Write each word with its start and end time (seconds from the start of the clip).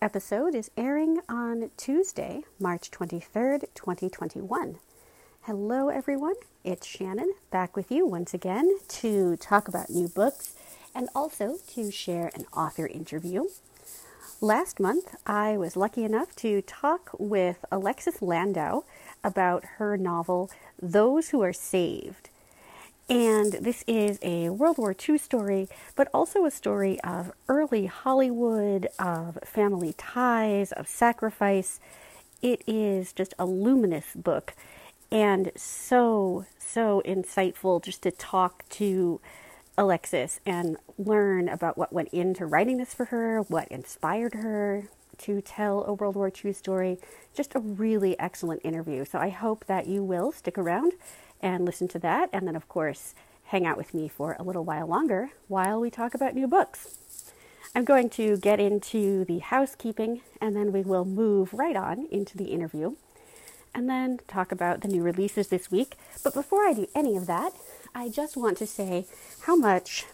Episode 0.00 0.54
is 0.54 0.70
airing 0.76 1.18
on 1.28 1.70
Tuesday, 1.76 2.42
March 2.60 2.90
23rd, 2.90 3.64
2021. 3.74 4.76
Hello, 5.42 5.88
everyone. 5.88 6.34
It's 6.62 6.86
Shannon 6.86 7.32
back 7.50 7.74
with 7.74 7.90
you 7.90 8.06
once 8.06 8.32
again 8.32 8.78
to 8.88 9.36
talk 9.36 9.66
about 9.66 9.90
new 9.90 10.08
books 10.08 10.54
and 10.94 11.08
also 11.14 11.56
to 11.74 11.90
share 11.90 12.30
an 12.34 12.46
author 12.52 12.86
interview. 12.86 13.44
Last 14.40 14.78
month, 14.78 15.16
I 15.26 15.56
was 15.56 15.76
lucky 15.76 16.04
enough 16.04 16.36
to 16.36 16.62
talk 16.62 17.10
with 17.18 17.64
Alexis 17.72 18.22
Landau 18.22 18.82
about 19.24 19.64
her 19.78 19.96
novel, 19.96 20.50
Those 20.80 21.30
Who 21.30 21.42
Are 21.42 21.52
Saved. 21.52 22.28
And 23.08 23.54
this 23.54 23.84
is 23.86 24.18
a 24.20 24.50
World 24.50 24.76
War 24.76 24.94
II 25.08 25.16
story, 25.16 25.68
but 25.96 26.08
also 26.12 26.44
a 26.44 26.50
story 26.50 27.00
of 27.00 27.32
early 27.48 27.86
Hollywood, 27.86 28.88
of 28.98 29.38
family 29.44 29.94
ties, 29.96 30.72
of 30.72 30.88
sacrifice. 30.88 31.80
It 32.42 32.62
is 32.66 33.14
just 33.14 33.32
a 33.38 33.46
luminous 33.46 34.14
book 34.14 34.54
and 35.10 35.52
so, 35.56 36.44
so 36.58 37.02
insightful 37.06 37.82
just 37.82 38.02
to 38.02 38.10
talk 38.10 38.68
to 38.70 39.20
Alexis 39.78 40.40
and 40.44 40.76
learn 40.98 41.48
about 41.48 41.78
what 41.78 41.92
went 41.92 42.08
into 42.08 42.44
writing 42.44 42.76
this 42.76 42.92
for 42.92 43.06
her, 43.06 43.40
what 43.42 43.68
inspired 43.68 44.34
her 44.34 44.88
to 45.18 45.40
tell 45.40 45.84
a 45.84 45.94
World 45.94 46.14
War 46.14 46.30
II 46.44 46.52
story. 46.52 46.98
Just 47.34 47.54
a 47.54 47.60
really 47.60 48.18
excellent 48.18 48.60
interview. 48.64 49.04
So 49.04 49.18
I 49.18 49.30
hope 49.30 49.64
that 49.66 49.86
you 49.86 50.02
will 50.02 50.30
stick 50.30 50.58
around 50.58 50.92
and 51.40 51.64
listen 51.64 51.88
to 51.88 51.98
that. 52.00 52.30
And 52.32 52.46
then, 52.46 52.56
of 52.56 52.68
course, 52.68 53.14
hang 53.46 53.66
out 53.66 53.76
with 53.76 53.94
me 53.94 54.08
for 54.08 54.36
a 54.38 54.42
little 54.42 54.64
while 54.64 54.86
longer 54.86 55.30
while 55.48 55.80
we 55.80 55.90
talk 55.90 56.14
about 56.14 56.34
new 56.34 56.46
books. 56.46 56.98
I'm 57.74 57.84
going 57.84 58.10
to 58.10 58.36
get 58.36 58.60
into 58.60 59.24
the 59.24 59.38
housekeeping 59.38 60.22
and 60.40 60.56
then 60.56 60.72
we 60.72 60.82
will 60.82 61.04
move 61.04 61.54
right 61.54 61.76
on 61.76 62.08
into 62.10 62.36
the 62.36 62.46
interview 62.46 62.96
and 63.74 63.88
then 63.88 64.18
talk 64.26 64.50
about 64.50 64.80
the 64.80 64.88
new 64.88 65.02
releases 65.02 65.48
this 65.48 65.70
week. 65.70 65.96
But 66.24 66.34
before 66.34 66.66
I 66.66 66.72
do 66.72 66.88
any 66.94 67.16
of 67.16 67.26
that, 67.26 67.52
I 67.94 68.08
just 68.08 68.36
want 68.36 68.58
to 68.58 68.66
say 68.66 69.06
how 69.42 69.56
much 69.56 70.06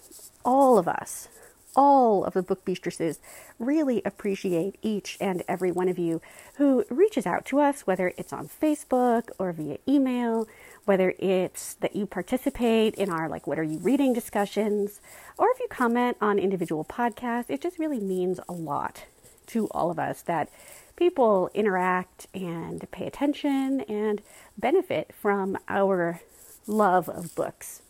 all 0.45 0.79
of 0.79 0.87
us, 0.87 1.29
all 1.77 2.25
of 2.25 2.35
the 2.35 2.43
book 2.43 2.65
bistresses, 2.65 3.19
really 3.59 4.03
appreciate 4.05 4.77
each 4.83 5.17
and 5.21 5.43
every 5.49 5.73
one 5.73 5.89
of 5.89 5.99
you 5.99 6.21
who 6.57 6.85
reaches 6.91 7.27
out 7.27 7.45
to 7.47 7.61
us, 7.61 7.87
whether 7.87 8.13
it's 8.17 8.33
on 8.33 8.49
Facebook 8.49 9.31
or 9.39 9.53
via 9.53 9.79
email 9.89 10.47
whether 10.85 11.15
it's 11.19 11.75
that 11.75 11.97
you 11.97 12.07
participate 12.07 12.95
in 12.95 13.11
our 13.11 13.29
like 13.29 13.47
what 13.47 13.59
are 13.59 13.65
you 13.65 13.79
reading 13.79 14.13
discussions 14.13 15.01
or 15.39 15.51
if 15.51 15.59
you 15.59 15.67
comment 15.69 16.17
on 16.21 16.39
individual 16.39 16.85
podcasts 16.85 17.49
it 17.49 17.61
just 17.61 17.79
really 17.79 18.01
means 18.01 18.39
a 18.49 18.53
lot 18.53 19.05
to 19.47 19.67
all 19.69 19.91
of 19.91 19.99
us 19.99 20.23
that 20.23 20.49
people 20.97 21.51
interact 21.55 22.27
and 22.35 22.89
pay 22.91 23.07
attention 23.07 23.81
and 23.83 24.23
benefit 24.57 25.13
from 25.13 25.59
our 25.69 26.21
love 26.67 27.09
of 27.09 27.35
books. 27.35 27.83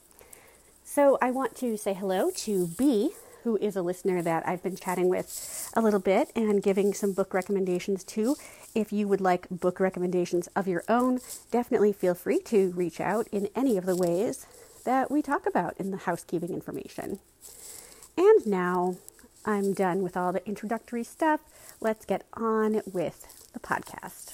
So 0.84 1.18
i 1.20 1.30
want 1.30 1.54
to 1.56 1.76
say 1.76 1.94
hello 1.94 2.30
to 2.36 2.68
b 2.78 3.12
who 3.44 3.56
is 3.58 3.76
a 3.76 3.82
listener 3.82 4.20
that 4.22 4.46
I've 4.48 4.62
been 4.62 4.76
chatting 4.76 5.08
with 5.08 5.70
a 5.74 5.80
little 5.80 6.00
bit 6.00 6.30
and 6.34 6.62
giving 6.62 6.92
some 6.92 7.12
book 7.12 7.32
recommendations 7.32 8.02
to. 8.04 8.36
If 8.74 8.92
you 8.92 9.06
would 9.06 9.20
like 9.20 9.46
book 9.50 9.78
recommendations 9.78 10.48
of 10.56 10.66
your 10.66 10.82
own, 10.88 11.20
definitely 11.50 11.92
feel 11.92 12.14
free 12.14 12.40
to 12.40 12.72
reach 12.72 13.00
out 13.00 13.28
in 13.28 13.48
any 13.54 13.76
of 13.76 13.86
the 13.86 13.96
ways 13.96 14.46
that 14.84 15.10
we 15.10 15.22
talk 15.22 15.46
about 15.46 15.74
in 15.78 15.90
the 15.90 15.98
housekeeping 15.98 16.52
information. 16.52 17.20
And 18.16 18.46
now 18.46 18.96
I'm 19.44 19.74
done 19.74 20.02
with 20.02 20.16
all 20.16 20.32
the 20.32 20.46
introductory 20.46 21.04
stuff. 21.04 21.40
Let's 21.80 22.04
get 22.04 22.24
on 22.34 22.80
with 22.92 23.50
the 23.52 23.60
podcast. 23.60 24.33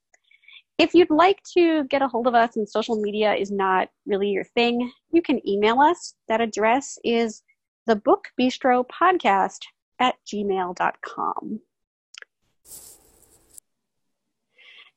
If 0.81 0.95
you'd 0.95 1.11
like 1.11 1.43
to 1.53 1.83
get 1.83 2.01
a 2.01 2.07
hold 2.07 2.25
of 2.25 2.33
us 2.33 2.55
and 2.55 2.67
social 2.67 2.99
media 2.99 3.35
is 3.35 3.51
not 3.51 3.89
really 4.07 4.29
your 4.29 4.43
thing, 4.43 4.91
you 5.11 5.21
can 5.21 5.47
email 5.47 5.79
us. 5.79 6.15
That 6.27 6.41
address 6.41 6.97
is 7.03 7.43
the 7.85 7.95
Book 7.95 8.29
Bistro 8.39 8.83
Podcast 8.87 9.59
at 9.99 10.15
gmail.com. 10.25 11.59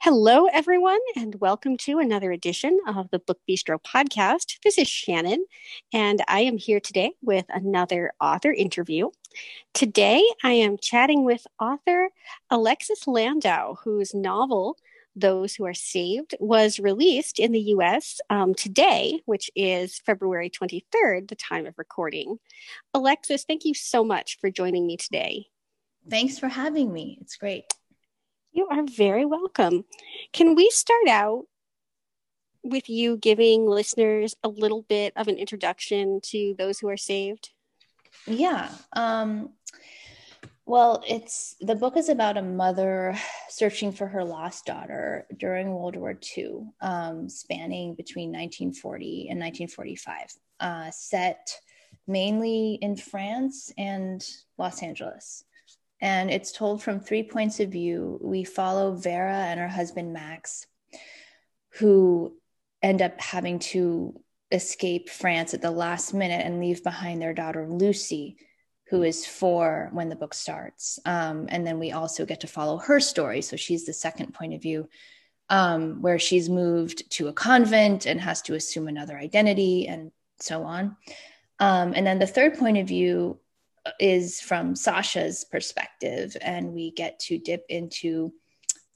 Hello, 0.00 0.46
everyone, 0.46 1.00
and 1.16 1.34
welcome 1.38 1.76
to 1.76 1.98
another 1.98 2.32
edition 2.32 2.78
of 2.88 3.10
the 3.10 3.18
Book 3.18 3.40
Bistro 3.46 3.78
podcast. 3.78 4.60
This 4.64 4.78
is 4.78 4.88
Shannon, 4.88 5.44
and 5.92 6.24
I 6.26 6.40
am 6.40 6.56
here 6.56 6.80
today 6.80 7.12
with 7.20 7.44
another 7.50 8.14
author 8.22 8.54
interview. 8.54 9.10
Today, 9.74 10.26
I 10.42 10.52
am 10.52 10.78
chatting 10.78 11.26
with 11.26 11.46
author 11.60 12.08
Alexis 12.50 13.06
Landau, 13.06 13.74
whose 13.84 14.14
novel 14.14 14.78
those 15.16 15.54
Who 15.54 15.64
Are 15.64 15.74
Saved 15.74 16.34
was 16.40 16.78
released 16.78 17.38
in 17.38 17.52
the 17.52 17.60
US 17.60 18.20
um, 18.30 18.54
today, 18.54 19.20
which 19.26 19.50
is 19.54 20.00
February 20.00 20.50
23rd, 20.50 21.28
the 21.28 21.36
time 21.36 21.66
of 21.66 21.74
recording. 21.78 22.38
Alexis, 22.92 23.44
thank 23.44 23.64
you 23.64 23.74
so 23.74 24.04
much 24.04 24.38
for 24.40 24.50
joining 24.50 24.86
me 24.86 24.96
today. 24.96 25.46
Thanks 26.08 26.38
for 26.38 26.48
having 26.48 26.92
me. 26.92 27.18
It's 27.20 27.36
great. 27.36 27.64
You 28.52 28.68
are 28.70 28.84
very 28.84 29.24
welcome. 29.24 29.84
Can 30.32 30.54
we 30.54 30.70
start 30.70 31.08
out 31.08 31.44
with 32.62 32.88
you 32.88 33.16
giving 33.16 33.66
listeners 33.66 34.34
a 34.42 34.48
little 34.48 34.82
bit 34.82 35.12
of 35.16 35.28
an 35.28 35.36
introduction 35.36 36.20
to 36.24 36.54
those 36.58 36.78
who 36.78 36.88
are 36.88 36.96
saved? 36.96 37.50
Yeah. 38.26 38.70
Um, 38.94 39.50
well, 40.66 41.02
it's 41.06 41.56
the 41.60 41.74
book 41.74 41.96
is 41.96 42.08
about 42.08 42.38
a 42.38 42.42
mother 42.42 43.14
searching 43.48 43.92
for 43.92 44.06
her 44.06 44.24
lost 44.24 44.64
daughter 44.64 45.26
during 45.38 45.74
World 45.74 45.96
War 45.96 46.18
II, 46.36 46.66
um, 46.80 47.28
spanning 47.28 47.94
between 47.94 48.30
1940 48.30 49.28
and 49.30 49.40
1945, 49.40 50.34
uh, 50.60 50.90
set 50.90 51.58
mainly 52.06 52.78
in 52.80 52.96
France 52.96 53.72
and 53.76 54.26
Los 54.58 54.82
Angeles. 54.82 55.44
And 56.00 56.30
it's 56.30 56.52
told 56.52 56.82
from 56.82 57.00
three 57.00 57.22
points 57.22 57.60
of 57.60 57.70
view. 57.70 58.18
We 58.22 58.44
follow 58.44 58.94
Vera 58.94 59.36
and 59.36 59.58
her 59.60 59.68
husband 59.68 60.12
Max, 60.12 60.66
who 61.78 62.36
end 62.82 63.00
up 63.00 63.18
having 63.20 63.58
to 63.58 64.20
escape 64.52 65.08
France 65.08 65.54
at 65.54 65.62
the 65.62 65.70
last 65.70 66.12
minute 66.12 66.44
and 66.44 66.60
leave 66.60 66.84
behind 66.84 67.20
their 67.22 67.32
daughter 67.32 67.66
Lucy 67.68 68.36
who 68.90 69.02
is 69.02 69.26
four 69.26 69.88
when 69.92 70.08
the 70.08 70.16
book 70.16 70.34
starts. 70.34 70.98
Um, 71.06 71.46
and 71.48 71.66
then 71.66 71.78
we 71.78 71.92
also 71.92 72.26
get 72.26 72.40
to 72.40 72.46
follow 72.46 72.78
her 72.78 73.00
story. 73.00 73.40
So 73.40 73.56
she's 73.56 73.86
the 73.86 73.92
second 73.92 74.34
point 74.34 74.54
of 74.54 74.62
view, 74.62 74.88
um, 75.48 76.02
where 76.02 76.18
she's 76.18 76.48
moved 76.48 77.10
to 77.12 77.28
a 77.28 77.32
convent 77.32 78.06
and 78.06 78.20
has 78.20 78.42
to 78.42 78.54
assume 78.54 78.88
another 78.88 79.16
identity 79.16 79.88
and 79.88 80.10
so 80.40 80.64
on. 80.64 80.96
Um, 81.60 81.92
and 81.94 82.06
then 82.06 82.18
the 82.18 82.26
third 82.26 82.58
point 82.58 82.78
of 82.78 82.86
view 82.86 83.38
is 83.98 84.40
from 84.40 84.74
Sasha's 84.74 85.44
perspective, 85.44 86.36
and 86.40 86.72
we 86.72 86.90
get 86.90 87.18
to 87.20 87.38
dip 87.38 87.64
into 87.68 88.32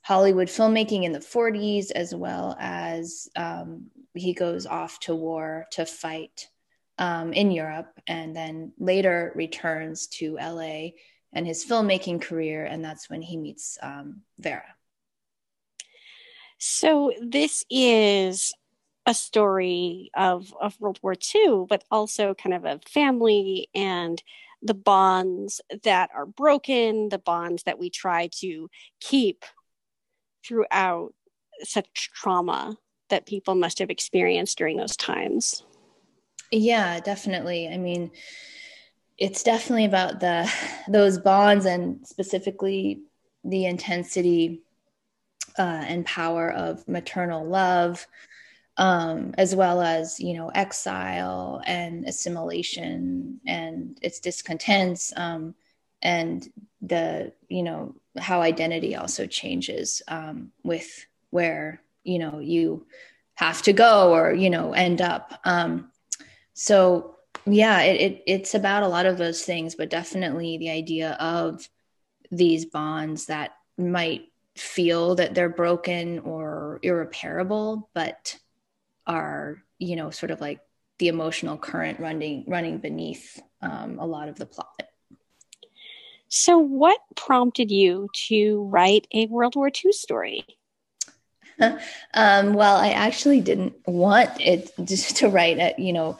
Hollywood 0.02 0.49
filmmaking 0.49 1.05
in 1.05 1.12
the 1.12 1.19
40s, 1.19 1.91
as 1.93 2.14
well 2.14 2.56
as 2.58 3.29
um, 3.37 3.87
he 4.14 4.32
goes 4.32 4.67
off 4.67 4.99
to 5.00 5.14
war 5.14 5.67
to 5.73 5.84
fight 5.84 6.49
um, 6.98 7.32
in 7.32 7.50
Europe 7.50 8.00
and 8.06 8.34
then 8.34 8.72
later 8.78 9.32
returns 9.34 10.06
to 10.08 10.36
LA 10.36 10.90
and 11.32 11.46
his 11.46 11.64
filmmaking 11.64 12.20
career. 12.20 12.64
And 12.64 12.84
that's 12.84 13.08
when 13.08 13.22
he 13.22 13.36
meets 13.36 13.78
um, 13.82 14.22
Vera. 14.38 14.64
So 16.58 17.12
this 17.20 17.64
is 17.70 18.52
a 19.06 19.14
story 19.14 20.10
of, 20.14 20.52
of 20.60 20.78
World 20.80 20.98
War 21.02 21.14
II, 21.34 21.64
but 21.68 21.84
also 21.90 22.34
kind 22.34 22.54
of 22.54 22.64
a 22.64 22.80
family 22.86 23.68
and 23.74 24.22
the 24.60 24.74
bonds 24.74 25.60
that 25.84 26.10
are 26.14 26.26
broken, 26.26 27.08
the 27.08 27.18
bonds 27.18 27.62
that 27.62 27.78
we 27.78 27.90
try 27.90 28.28
to 28.40 28.68
keep 29.00 29.44
throughout 30.44 31.14
such 31.62 32.10
trauma 32.12 32.76
that 33.08 33.26
people 33.26 33.54
must 33.54 33.78
have 33.78 33.90
experienced 33.90 34.58
during 34.58 34.76
those 34.76 34.96
times. 34.96 35.62
Yeah, 36.50 37.00
definitely. 37.00 37.68
I 37.68 37.76
mean, 37.76 38.10
it's 39.16 39.42
definitely 39.42 39.84
about 39.84 40.20
the 40.20 40.50
those 40.88 41.18
bonds 41.18 41.66
and 41.66 42.06
specifically 42.06 43.02
the 43.44 43.66
intensity 43.66 44.62
uh, 45.58 45.84
and 45.86 46.06
power 46.06 46.52
of 46.52 46.86
maternal 46.88 47.44
love, 47.44 48.06
um, 48.76 49.34
as 49.38 49.54
well 49.56 49.80
as 49.82 50.20
you 50.20 50.34
know 50.34 50.50
exile 50.54 51.62
and 51.66 52.06
assimilation 52.06 53.40
and 53.46 53.98
its 54.02 54.20
discontents, 54.20 55.12
um, 55.16 55.54
and 56.02 56.48
the 56.82 57.32
you 57.48 57.62
know 57.62 57.94
how 58.18 58.40
identity 58.42 58.96
also 58.96 59.26
changes 59.26 60.02
um, 60.08 60.52
with 60.64 61.06
where 61.30 61.82
you 62.04 62.18
know 62.18 62.38
you 62.40 62.86
have 63.34 63.62
to 63.62 63.72
go 63.72 64.12
or 64.14 64.32
you 64.34 64.50
know 64.50 64.72
end 64.72 65.00
up. 65.00 65.40
Um, 65.44 65.90
so 66.58 67.14
yeah, 67.46 67.82
it, 67.82 68.00
it 68.00 68.22
it's 68.26 68.55
about 68.56 68.82
a 68.82 68.88
lot 68.88 69.06
of 69.06 69.16
those 69.16 69.44
things, 69.44 69.76
but 69.76 69.90
definitely 69.90 70.58
the 70.58 70.70
idea 70.70 71.12
of 71.20 71.69
these 72.32 72.64
bonds 72.64 73.26
that 73.26 73.52
might 73.78 74.22
feel 74.56 75.14
that 75.14 75.37
they're 75.37 75.49
broken 75.49 76.19
or 76.19 76.81
irreparable, 76.82 77.88
but 77.94 78.37
are, 79.06 79.62
you 79.78 79.94
know, 79.94 80.10
sort 80.10 80.32
of 80.32 80.40
like 80.40 80.58
the 80.99 81.06
emotional 81.06 81.56
current 81.56 82.00
running 82.00 82.44
running 82.49 82.78
beneath 82.78 83.40
um, 83.62 84.00
a 84.00 84.06
lot 84.06 84.28
of 84.28 84.34
the 84.34 84.46
plot. 84.46 84.82
So, 86.26 86.58
what 86.58 86.99
prompted 87.14 87.70
you 87.70 88.08
to 88.26 88.64
write 88.64 89.06
a 89.14 89.26
World 89.26 89.55
War 89.55 89.69
II 89.69 89.93
story? 89.93 90.44
um, 92.14 92.55
well, 92.55 92.76
I 92.76 92.90
actually 92.90 93.40
didn't 93.40 93.75
want 93.87 94.40
it 94.40 94.72
just 94.84 95.16
to 95.19 95.28
write 95.28 95.58
a, 95.58 95.75
you 95.78 95.93
know, 95.93 96.19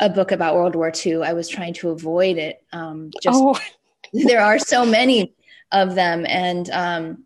a 0.00 0.08
book 0.08 0.32
about 0.32 0.54
World 0.54 0.74
War 0.74 0.92
II. 0.94 1.22
I 1.22 1.32
was 1.32 1.48
trying 1.48 1.74
to 1.74 1.90
avoid 1.90 2.38
it. 2.38 2.64
Um, 2.72 3.10
just 3.22 3.40
oh. 3.40 3.58
there 4.12 4.42
are 4.42 4.58
so 4.58 4.84
many 4.84 5.34
of 5.70 5.94
them, 5.94 6.26
and 6.28 6.68
um, 6.70 7.24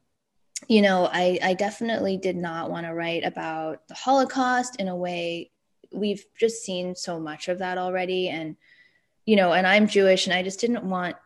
you 0.69 0.83
know, 0.83 1.09
I, 1.13 1.39
I 1.43 1.55
definitely 1.55 2.17
did 2.17 2.37
not 2.37 2.71
want 2.71 2.87
to 2.87 2.95
write 2.95 3.25
about 3.25 3.87
the 3.89 3.95
Holocaust 3.95 4.77
in 4.77 4.89
a 4.89 4.97
way. 4.97 5.51
We've 5.93 6.25
just 6.39 6.65
seen 6.65 6.95
so 6.95 7.21
much 7.21 7.49
of 7.49 7.59
that 7.59 7.79
already, 7.79 8.29
and 8.29 8.57
you 9.25 9.37
know, 9.37 9.53
and 9.53 9.67
I'm 9.67 9.89
Jewish, 9.89 10.27
and 10.27 10.35
I 10.35 10.43
just 10.43 10.61
didn't 10.61 10.85
want, 10.85 11.17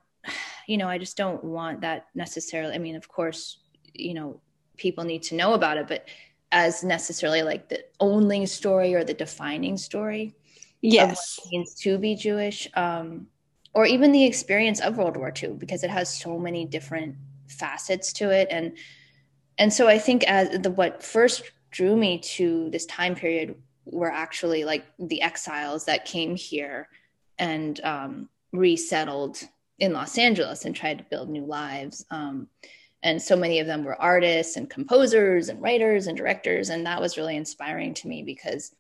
you 0.67 0.77
know, 0.77 0.89
I 0.89 0.99
just 0.99 1.17
don't 1.17 1.43
want 1.45 1.83
that 1.83 2.07
necessarily. 2.15 2.75
I 2.75 2.79
mean, 2.79 2.97
of 2.97 3.09
course, 3.09 3.59
you 3.95 4.15
know, 4.15 4.41
people 4.77 5.05
need 5.05 5.23
to 5.25 5.35
know 5.35 5.55
about 5.55 5.77
it, 5.77 5.89
but 5.89 6.09
as 6.53 6.83
necessarily 6.83 7.43
like 7.43 7.69
the 7.69 7.85
only 8.01 8.45
story 8.47 8.95
or 8.95 9.05
the 9.05 9.15
defining 9.15 9.77
story 9.77 10.35
yes. 10.83 11.39
means 11.51 11.75
to 11.75 11.99
be 11.99 12.15
jewish 12.15 12.69
um, 12.75 13.27
or 13.75 13.87
even 13.87 14.13
the 14.13 14.25
experience 14.25 14.81
of 14.81 14.97
world 14.97 15.17
war 15.17 15.33
ii 15.43 15.51
because 15.51 15.85
it 15.85 15.91
has 15.91 16.13
so 16.13 16.39
many 16.39 16.65
different 16.65 17.15
facets 17.49 18.13
to 18.13 18.31
it. 18.31 18.49
And 18.51 18.77
and 19.59 19.73
so 19.73 19.89
i 19.89 19.99
think 19.99 20.25
as 20.25 20.59
the 20.61 20.71
what 20.71 21.03
first 21.03 21.43
drew 21.71 21.97
me 21.97 22.19
to 22.19 22.71
this 22.71 22.87
time 22.87 23.15
period 23.15 23.55
were 23.85 24.11
actually 24.11 24.65
like 24.65 24.85
the 24.99 25.23
exiles 25.23 25.85
that 25.85 26.05
came 26.05 26.35
here 26.37 26.89
and 27.39 27.81
um, 27.85 28.29
resettled 28.53 29.41
in 29.79 29.93
los 29.93 30.19
angeles 30.19 30.65
and 30.65 30.75
tried 30.75 30.99
to 30.99 31.05
build 31.05 31.29
new 31.29 31.45
lives. 31.45 32.05
Um, 32.11 32.49
and 33.03 33.21
so 33.21 33.35
many 33.35 33.61
of 33.61 33.67
them 33.67 33.85
were 33.85 34.01
artists 34.01 34.57
and 34.57 34.69
composers 34.69 35.49
and 35.49 35.61
writers 35.63 36.07
and 36.07 36.17
directors. 36.17 36.69
And 36.69 36.85
that 36.85 37.01
was 37.01 37.17
really 37.17 37.37
inspiring 37.37 37.95
to 37.95 38.09
me 38.09 38.23
because 38.23 38.75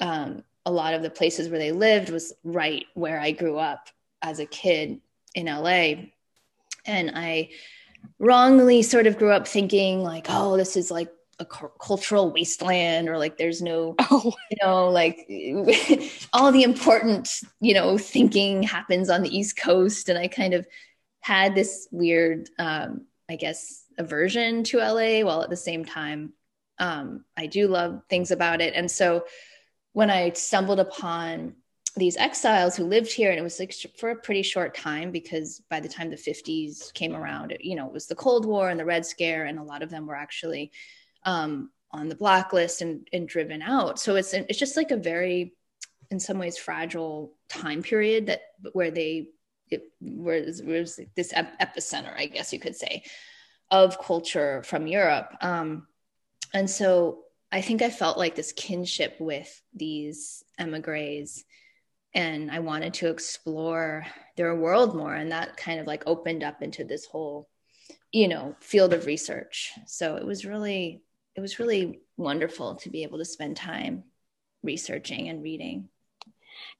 um, 0.00 0.42
a 0.66 0.72
lot 0.72 0.94
of 0.94 1.02
the 1.02 1.10
places 1.10 1.48
where 1.48 1.58
they 1.58 1.72
lived 1.72 2.10
was 2.10 2.32
right 2.44 2.84
where 2.94 3.20
I 3.20 3.32
grew 3.32 3.58
up 3.58 3.88
as 4.22 4.38
a 4.38 4.46
kid 4.46 5.00
in 5.34 5.46
LA. 5.46 6.06
And 6.86 7.12
I 7.14 7.50
wrongly 8.18 8.82
sort 8.82 9.06
of 9.06 9.18
grew 9.18 9.32
up 9.32 9.46
thinking 9.46 10.02
like, 10.02 10.26
oh, 10.28 10.56
this 10.56 10.76
is 10.76 10.90
like 10.90 11.10
a 11.40 11.44
cu- 11.44 11.72
cultural 11.80 12.30
wasteland 12.30 13.08
or 13.08 13.18
like 13.18 13.38
there's 13.38 13.62
no 13.62 13.94
oh. 14.10 14.32
you 14.50 14.56
know 14.62 14.90
like 14.90 15.26
all 16.32 16.52
the 16.52 16.62
important 16.62 17.40
you 17.60 17.74
know 17.74 17.96
thinking 17.96 18.62
happens 18.62 19.08
on 19.08 19.22
the 19.22 19.36
east 19.36 19.56
coast 19.56 20.10
and 20.10 20.18
i 20.18 20.28
kind 20.28 20.52
of 20.52 20.66
had 21.20 21.54
this 21.54 21.88
weird 21.90 22.48
um 22.58 23.06
i 23.28 23.36
guess 23.36 23.84
aversion 23.98 24.62
to 24.62 24.78
la 24.78 25.24
while 25.24 25.42
at 25.42 25.48
the 25.48 25.56
same 25.56 25.84
time 25.84 26.32
um 26.78 27.24
i 27.38 27.46
do 27.46 27.66
love 27.66 28.02
things 28.10 28.30
about 28.30 28.60
it 28.60 28.74
and 28.74 28.90
so 28.90 29.24
when 29.92 30.10
I 30.10 30.32
stumbled 30.32 30.80
upon 30.80 31.54
these 31.96 32.16
exiles 32.16 32.76
who 32.76 32.84
lived 32.84 33.12
here, 33.12 33.30
and 33.30 33.38
it 33.38 33.42
was 33.42 33.58
like 33.58 33.74
for 33.98 34.10
a 34.10 34.16
pretty 34.16 34.42
short 34.42 34.74
time 34.76 35.10
because 35.10 35.60
by 35.68 35.80
the 35.80 35.88
time 35.88 36.10
the 36.10 36.16
50s 36.16 36.92
came 36.94 37.16
around, 37.16 37.56
you 37.60 37.74
know, 37.74 37.86
it 37.86 37.92
was 37.92 38.06
the 38.06 38.14
Cold 38.14 38.46
War 38.46 38.68
and 38.68 38.78
the 38.78 38.84
Red 38.84 39.04
Scare, 39.04 39.46
and 39.46 39.58
a 39.58 39.64
lot 39.64 39.82
of 39.82 39.90
them 39.90 40.06
were 40.06 40.14
actually 40.14 40.70
um, 41.24 41.70
on 41.90 42.08
the 42.08 42.14
blacklist 42.14 42.80
and, 42.80 43.08
and 43.12 43.28
driven 43.28 43.60
out. 43.60 43.98
So 43.98 44.14
it's 44.14 44.32
it's 44.32 44.58
just 44.58 44.76
like 44.76 44.92
a 44.92 44.96
very, 44.96 45.54
in 46.10 46.20
some 46.20 46.38
ways, 46.38 46.56
fragile 46.56 47.34
time 47.48 47.82
period 47.82 48.26
that 48.26 48.42
where 48.72 48.92
they 48.92 49.28
it 49.68 49.84
was, 50.00 50.62
was 50.62 51.00
this 51.16 51.32
epicenter, 51.32 52.16
I 52.16 52.26
guess 52.26 52.52
you 52.52 52.58
could 52.58 52.76
say, 52.76 53.04
of 53.70 54.00
culture 54.00 54.62
from 54.64 54.86
Europe. 54.86 55.32
Um, 55.40 55.86
and 56.52 56.68
so 56.68 57.22
I 57.52 57.60
think 57.60 57.82
I 57.82 57.90
felt 57.90 58.18
like 58.18 58.34
this 58.34 58.52
kinship 58.52 59.16
with 59.18 59.60
these 59.74 60.44
emigres 60.58 61.44
and 62.14 62.50
I 62.50 62.60
wanted 62.60 62.94
to 62.94 63.08
explore 63.08 64.06
their 64.36 64.54
world 64.54 64.96
more. 64.96 65.14
And 65.14 65.32
that 65.32 65.56
kind 65.56 65.80
of 65.80 65.86
like 65.86 66.04
opened 66.06 66.42
up 66.42 66.62
into 66.62 66.84
this 66.84 67.06
whole, 67.06 67.48
you 68.12 68.28
know, 68.28 68.56
field 68.60 68.92
of 68.92 69.06
research. 69.06 69.72
So 69.86 70.16
it 70.16 70.26
was 70.26 70.44
really, 70.44 71.02
it 71.36 71.40
was 71.40 71.58
really 71.58 72.00
wonderful 72.16 72.76
to 72.76 72.90
be 72.90 73.02
able 73.02 73.18
to 73.18 73.24
spend 73.24 73.56
time 73.56 74.04
researching 74.62 75.28
and 75.28 75.42
reading. 75.42 75.88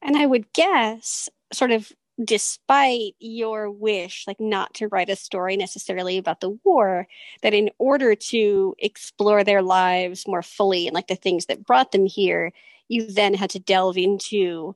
And 0.02 0.16
I 0.16 0.26
would 0.26 0.52
guess, 0.52 1.28
sort 1.52 1.70
of 1.70 1.90
despite 2.22 3.14
your 3.18 3.70
wish 3.70 4.24
like 4.26 4.40
not 4.40 4.74
to 4.74 4.88
write 4.88 5.08
a 5.08 5.16
story 5.16 5.56
necessarily 5.56 6.18
about 6.18 6.40
the 6.40 6.58
war 6.64 7.06
that 7.42 7.54
in 7.54 7.70
order 7.78 8.14
to 8.14 8.74
explore 8.78 9.42
their 9.42 9.62
lives 9.62 10.26
more 10.26 10.42
fully 10.42 10.86
and 10.86 10.94
like 10.94 11.06
the 11.06 11.16
things 11.16 11.46
that 11.46 11.64
brought 11.64 11.92
them 11.92 12.06
here 12.06 12.52
you 12.88 13.06
then 13.06 13.34
had 13.34 13.50
to 13.50 13.60
delve 13.60 13.96
into 13.96 14.74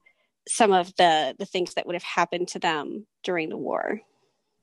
some 0.49 0.73
of 0.73 0.95
the 0.97 1.35
the 1.39 1.47
things 1.47 1.75
that 1.75 1.87
would 1.87 1.95
have 1.95 2.03
happened 2.03 2.49
to 2.49 2.59
them 2.59 3.07
during 3.23 3.49
the 3.49 3.57
war. 3.57 4.01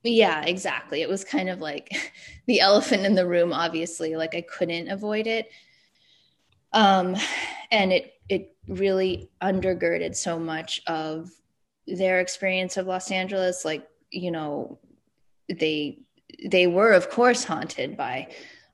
Yeah 0.03 0.43
exactly. 0.43 1.01
It 1.01 1.09
was 1.09 1.23
kind 1.23 1.49
of 1.49 1.59
like 1.59 1.91
the 2.47 2.61
elephant 2.61 3.05
in 3.05 3.13
the 3.13 3.27
room 3.27 3.53
obviously. 3.53 4.15
Like 4.15 4.35
i 4.35 4.41
couldn't 4.41 4.89
avoid 4.89 5.27
it. 5.27 5.49
Um 6.73 7.15
and 7.71 7.91
it 7.91 8.13
it 8.29 8.55
really 8.67 9.29
undergirded 9.41 10.15
so 10.15 10.39
much 10.39 10.81
of 10.87 11.29
their 11.97 12.19
experience 12.19 12.77
of 12.77 12.87
Los 12.87 13.11
Angeles, 13.11 13.65
like, 13.65 13.87
you 14.09 14.31
know, 14.31 14.79
they 15.49 15.99
they 16.49 16.65
were 16.65 16.93
of 16.93 17.09
course 17.09 17.43
haunted 17.43 17.97
by 17.97 18.27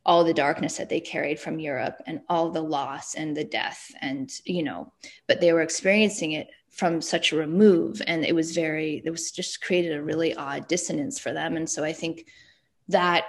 all 0.05 0.23
the 0.23 0.33
darkness 0.33 0.77
that 0.77 0.89
they 0.89 0.99
carried 0.99 1.39
from 1.39 1.59
Europe 1.59 2.01
and 2.05 2.21
all 2.29 2.49
the 2.49 2.61
loss 2.61 3.15
and 3.15 3.35
the 3.35 3.43
death 3.43 3.91
and 3.99 4.31
you 4.45 4.63
know 4.63 4.93
but 5.27 5.41
they 5.41 5.51
were 5.51 5.61
experiencing 5.61 6.33
it 6.33 6.47
from 6.77 7.01
such 7.01 7.31
a 7.31 7.35
remove. 7.35 8.03
And 8.05 8.23
it 8.23 8.35
was 8.35 8.53
very 8.53 9.01
it 9.03 9.09
was 9.09 9.31
just 9.31 9.61
created 9.63 9.97
a 9.97 10.03
really 10.03 10.35
odd 10.35 10.67
dissonance 10.67 11.17
for 11.17 11.33
them. 11.33 11.57
And 11.57 11.67
so 11.67 11.83
I 11.83 11.91
think 11.91 12.27
that 12.89 13.25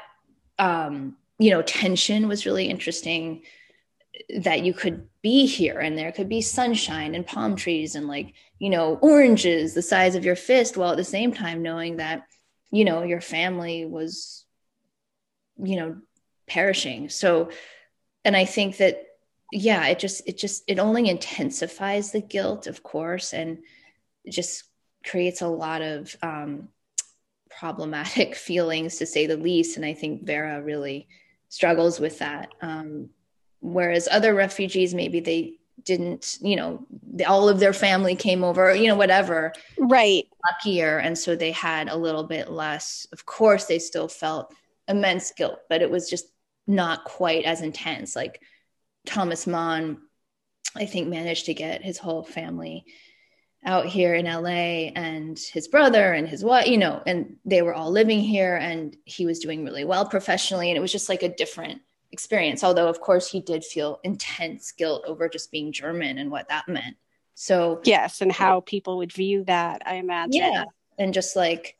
um 0.58 1.16
you 1.38 1.50
know 1.50 1.62
tension 1.62 2.28
was 2.28 2.44
really 2.44 2.66
interesting 2.66 3.42
that 4.40 4.64
you 4.64 4.72
could 4.72 5.08
be 5.22 5.46
here 5.46 5.78
and 5.78 5.96
there 5.96 6.12
could 6.12 6.28
be 6.28 6.40
sunshine 6.40 7.14
and 7.14 7.26
palm 7.26 7.56
trees 7.56 7.94
and 7.94 8.06
like 8.06 8.34
you 8.58 8.70
know 8.70 8.96
oranges 8.96 9.74
the 9.74 9.82
size 9.82 10.14
of 10.14 10.24
your 10.24 10.36
fist 10.36 10.76
while 10.76 10.90
at 10.90 10.96
the 10.96 11.04
same 11.04 11.32
time 11.32 11.62
knowing 11.62 11.96
that 11.96 12.22
you 12.70 12.84
know 12.84 13.02
your 13.02 13.20
family 13.20 13.84
was 13.84 14.44
you 15.62 15.76
know 15.76 15.96
perishing 16.46 17.08
so 17.08 17.50
and 18.24 18.36
i 18.36 18.44
think 18.44 18.76
that 18.78 19.02
yeah 19.52 19.86
it 19.86 19.98
just 19.98 20.26
it 20.26 20.38
just 20.38 20.62
it 20.66 20.78
only 20.78 21.08
intensifies 21.08 22.12
the 22.12 22.20
guilt 22.20 22.66
of 22.66 22.82
course 22.82 23.32
and 23.32 23.58
just 24.28 24.64
creates 25.04 25.42
a 25.42 25.48
lot 25.48 25.82
of 25.82 26.16
um 26.22 26.68
problematic 27.50 28.34
feelings 28.48 28.96
to 28.96 29.06
say 29.06 29.26
the 29.26 29.36
least 29.36 29.76
and 29.76 29.84
i 29.84 29.94
think 29.94 30.24
vera 30.24 30.62
really 30.62 31.08
struggles 31.48 31.98
with 31.98 32.18
that. 32.18 32.50
Um, 32.60 33.10
whereas 33.60 34.08
other 34.10 34.34
refugees, 34.34 34.94
maybe 34.94 35.20
they 35.20 35.54
didn't, 35.84 36.38
you 36.40 36.56
know, 36.56 36.86
all 37.26 37.48
of 37.48 37.60
their 37.60 37.72
family 37.72 38.14
came 38.14 38.44
over, 38.44 38.74
you 38.74 38.88
know, 38.88 38.96
whatever. 38.96 39.52
Right. 39.78 40.26
Luckier. 40.44 40.98
And 40.98 41.16
so 41.16 41.34
they 41.34 41.52
had 41.52 41.88
a 41.88 41.96
little 41.96 42.24
bit 42.24 42.50
less. 42.50 43.06
Of 43.12 43.24
course, 43.26 43.64
they 43.64 43.78
still 43.78 44.08
felt 44.08 44.52
immense 44.86 45.32
guilt, 45.32 45.60
but 45.68 45.82
it 45.82 45.90
was 45.90 46.10
just 46.10 46.26
not 46.66 47.04
quite 47.04 47.44
as 47.44 47.62
intense. 47.62 48.14
Like 48.14 48.42
Thomas 49.06 49.46
Mann, 49.46 49.98
I 50.76 50.86
think, 50.86 51.08
managed 51.08 51.46
to 51.46 51.54
get 51.54 51.82
his 51.82 51.98
whole 51.98 52.22
family 52.22 52.84
out 53.64 53.86
here 53.86 54.14
in 54.14 54.26
LA 54.26 54.90
and 54.94 55.38
his 55.52 55.68
brother 55.68 56.12
and 56.12 56.28
his 56.28 56.44
wife, 56.44 56.68
you 56.68 56.78
know, 56.78 57.02
and 57.06 57.36
they 57.44 57.62
were 57.62 57.74
all 57.74 57.90
living 57.90 58.20
here 58.20 58.56
and 58.56 58.96
he 59.04 59.26
was 59.26 59.40
doing 59.40 59.64
really 59.64 59.84
well 59.84 60.06
professionally. 60.06 60.70
And 60.70 60.76
it 60.76 60.80
was 60.80 60.92
just 60.92 61.08
like 61.08 61.22
a 61.22 61.34
different 61.34 61.80
experience. 62.12 62.64
Although, 62.64 62.88
of 62.88 63.00
course, 63.00 63.30
he 63.30 63.40
did 63.40 63.64
feel 63.64 64.00
intense 64.04 64.72
guilt 64.72 65.04
over 65.06 65.28
just 65.28 65.50
being 65.50 65.72
German 65.72 66.18
and 66.18 66.30
what 66.30 66.48
that 66.48 66.68
meant. 66.68 66.96
So, 67.34 67.80
yes, 67.84 68.20
and 68.20 68.32
how 68.32 68.60
people 68.60 68.98
would 68.98 69.12
view 69.12 69.44
that, 69.44 69.82
I 69.86 69.94
imagine. 69.94 70.32
Yeah. 70.32 70.64
And 70.98 71.14
just 71.14 71.36
like 71.36 71.76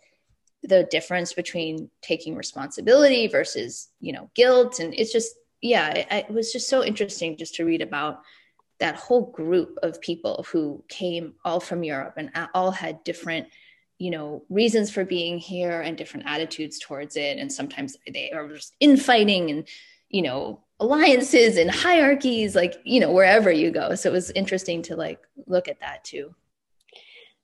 the 0.63 0.85
difference 0.85 1.33
between 1.33 1.91
taking 2.03 2.37
responsibility 2.37 3.27
versus, 3.27 3.89
you 4.01 4.13
know, 4.13 4.31
guilt. 4.35 4.79
And 4.79 4.95
it's 4.95 5.13
just, 5.13 5.35
yeah, 5.61 5.91
it, 5.91 6.07
it 6.11 6.31
was 6.31 6.53
just 6.53 6.69
so 6.69 6.85
interesting 6.85 7.37
just 7.37 7.57
to 7.57 7.65
read 7.65 7.83
about 7.83 8.23
that 8.79 8.95
whole 8.95 9.33
group 9.33 9.77
of 9.83 10.01
people 10.01 10.47
who 10.53 10.85
came 10.89 11.35
all 11.45 11.59
from 11.59 11.83
Europe 11.83 12.15
and 12.17 12.31
all 12.55 12.71
had 12.71 13.03
different 13.03 13.49
you 13.99 14.11
know 14.13 14.45
reasons 14.49 14.91
for 14.91 15.05
being 15.05 15.39
here 15.39 15.81
and 15.81 15.99
different 15.99 16.27
attitudes 16.27 16.79
towards 16.79 17.17
it 17.17 17.39
and 17.39 17.53
sometimes 17.53 17.97
they 18.13 18.31
are 18.31 18.49
just 18.49 18.75
infighting 18.81 19.51
and 19.51 19.69
you 20.11 20.23
know 20.23 20.63
alliances 20.81 21.57
and 21.57 21.71
hierarchies 21.71 22.55
like 22.55 22.75
you 22.85 23.01
know 23.01 23.13
wherever 23.13 23.51
you 23.51 23.71
go. 23.71 23.95
So 23.95 24.11
it 24.11 24.13
was 24.13 24.31
interesting 24.31 24.83
to 24.83 24.97
like 24.97 25.21
look 25.47 25.69
at 25.69 25.81
that 25.81 26.05
too. 26.05 26.35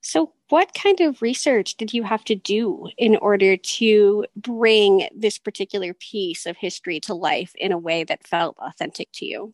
So 0.01 0.35
what 0.51 0.75
kind 0.75 1.01
of 1.01 1.23
research 1.23 1.77
did 1.77 1.95
you 1.95 2.03
have 2.03 2.25
to 2.25 2.35
do 2.35 2.91
in 2.99 3.17
order 3.17 3.57
to 3.57 4.27
bring 4.37 5.09
this 5.17 5.39
particular 5.39 5.95
piece 5.95 6.45
of 6.45 6.59
history 6.59 7.01
to 7.01 7.15
life 7.15 7.55
in 7.57 7.73
a 7.73 7.79
way 7.79 8.05
that 8.05 8.27
felt 8.27 8.57
authentic 8.59 9.09
to 9.15 9.25
you? 9.25 9.53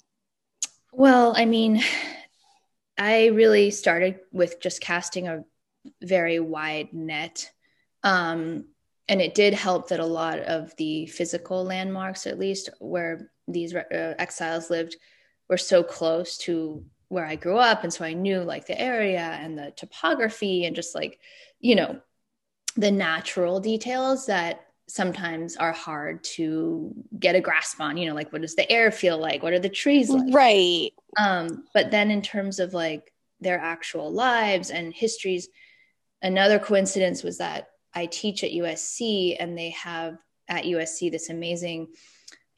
Well, 0.93 1.35
I 1.37 1.45
mean, 1.45 1.81
I 2.99 3.27
really 3.27 3.71
started 3.71 4.19
with 4.33 4.61
just 4.61 4.81
casting 4.81 5.29
a 5.29 5.45
very 6.03 6.41
wide 6.41 6.93
net. 6.93 7.49
Um, 8.03 8.67
and 9.11 9.21
it 9.21 9.35
did 9.35 9.55
help 9.55 9.89
that 9.89 9.99
a 9.99 10.07
lot 10.07 10.39
of 10.39 10.75
the 10.77 11.05
physical 11.07 11.65
landmarks, 11.65 12.29
at 12.29 12.39
least 12.39 12.71
where 12.79 13.33
these 13.49 13.75
uh, 13.75 14.15
exiles 14.21 14.71
lived, 14.71 14.97
were 15.49 15.57
so 15.57 15.83
close 15.83 16.39
to 16.39 16.85
where 17.09 17.27
I 17.27 17.35
grew 17.35 17.59
up. 17.59 17.83
And 17.83 17.93
so 17.93 18.05
I 18.05 18.13
knew 18.13 18.39
like 18.39 18.69
the 18.69 18.81
area 18.81 19.19
and 19.19 19.59
the 19.59 19.73
topography 19.77 20.65
and 20.65 20.77
just 20.77 20.95
like, 20.95 21.19
you 21.59 21.75
know, 21.75 22.01
the 22.77 22.93
natural 22.93 23.59
details 23.59 24.27
that 24.27 24.61
sometimes 24.87 25.57
are 25.57 25.73
hard 25.73 26.23
to 26.23 26.95
get 27.19 27.35
a 27.35 27.41
grasp 27.41 27.81
on. 27.81 27.97
You 27.97 28.09
know 28.09 28.15
like 28.15 28.33
what 28.33 28.43
does 28.43 28.55
the 28.55 28.71
air 28.71 28.93
feel 28.93 29.19
like? 29.19 29.43
What 29.43 29.53
are 29.53 29.59
the 29.59 29.69
trees 29.69 30.09
like? 30.09 30.33
Right. 30.33 30.93
Um 31.17 31.65
but 31.75 31.91
then 31.91 32.13
in 32.13 32.23
terms 32.23 32.61
of 32.61 32.75
like 32.75 33.13
their 33.41 33.59
actual 33.59 34.13
lives 34.13 34.71
and 34.71 34.95
histories 34.95 35.49
another 36.23 36.59
coincidence 36.59 37.23
was 37.25 37.39
that 37.39 37.70
i 37.95 38.07
teach 38.07 38.45
at 38.45 38.53
usc 38.53 39.37
and 39.39 39.57
they 39.57 39.71
have 39.71 40.19
at 40.49 40.65
usc 40.65 41.11
this 41.11 41.31
amazing 41.31 41.89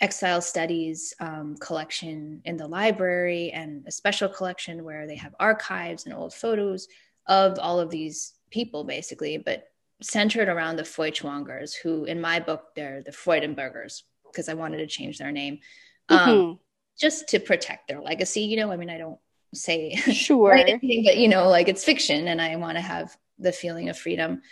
exile 0.01 0.41
studies 0.41 1.15
um, 1.21 1.57
collection 1.61 2.41
in 2.45 2.57
the 2.57 2.67
library 2.67 3.51
and 3.53 3.85
a 3.87 3.93
special 3.93 4.29
collection 4.29 4.83
where 4.83 5.07
they 5.07 5.15
have 5.15 5.35
archives 5.39 6.07
and 6.07 6.15
old 6.15 6.35
photos 6.35 6.89
of 7.29 7.59
all 7.61 7.79
of 7.79 7.91
these 7.91 8.33
people 8.51 8.83
basically 8.83 9.39
but 9.39 9.69
centered 10.03 10.49
around 10.49 10.77
the 10.77 10.83
Feuchtwangers, 10.83 11.75
who 11.75 12.05
in 12.05 12.21
my 12.21 12.41
book, 12.41 12.75
they're 12.75 13.03
the 13.03 13.13
Freudenbergers, 13.13 14.03
because 14.25 14.49
I 14.49 14.55
wanted 14.55 14.79
to 14.79 14.87
change 14.87 15.19
their 15.19 15.33
name. 15.33 15.61
Um, 16.09 16.19
mm-hmm. 16.19 16.53
Just 16.99 17.29
to 17.29 17.41
protect 17.41 17.89
their 17.89 18.01
legacy, 18.01 18.43
you 18.43 18.57
know. 18.57 18.71
I 18.71 18.77
mean, 18.77 18.91
I 18.91 18.99
don't 18.99 19.19
say 19.55 19.95
sure 20.13 20.53
anything, 20.53 21.05
but 21.05 21.17
you 21.17 21.29
know, 21.29 21.49
like 21.49 21.69
it's 21.69 21.85
fiction, 21.85 22.29
and 22.29 22.41
I 22.41 22.57
want 22.57 22.77
to 22.77 22.83
have 22.83 23.17
the 23.39 23.53
feeling 23.53 23.89
of 23.89 23.99
freedom. 23.99 24.43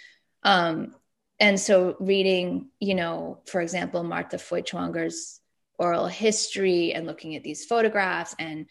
Um, 0.43 0.95
and 1.39 1.59
so, 1.59 1.97
reading, 2.01 2.69
you 2.81 2.95
know, 2.95 3.41
for 3.47 3.61
example, 3.61 4.03
Martha 4.03 4.37
Feuchtwanger's 4.37 5.41
oral 5.79 6.07
history, 6.07 6.93
and 6.93 7.07
looking 7.07 7.37
at 7.37 7.43
these 7.43 7.65
photographs, 7.65 8.35
and 8.39 8.67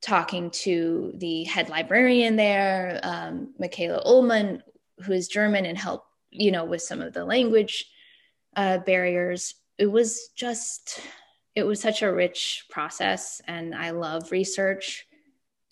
talking 0.00 0.50
to 0.50 1.12
the 1.16 1.44
head 1.44 1.68
librarian 1.68 2.36
there, 2.36 3.00
um, 3.02 3.54
Michaela 3.58 4.02
Ullman, 4.04 4.62
who 5.02 5.12
is 5.12 5.28
German 5.28 5.64
and 5.66 5.78
help, 5.78 6.04
you 6.30 6.50
know, 6.50 6.64
with 6.64 6.82
some 6.82 7.00
of 7.00 7.14
the 7.14 7.24
language 7.24 7.86
uh, 8.56 8.78
barriers. 8.78 9.54
It 9.78 9.86
was 9.86 10.28
just, 10.36 11.00
it 11.54 11.64
was 11.64 11.80
such 11.80 12.02
a 12.02 12.12
rich 12.12 12.66
process. 12.70 13.40
And 13.46 13.74
I 13.74 13.90
love 13.90 14.30
research. 14.30 15.06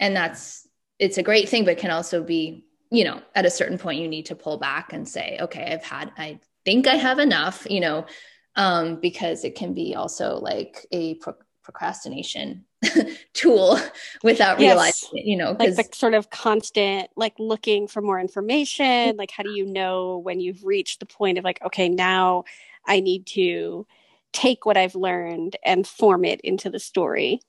And 0.00 0.16
that's, 0.16 0.66
it's 0.98 1.18
a 1.18 1.22
great 1.22 1.48
thing, 1.48 1.64
but 1.64 1.78
can 1.78 1.90
also 1.90 2.22
be, 2.22 2.64
you 2.92 3.04
know, 3.04 3.22
at 3.34 3.46
a 3.46 3.50
certain 3.50 3.78
point, 3.78 4.00
you 4.00 4.06
need 4.06 4.26
to 4.26 4.36
pull 4.36 4.58
back 4.58 4.92
and 4.92 5.08
say, 5.08 5.38
okay, 5.40 5.72
I've 5.72 5.82
had, 5.82 6.12
I 6.18 6.38
think 6.66 6.86
I 6.86 6.96
have 6.96 7.18
enough, 7.18 7.66
you 7.68 7.80
know, 7.80 8.04
um, 8.54 9.00
because 9.00 9.44
it 9.44 9.54
can 9.54 9.72
be 9.72 9.94
also 9.94 10.36
like 10.36 10.86
a 10.92 11.14
pro- 11.14 11.34
procrastination 11.62 12.66
tool 13.32 13.78
without 14.22 14.60
yes. 14.60 14.68
realizing 14.68 15.08
it, 15.14 15.24
you 15.24 15.38
know, 15.38 15.56
like 15.58 15.74
the 15.74 15.88
sort 15.94 16.12
of 16.12 16.28
constant, 16.28 17.08
like 17.16 17.32
looking 17.38 17.88
for 17.88 18.02
more 18.02 18.20
information. 18.20 19.16
Like, 19.16 19.30
how 19.30 19.42
do 19.42 19.52
you 19.52 19.64
know 19.64 20.18
when 20.18 20.38
you've 20.38 20.62
reached 20.62 21.00
the 21.00 21.06
point 21.06 21.38
of 21.38 21.44
like, 21.44 21.62
okay, 21.64 21.88
now 21.88 22.44
I 22.86 23.00
need 23.00 23.26
to 23.28 23.86
take 24.34 24.66
what 24.66 24.76
I've 24.76 24.94
learned 24.94 25.56
and 25.64 25.86
form 25.86 26.26
it 26.26 26.42
into 26.42 26.68
the 26.68 26.78
story? 26.78 27.40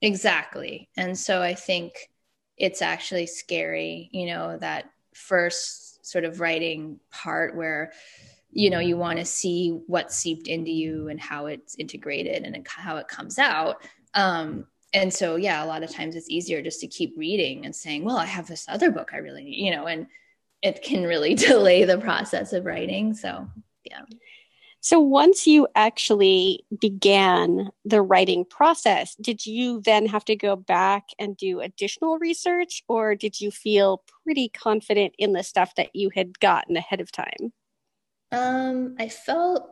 Exactly. 0.00 0.88
And 0.96 1.18
so 1.18 1.42
I 1.42 1.52
think 1.52 2.08
it's 2.56 2.82
actually 2.82 3.26
scary, 3.26 4.08
you 4.12 4.26
know, 4.26 4.56
that 4.58 4.90
first 5.14 6.04
sort 6.06 6.24
of 6.24 6.40
writing 6.40 7.00
part 7.10 7.56
where 7.56 7.92
you 8.52 8.70
know 8.70 8.78
you 8.78 8.96
want 8.96 9.18
to 9.18 9.24
see 9.24 9.70
what 9.86 10.12
seeped 10.12 10.46
into 10.46 10.70
you 10.70 11.08
and 11.08 11.20
how 11.20 11.46
it's 11.46 11.74
integrated 11.76 12.44
and 12.44 12.66
how 12.68 12.96
it 12.96 13.08
comes 13.08 13.38
out. 13.38 13.82
Um, 14.14 14.66
and 14.96 15.12
so 15.12 15.36
yeah 15.36 15.62
a 15.62 15.66
lot 15.66 15.82
of 15.82 15.90
times 15.90 16.16
it's 16.16 16.30
easier 16.30 16.62
just 16.62 16.80
to 16.80 16.86
keep 16.86 17.14
reading 17.16 17.64
and 17.64 17.74
saying 17.74 18.04
well 18.04 18.16
i 18.16 18.24
have 18.24 18.46
this 18.46 18.64
other 18.68 18.90
book 18.90 19.10
i 19.12 19.18
really 19.18 19.44
need 19.44 19.56
you 19.56 19.70
know 19.70 19.86
and 19.86 20.06
it 20.62 20.82
can 20.82 21.04
really 21.04 21.34
delay 21.48 21.84
the 21.84 21.98
process 21.98 22.52
of 22.52 22.64
writing 22.64 23.14
so 23.14 23.46
yeah 23.84 24.02
so 24.86 25.00
once 25.00 25.48
you 25.48 25.66
actually 25.74 26.64
began 26.80 27.70
the 27.84 28.00
writing 28.00 28.44
process 28.44 29.16
did 29.16 29.44
you 29.44 29.80
then 29.84 30.06
have 30.06 30.24
to 30.24 30.36
go 30.36 30.54
back 30.54 31.08
and 31.18 31.36
do 31.36 31.60
additional 31.60 32.18
research 32.18 32.84
or 32.86 33.16
did 33.16 33.40
you 33.40 33.50
feel 33.50 34.04
pretty 34.22 34.48
confident 34.48 35.12
in 35.18 35.32
the 35.32 35.42
stuff 35.42 35.74
that 35.74 35.90
you 35.92 36.10
had 36.14 36.38
gotten 36.38 36.76
ahead 36.76 37.00
of 37.00 37.10
time? 37.10 37.52
Um 38.30 38.94
i 39.00 39.08
felt 39.08 39.70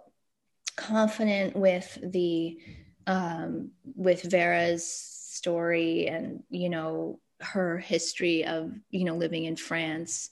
confident 0.76 1.54
with 1.54 1.97
the 2.02 2.59
um, 3.06 3.71
with 3.94 4.23
Vera's 4.23 4.90
story 4.90 6.09
and 6.09 6.42
you 6.50 6.68
know 6.68 7.21
her 7.40 7.78
history 7.78 8.44
of 8.44 8.73
you 8.90 9.04
know 9.04 9.14
living 9.14 9.44
in 9.44 9.54
France 9.54 10.30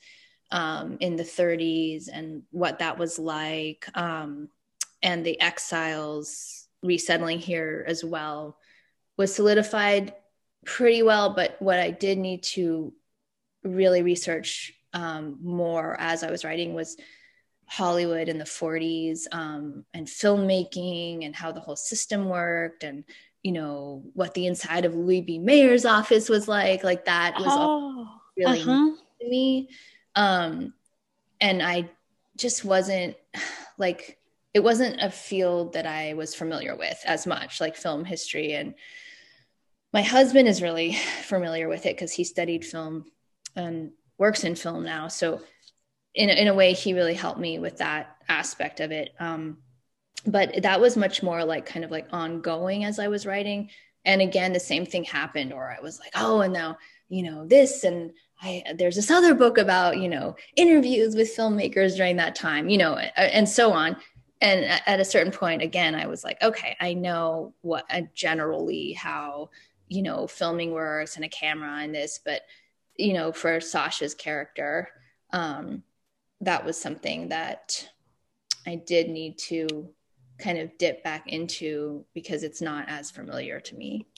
um, 0.50 0.96
in 1.00 1.16
the 1.16 1.22
30s 1.22 2.08
and 2.12 2.42
what 2.50 2.78
that 2.80 2.98
was 2.98 3.18
like, 3.18 3.88
um, 3.94 4.48
and 5.02 5.24
the 5.24 5.40
exiles 5.40 6.68
resettling 6.82 7.38
here 7.38 7.84
as 7.86 8.04
well 8.04 8.58
was 9.16 9.34
solidified 9.34 10.14
pretty 10.64 11.02
well. 11.02 11.34
But 11.34 11.56
what 11.60 11.78
I 11.78 11.90
did 11.90 12.18
need 12.18 12.42
to 12.44 12.92
really 13.64 14.02
research 14.02 14.72
um, 14.92 15.38
more 15.42 15.96
as 15.98 16.22
I 16.22 16.30
was 16.30 16.44
writing 16.44 16.74
was 16.74 16.96
Hollywood 17.66 18.28
in 18.28 18.38
the 18.38 18.44
40s 18.44 19.22
um, 19.32 19.84
and 19.94 20.06
filmmaking 20.06 21.24
and 21.24 21.34
how 21.34 21.52
the 21.52 21.60
whole 21.60 21.76
system 21.76 22.28
worked 22.28 22.84
and 22.84 23.04
you 23.42 23.52
know 23.52 24.04
what 24.12 24.34
the 24.34 24.46
inside 24.46 24.84
of 24.84 24.94
Louis 24.94 25.20
B. 25.20 25.38
Mayer's 25.38 25.84
office 25.84 26.28
was 26.28 26.46
like. 26.46 26.84
Like 26.84 27.06
that 27.06 27.34
was 27.38 27.48
oh, 27.48 27.58
all 27.58 28.22
really 28.36 28.60
uh-huh. 28.60 28.90
to 29.20 29.28
me. 29.28 29.68
Um, 30.14 30.74
and 31.40 31.62
I 31.62 31.90
just 32.36 32.64
wasn't 32.64 33.16
like 33.78 34.18
it 34.54 34.62
wasn't 34.62 35.00
a 35.00 35.10
field 35.10 35.72
that 35.72 35.86
I 35.86 36.14
was 36.14 36.34
familiar 36.34 36.76
with 36.76 37.00
as 37.04 37.26
much, 37.26 37.60
like 37.60 37.76
film 37.76 38.04
history. 38.04 38.52
And 38.52 38.74
my 39.92 40.02
husband 40.02 40.48
is 40.48 40.62
really 40.62 40.92
familiar 41.22 41.68
with 41.68 41.86
it 41.86 41.96
because 41.96 42.12
he 42.12 42.24
studied 42.24 42.64
film 42.64 43.04
and 43.56 43.92
works 44.18 44.44
in 44.44 44.54
film 44.54 44.84
now. 44.84 45.08
So 45.08 45.40
in, 46.14 46.28
in 46.28 46.48
a 46.48 46.54
way, 46.54 46.74
he 46.74 46.94
really 46.94 47.14
helped 47.14 47.40
me 47.40 47.58
with 47.58 47.78
that 47.78 48.16
aspect 48.28 48.80
of 48.80 48.92
it. 48.92 49.10
Um, 49.18 49.58
but 50.26 50.62
that 50.62 50.80
was 50.80 50.96
much 50.96 51.22
more 51.22 51.44
like 51.44 51.66
kind 51.66 51.84
of 51.84 51.90
like 51.90 52.06
ongoing 52.12 52.84
as 52.84 52.98
I 52.98 53.08
was 53.08 53.26
writing. 53.26 53.70
And 54.04 54.20
again, 54.20 54.52
the 54.52 54.60
same 54.60 54.84
thing 54.84 55.04
happened, 55.04 55.52
or 55.52 55.74
I 55.76 55.80
was 55.80 55.98
like, 55.98 56.12
oh, 56.14 56.40
and 56.40 56.52
now, 56.52 56.76
you 57.08 57.22
know, 57.22 57.46
this 57.46 57.84
and 57.84 58.12
I, 58.42 58.62
there's 58.76 58.96
this 58.96 59.10
other 59.10 59.34
book 59.34 59.58
about, 59.58 59.98
you 59.98 60.08
know, 60.08 60.36
interviews 60.56 61.14
with 61.14 61.36
filmmakers 61.36 61.96
during 61.96 62.16
that 62.16 62.34
time, 62.34 62.68
you 62.68 62.78
know, 62.78 62.96
and 62.96 63.48
so 63.48 63.72
on. 63.72 63.96
And 64.42 64.64
at 64.64 64.98
a 64.98 65.04
certain 65.04 65.32
point, 65.32 65.62
again, 65.62 65.94
I 65.94 66.08
was 66.08 66.24
like, 66.24 66.42
okay, 66.42 66.76
I 66.80 66.94
know 66.94 67.54
what 67.60 67.84
uh, 67.88 68.02
generally 68.12 68.92
how, 68.92 69.50
you 69.86 70.02
know, 70.02 70.26
filming 70.26 70.72
works 70.72 71.14
and 71.14 71.24
a 71.24 71.28
camera 71.28 71.78
and 71.78 71.94
this, 71.94 72.18
but, 72.22 72.42
you 72.96 73.12
know, 73.12 73.30
for 73.30 73.60
Sasha's 73.60 74.14
character, 74.14 74.88
um, 75.32 75.84
that 76.40 76.64
was 76.64 76.76
something 76.76 77.28
that 77.28 77.88
I 78.66 78.82
did 78.84 79.08
need 79.10 79.38
to 79.38 79.88
kind 80.38 80.58
of 80.58 80.76
dip 80.76 81.04
back 81.04 81.28
into 81.28 82.04
because 82.12 82.42
it's 82.42 82.60
not 82.60 82.88
as 82.88 83.12
familiar 83.12 83.60
to 83.60 83.76
me. 83.76 84.08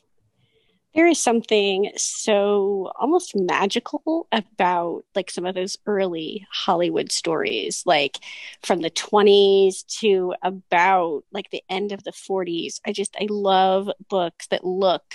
There 0.95 1.09
is 1.09 1.19
something 1.19 1.91
so 1.97 2.93
almost 3.01 3.35
magical 3.35 4.29
about 4.31 5.05
like 5.17 5.29
some 5.31 5.45
of 5.45 5.57
those 5.57 5.77
early 5.87 6.47
Hollywood 6.53 7.11
stories, 7.11 7.83
like 7.85 8.19
from 8.63 8.81
the 8.81 8.91
20s 8.91 9.83
to 10.01 10.35
about 10.43 11.25
like 11.33 11.51
the 11.51 11.65
end 11.69 11.91
of 11.91 12.05
the 12.05 12.13
40s. 12.13 12.81
I 12.87 12.93
just 12.93 13.17
I 13.21 13.27
love 13.29 13.91
books 14.09 14.47
that 14.49 14.65
look 14.65 15.15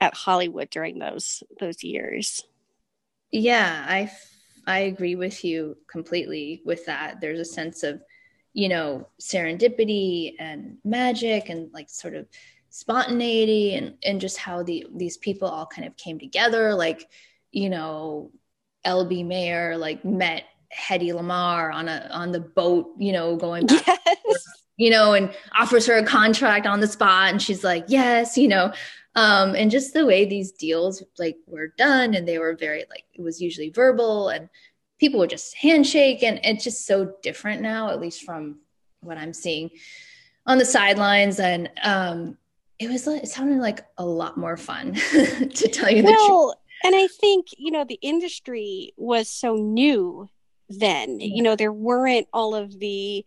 at 0.00 0.14
Hollywood 0.14 0.70
during 0.70 0.98
those 0.98 1.42
those 1.60 1.84
years. 1.84 2.42
Yeah, 3.30 3.84
I 3.88 4.10
I 4.66 4.80
agree 4.80 5.14
with 5.16 5.44
you 5.44 5.76
completely 5.88 6.62
with 6.64 6.86
that. 6.86 7.20
There's 7.20 7.40
a 7.40 7.44
sense 7.44 7.82
of 7.82 8.00
you 8.52 8.68
know 8.68 9.08
serendipity 9.20 10.34
and 10.38 10.78
magic 10.84 11.48
and 11.48 11.72
like 11.72 11.90
sort 11.90 12.14
of 12.14 12.26
spontaneity 12.74 13.76
and 13.76 13.94
and 14.02 14.20
just 14.20 14.36
how 14.36 14.60
the 14.64 14.84
these 14.96 15.16
people 15.16 15.46
all 15.46 15.64
kind 15.64 15.86
of 15.86 15.96
came 15.96 16.18
together 16.18 16.74
like 16.74 17.08
you 17.52 17.70
know 17.70 18.32
lb 18.84 19.24
mayer 19.24 19.78
like 19.78 20.04
met 20.04 20.42
hedy 20.76 21.12
lamarr 21.12 21.72
on 21.72 21.86
a 21.86 22.08
on 22.10 22.32
the 22.32 22.40
boat 22.40 22.88
you 22.98 23.12
know 23.12 23.36
going 23.36 23.64
back 23.66 24.00
yes. 24.26 24.44
you 24.76 24.90
know 24.90 25.12
and 25.12 25.32
offers 25.56 25.86
her 25.86 25.98
a 25.98 26.04
contract 26.04 26.66
on 26.66 26.80
the 26.80 26.88
spot 26.88 27.30
and 27.30 27.40
she's 27.40 27.62
like 27.62 27.84
yes 27.86 28.36
you 28.36 28.48
know 28.48 28.72
um 29.14 29.54
and 29.54 29.70
just 29.70 29.94
the 29.94 30.04
way 30.04 30.24
these 30.24 30.50
deals 30.50 31.00
like 31.16 31.36
were 31.46 31.72
done 31.78 32.12
and 32.12 32.26
they 32.26 32.40
were 32.40 32.56
very 32.56 32.84
like 32.90 33.04
it 33.12 33.22
was 33.22 33.40
usually 33.40 33.70
verbal 33.70 34.30
and 34.30 34.48
people 34.98 35.20
would 35.20 35.30
just 35.30 35.54
handshake 35.54 36.24
and 36.24 36.40
it's 36.42 36.64
just 36.64 36.88
so 36.88 37.14
different 37.22 37.62
now 37.62 37.90
at 37.90 38.00
least 38.00 38.24
from 38.24 38.58
what 39.00 39.16
i'm 39.16 39.32
seeing 39.32 39.70
on 40.44 40.58
the 40.58 40.64
sidelines 40.64 41.38
and 41.38 41.70
um 41.84 42.36
it 42.78 42.90
was 42.90 43.06
it 43.06 43.28
sounded 43.28 43.60
like 43.60 43.84
a 43.98 44.04
lot 44.04 44.36
more 44.36 44.56
fun 44.56 44.94
to 44.94 45.68
tell 45.68 45.90
you 45.90 46.02
the 46.02 46.08
well, 46.08 46.48
truth 46.48 46.54
and 46.84 46.94
i 46.94 47.06
think 47.06 47.46
you 47.56 47.70
know 47.70 47.84
the 47.84 47.98
industry 48.02 48.92
was 48.96 49.28
so 49.28 49.54
new 49.54 50.28
then 50.68 51.20
you 51.20 51.42
know 51.42 51.56
there 51.56 51.72
weren't 51.72 52.26
all 52.32 52.54
of 52.54 52.78
the 52.80 53.24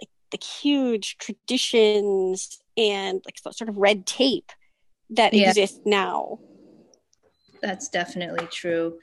like 0.00 0.10
the 0.30 0.44
huge 0.44 1.16
traditions 1.18 2.60
and 2.76 3.20
like 3.26 3.38
sort 3.52 3.68
of 3.68 3.76
red 3.76 4.06
tape 4.06 4.52
that 5.10 5.34
yeah. 5.34 5.48
exists 5.48 5.80
now. 5.84 6.38
That's 7.60 7.88
definitely 7.88 8.46
true. 8.46 8.98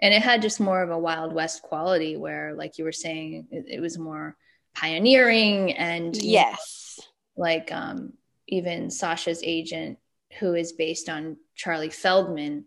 And 0.00 0.14
it 0.14 0.22
had 0.22 0.42
just 0.42 0.60
more 0.60 0.82
of 0.82 0.90
a 0.90 0.98
wild 0.98 1.32
west 1.32 1.62
quality 1.62 2.16
where 2.16 2.54
like 2.54 2.78
you 2.78 2.84
were 2.84 2.92
saying 2.92 3.48
it, 3.50 3.64
it 3.68 3.80
was 3.80 3.98
more 3.98 4.36
pioneering 4.74 5.72
and 5.72 6.16
yes. 6.16 7.00
know, 7.00 7.42
like 7.42 7.72
um 7.72 8.12
even 8.48 8.90
sasha's 8.90 9.40
agent 9.44 9.98
who 10.38 10.54
is 10.54 10.72
based 10.72 11.08
on 11.08 11.36
charlie 11.54 11.90
feldman 11.90 12.64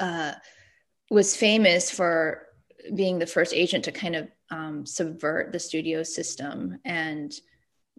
uh, 0.00 0.32
was 1.10 1.36
famous 1.36 1.90
for 1.90 2.46
being 2.94 3.18
the 3.18 3.26
first 3.26 3.54
agent 3.54 3.84
to 3.84 3.92
kind 3.92 4.14
of 4.14 4.28
um, 4.50 4.86
subvert 4.86 5.52
the 5.52 5.58
studio 5.58 6.02
system 6.02 6.78
and 6.84 7.32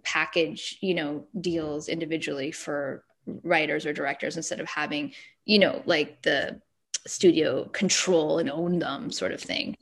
package 0.04 0.78
you 0.82 0.93
know 0.93 1.26
deals 1.41 1.89
individually 1.89 2.52
for 2.52 3.04
writers 3.43 3.86
or 3.86 3.93
directors 3.93 4.38
instead 4.38 4.60
of 4.60 4.67
having 4.67 5.13
you 5.45 5.60
know 5.60 5.82
like 5.86 6.22
the 6.22 6.60
studio 7.06 7.65
control 7.65 8.39
and 8.39 8.50
own 8.50 8.80
them 8.80 9.12
sort 9.12 9.32
of 9.32 9.41
thing 9.41 9.76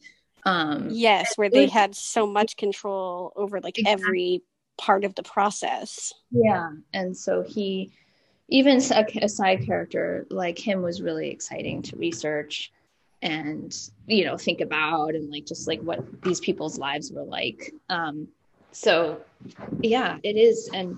um 0.46 0.88
yes 0.90 1.38
where 1.38 1.50
they 1.50 1.68
had 1.68 1.96
so 1.96 2.26
much 2.26 2.58
control 2.58 3.32
over 3.36 3.60
like 3.62 3.78
exactly. 3.78 4.06
every 4.06 4.42
part 4.78 5.04
of 5.04 5.16
the 5.16 5.24
process. 5.24 6.13
Yeah 6.32 6.72
and 6.94 7.16
so 7.16 7.44
he 7.44 7.92
even 8.50 8.82
a, 8.92 9.06
a 9.22 9.30
side 9.30 9.66
character 9.66 10.26
like 10.30 10.58
him 10.58 10.82
was 10.82 11.02
really 11.02 11.30
exciting 11.30 11.82
to 11.82 11.96
research 11.98 12.72
and 13.22 13.90
you 14.06 14.24
know 14.26 14.38
think 14.38 14.62
about 14.62 15.16
and 15.16 15.30
like 15.32 15.46
just 15.46 15.68
like 15.68 15.82
what 15.82 16.22
these 16.22 16.40
people's 16.40 16.78
lives 16.78 17.12
were 17.12 17.24
like. 17.24 17.74
Um 17.90 18.28
so 18.72 19.22
yeah 19.82 20.18
it 20.24 20.38
is. 20.38 20.70
And 20.74 20.98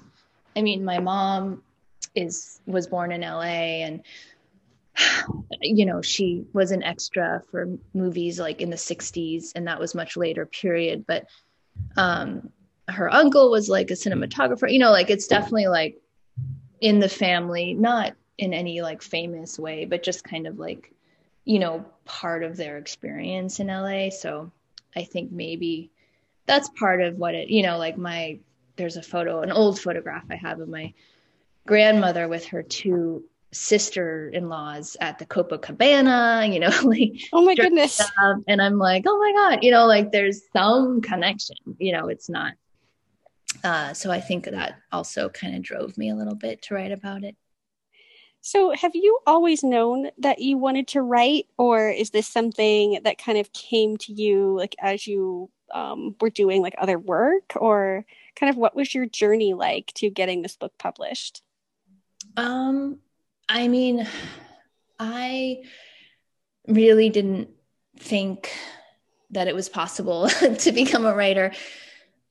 i 0.56 0.62
mean 0.62 0.84
my 0.84 1.00
mom 1.00 1.64
is 2.16 2.60
was 2.66 2.88
born 2.88 3.12
in 3.12 3.22
la 3.22 3.42
and 3.42 4.04
you 5.62 5.86
know, 5.86 6.02
she 6.02 6.46
was 6.54 6.72
an 6.72 6.84
extra 6.84 7.42
for 7.52 7.78
movies 7.94 8.40
like 8.40 8.62
in 8.62 8.70
the 8.70 8.76
60s, 8.76 9.52
and 9.56 9.68
that 9.68 9.80
was 9.80 9.96
much 9.96 10.18
later 10.18 10.46
period. 10.46 11.06
But 11.08 11.28
um, 11.96 12.50
her 12.92 13.14
uncle 13.14 13.52
was 13.52 13.70
like 13.70 13.92
a 13.92 13.96
cinematographer, 13.96 14.72
you 14.72 14.80
know, 14.80 14.92
like 14.92 15.10
it's 15.10 15.28
definitely 15.28 15.68
like 15.68 16.02
in 16.82 17.00
the 17.00 17.10
family, 17.10 17.74
not 17.74 18.14
in 18.38 18.54
any 18.54 18.82
like 18.82 19.02
famous 19.02 19.60
way, 19.60 19.86
but 19.86 20.04
just 20.04 20.24
kind 20.24 20.48
of 20.48 20.60
like, 20.60 20.94
you 21.46 21.60
know, 21.60 21.86
part 22.06 22.44
of 22.44 22.58
their 22.58 22.78
experience 22.78 23.60
in 23.60 23.68
LA. 23.68 24.10
So 24.10 24.52
I 24.96 25.04
think 25.04 25.32
maybe 25.32 25.92
that's 26.46 26.70
part 26.70 27.02
of 27.02 27.18
what 27.18 27.36
it, 27.36 27.50
you 27.50 27.64
know, 27.64 27.78
like 27.78 27.98
my, 27.98 28.40
there's 28.76 28.98
a 28.98 29.04
photo, 29.04 29.42
an 29.42 29.52
old 29.52 29.80
photograph 29.80 30.26
I 30.30 30.36
have 30.36 30.60
of 30.60 30.70
my 30.70 30.94
grandmother 31.68 32.28
with 32.28 32.46
her 32.46 32.64
two 32.64 33.24
sister-in-laws 33.52 34.96
at 35.02 35.20
the 35.20 35.26
Copacabana, 35.26 36.52
you 36.52 36.60
know, 36.60 36.70
like 36.84 37.14
oh 37.34 37.44
my 37.44 37.56
goodness. 37.56 38.02
And 38.48 38.62
I'm 38.62 38.78
like, 38.78 39.04
oh 39.08 39.18
my 39.18 39.34
God, 39.34 39.64
you 39.64 39.72
know, 39.72 39.86
like 39.86 40.12
there's 40.12 40.42
some 40.54 41.02
connection, 41.02 41.58
you 41.78 41.92
know, 41.92 42.08
it's 42.08 42.30
not. 42.30 42.54
Uh, 43.64 43.94
so 43.94 44.12
I 44.12 44.20
think 44.20 44.46
that 44.46 44.76
also 44.92 45.30
kind 45.30 45.56
of 45.56 45.62
drove 45.62 45.98
me 45.98 46.10
a 46.10 46.16
little 46.16 46.36
bit 46.36 46.62
to 46.64 46.76
write 46.76 46.92
about 46.92 47.24
it. 47.24 47.36
So 48.42 48.72
have 48.72 48.96
you 48.96 49.20
always 49.28 49.64
known 49.64 50.12
that 50.20 50.40
you 50.40 50.58
wanted 50.58 50.88
to 50.90 51.02
write, 51.02 51.48
or 51.58 51.90
is 51.90 52.12
this 52.12 52.28
something 52.28 53.00
that 53.04 53.18
kind 53.18 53.38
of 53.38 53.52
came 53.52 53.98
to 53.98 54.14
you 54.14 54.56
like 54.56 54.76
as 54.80 55.06
you 55.06 55.50
um, 55.74 56.16
were 56.22 56.30
doing 56.30 56.62
like 56.62 56.76
other 56.78 56.98
work, 56.98 57.52
or 57.58 58.06
kind 58.36 58.50
of 58.50 58.56
what 58.56 58.76
was 58.76 58.96
your 58.96 59.06
journey 59.06 59.54
like 59.54 59.92
to 59.96 60.10
getting 60.10 60.42
this 60.42 60.56
book 60.56 60.74
published? 60.78 61.42
Um, 62.38 63.00
I 63.50 63.68
mean, 63.68 64.08
I 65.00 65.64
really 66.68 67.10
didn't 67.10 67.50
think 68.00 68.52
that 69.32 69.50
it 69.50 69.56
was 69.56 69.68
possible 69.68 70.30
to 70.60 70.72
become 70.72 71.06
a 71.06 71.14
writer 71.14 71.52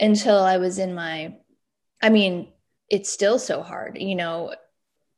until 0.00 0.38
I 0.38 0.58
was 0.58 0.78
in 0.78 0.94
my, 0.94 1.34
I 2.00 2.10
mean, 2.10 2.48
it's 2.88 3.10
still 3.10 3.38
so 3.38 3.62
hard, 3.62 3.98
you 3.98 4.14
know, 4.14 4.54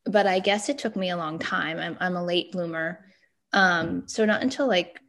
but 0.04 0.26
I 0.26 0.40
guess 0.40 0.68
it 0.68 0.78
took 0.78 0.96
me 0.96 1.10
a 1.10 1.16
long 1.16 1.38
time. 1.38 1.78
I'm, 1.78 1.96
I'm 2.00 2.16
a 2.16 2.24
late 2.24 2.52
bloomer. 2.52 3.04
Um, 3.52 4.04
so 4.06 4.24
not 4.24 4.42
until 4.42 4.66
like, 4.66 5.00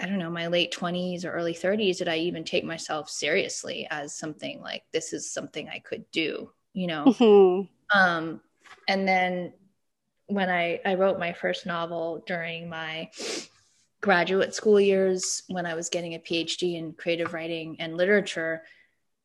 I 0.00 0.06
don't 0.06 0.18
know, 0.18 0.30
my 0.30 0.46
late 0.46 0.72
20s 0.72 1.24
or 1.24 1.32
early 1.32 1.54
30s 1.54 1.98
did 1.98 2.08
I 2.08 2.18
even 2.18 2.44
take 2.44 2.64
myself 2.64 3.10
seriously 3.10 3.86
as 3.90 4.16
something 4.16 4.60
like 4.60 4.84
this 4.92 5.12
is 5.12 5.30
something 5.32 5.68
I 5.68 5.80
could 5.80 6.04
do, 6.10 6.50
you 6.72 6.86
know? 6.86 7.04
Mm-hmm. 7.06 7.98
Um, 7.98 8.40
and 8.88 9.06
then 9.06 9.52
when 10.26 10.48
I, 10.48 10.80
I 10.84 10.94
wrote 10.94 11.18
my 11.18 11.32
first 11.32 11.66
novel 11.66 12.22
during 12.26 12.68
my 12.68 13.10
graduate 14.00 14.54
school 14.54 14.80
years 14.80 15.42
when 15.48 15.66
I 15.66 15.74
was 15.74 15.88
getting 15.88 16.14
a 16.14 16.18
PhD 16.18 16.76
in 16.76 16.92
creative 16.92 17.34
writing 17.34 17.76
and 17.80 17.96
literature. 17.96 18.62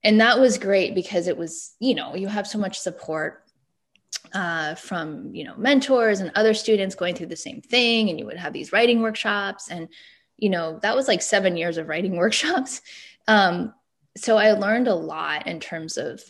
And 0.05 0.21
that 0.21 0.39
was 0.39 0.59
great 0.59 0.93
because 0.93 1.27
it 1.27 1.35
was, 1.35 1.75
you 1.79 1.95
know, 1.95 2.15
you 2.15 2.27
have 2.27 2.47
so 2.47 2.59
much 2.59 2.79
support 2.79 3.43
uh, 4.33 4.75
from, 4.75 5.33
you 5.33 5.43
know, 5.43 5.55
mentors 5.57 6.19
and 6.19 6.31
other 6.35 6.53
students 6.53 6.93
going 6.93 7.15
through 7.15 7.25
the 7.25 7.35
same 7.35 7.59
thing. 7.59 8.09
And 8.09 8.19
you 8.19 8.25
would 8.27 8.37
have 8.37 8.53
these 8.53 8.71
writing 8.71 9.01
workshops. 9.01 9.69
And, 9.69 9.89
you 10.37 10.49
know, 10.49 10.79
that 10.83 10.95
was 10.95 11.07
like 11.07 11.23
seven 11.23 11.57
years 11.57 11.77
of 11.77 11.89
writing 11.89 12.15
workshops. 12.17 12.81
Um, 13.27 13.73
so 14.15 14.37
I 14.37 14.51
learned 14.51 14.87
a 14.87 14.95
lot 14.95 15.47
in 15.47 15.59
terms 15.59 15.97
of 15.97 16.21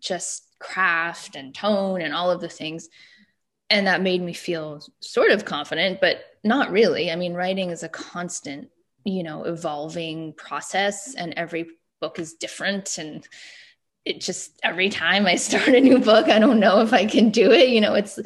just 0.00 0.46
craft 0.60 1.34
and 1.34 1.52
tone 1.52 2.00
and 2.00 2.14
all 2.14 2.30
of 2.30 2.40
the 2.40 2.48
things 2.48 2.88
and 3.70 3.86
that 3.86 4.02
made 4.02 4.22
me 4.22 4.32
feel 4.32 4.80
sort 5.00 5.30
of 5.30 5.44
confident 5.44 6.00
but 6.00 6.18
not 6.42 6.70
really 6.70 7.10
i 7.10 7.16
mean 7.16 7.34
writing 7.34 7.70
is 7.70 7.82
a 7.82 7.88
constant 7.88 8.68
you 9.04 9.22
know 9.22 9.44
evolving 9.44 10.32
process 10.34 11.14
and 11.14 11.34
every 11.36 11.66
book 12.04 12.18
is 12.18 12.34
different 12.34 12.98
and 12.98 13.26
it 14.04 14.20
just 14.20 14.60
every 14.62 14.90
time 14.90 15.26
I 15.26 15.36
start 15.36 15.68
a 15.68 15.80
new 15.80 15.98
book, 15.98 16.28
I 16.28 16.38
don't 16.38 16.60
know 16.60 16.82
if 16.82 16.92
I 16.92 17.06
can 17.06 17.30
do 17.30 17.50
it. 17.50 17.70
You 17.70 17.80
know, 17.80 17.94
it's 17.94 18.18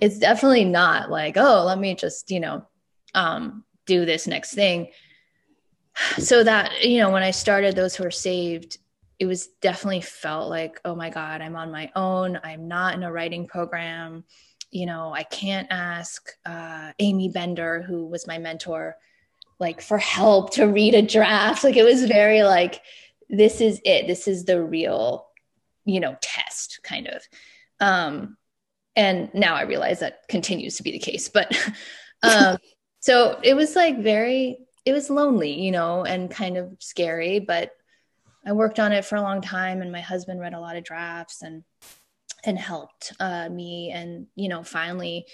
it's 0.00 0.18
definitely 0.18 0.64
not 0.64 1.10
like, 1.10 1.36
oh, 1.36 1.64
let 1.66 1.78
me 1.78 1.94
just, 1.94 2.30
you 2.30 2.40
know, 2.40 2.66
um, 3.14 3.64
do 3.86 4.04
this 4.06 4.26
next 4.26 4.54
thing. 4.54 4.88
So 6.18 6.42
that, 6.42 6.82
you 6.82 6.98
know, 6.98 7.10
when 7.10 7.22
I 7.22 7.30
started 7.30 7.76
Those 7.76 7.94
Who 7.94 8.04
Are 8.04 8.10
Saved, 8.10 8.78
it 9.18 9.26
was 9.26 9.48
definitely 9.60 10.00
felt 10.00 10.48
like, 10.50 10.80
oh 10.84 10.96
my 10.96 11.10
God, 11.10 11.40
I'm 11.40 11.54
on 11.54 11.70
my 11.70 11.92
own. 11.94 12.40
I'm 12.42 12.66
not 12.66 12.94
in 12.94 13.04
a 13.04 13.12
writing 13.12 13.46
program. 13.46 14.24
You 14.72 14.86
know, 14.86 15.14
I 15.14 15.22
can't 15.22 15.68
ask 15.70 16.28
uh, 16.44 16.90
Aimee 16.98 17.28
Bender, 17.28 17.82
who 17.82 18.06
was 18.06 18.26
my 18.26 18.38
mentor, 18.38 18.96
like 19.58 19.80
for 19.80 19.98
help 19.98 20.54
to 20.54 20.66
read 20.66 20.94
a 20.94 21.02
draft. 21.02 21.64
Like 21.64 21.76
it 21.76 21.84
was 21.84 22.04
very 22.04 22.42
like, 22.42 22.80
this 23.28 23.60
is 23.60 23.80
it. 23.84 24.06
This 24.06 24.28
is 24.28 24.44
the 24.44 24.62
real, 24.62 25.26
you 25.84 26.00
know, 26.00 26.16
test 26.20 26.80
kind 26.82 27.08
of. 27.08 27.22
Um, 27.80 28.36
and 28.96 29.32
now 29.34 29.54
I 29.54 29.62
realize 29.62 30.00
that 30.00 30.28
continues 30.28 30.76
to 30.76 30.82
be 30.82 30.92
the 30.92 30.98
case. 30.98 31.28
But 31.28 31.56
um, 32.22 32.58
so 33.00 33.38
it 33.42 33.54
was 33.54 33.74
like 33.74 33.98
very, 33.98 34.58
it 34.84 34.92
was 34.92 35.10
lonely, 35.10 35.60
you 35.60 35.70
know, 35.70 36.04
and 36.04 36.30
kind 36.30 36.56
of 36.56 36.76
scary. 36.80 37.38
But 37.38 37.72
I 38.46 38.52
worked 38.52 38.78
on 38.78 38.92
it 38.92 39.04
for 39.04 39.16
a 39.16 39.22
long 39.22 39.40
time, 39.40 39.80
and 39.80 39.90
my 39.90 40.00
husband 40.00 40.40
read 40.40 40.54
a 40.54 40.60
lot 40.60 40.76
of 40.76 40.84
drafts 40.84 41.42
and 41.42 41.64
and 42.44 42.58
helped 42.58 43.12
uh, 43.18 43.48
me. 43.48 43.90
And 43.90 44.26
you 44.36 44.48
know, 44.48 44.62
finally, 44.62 45.26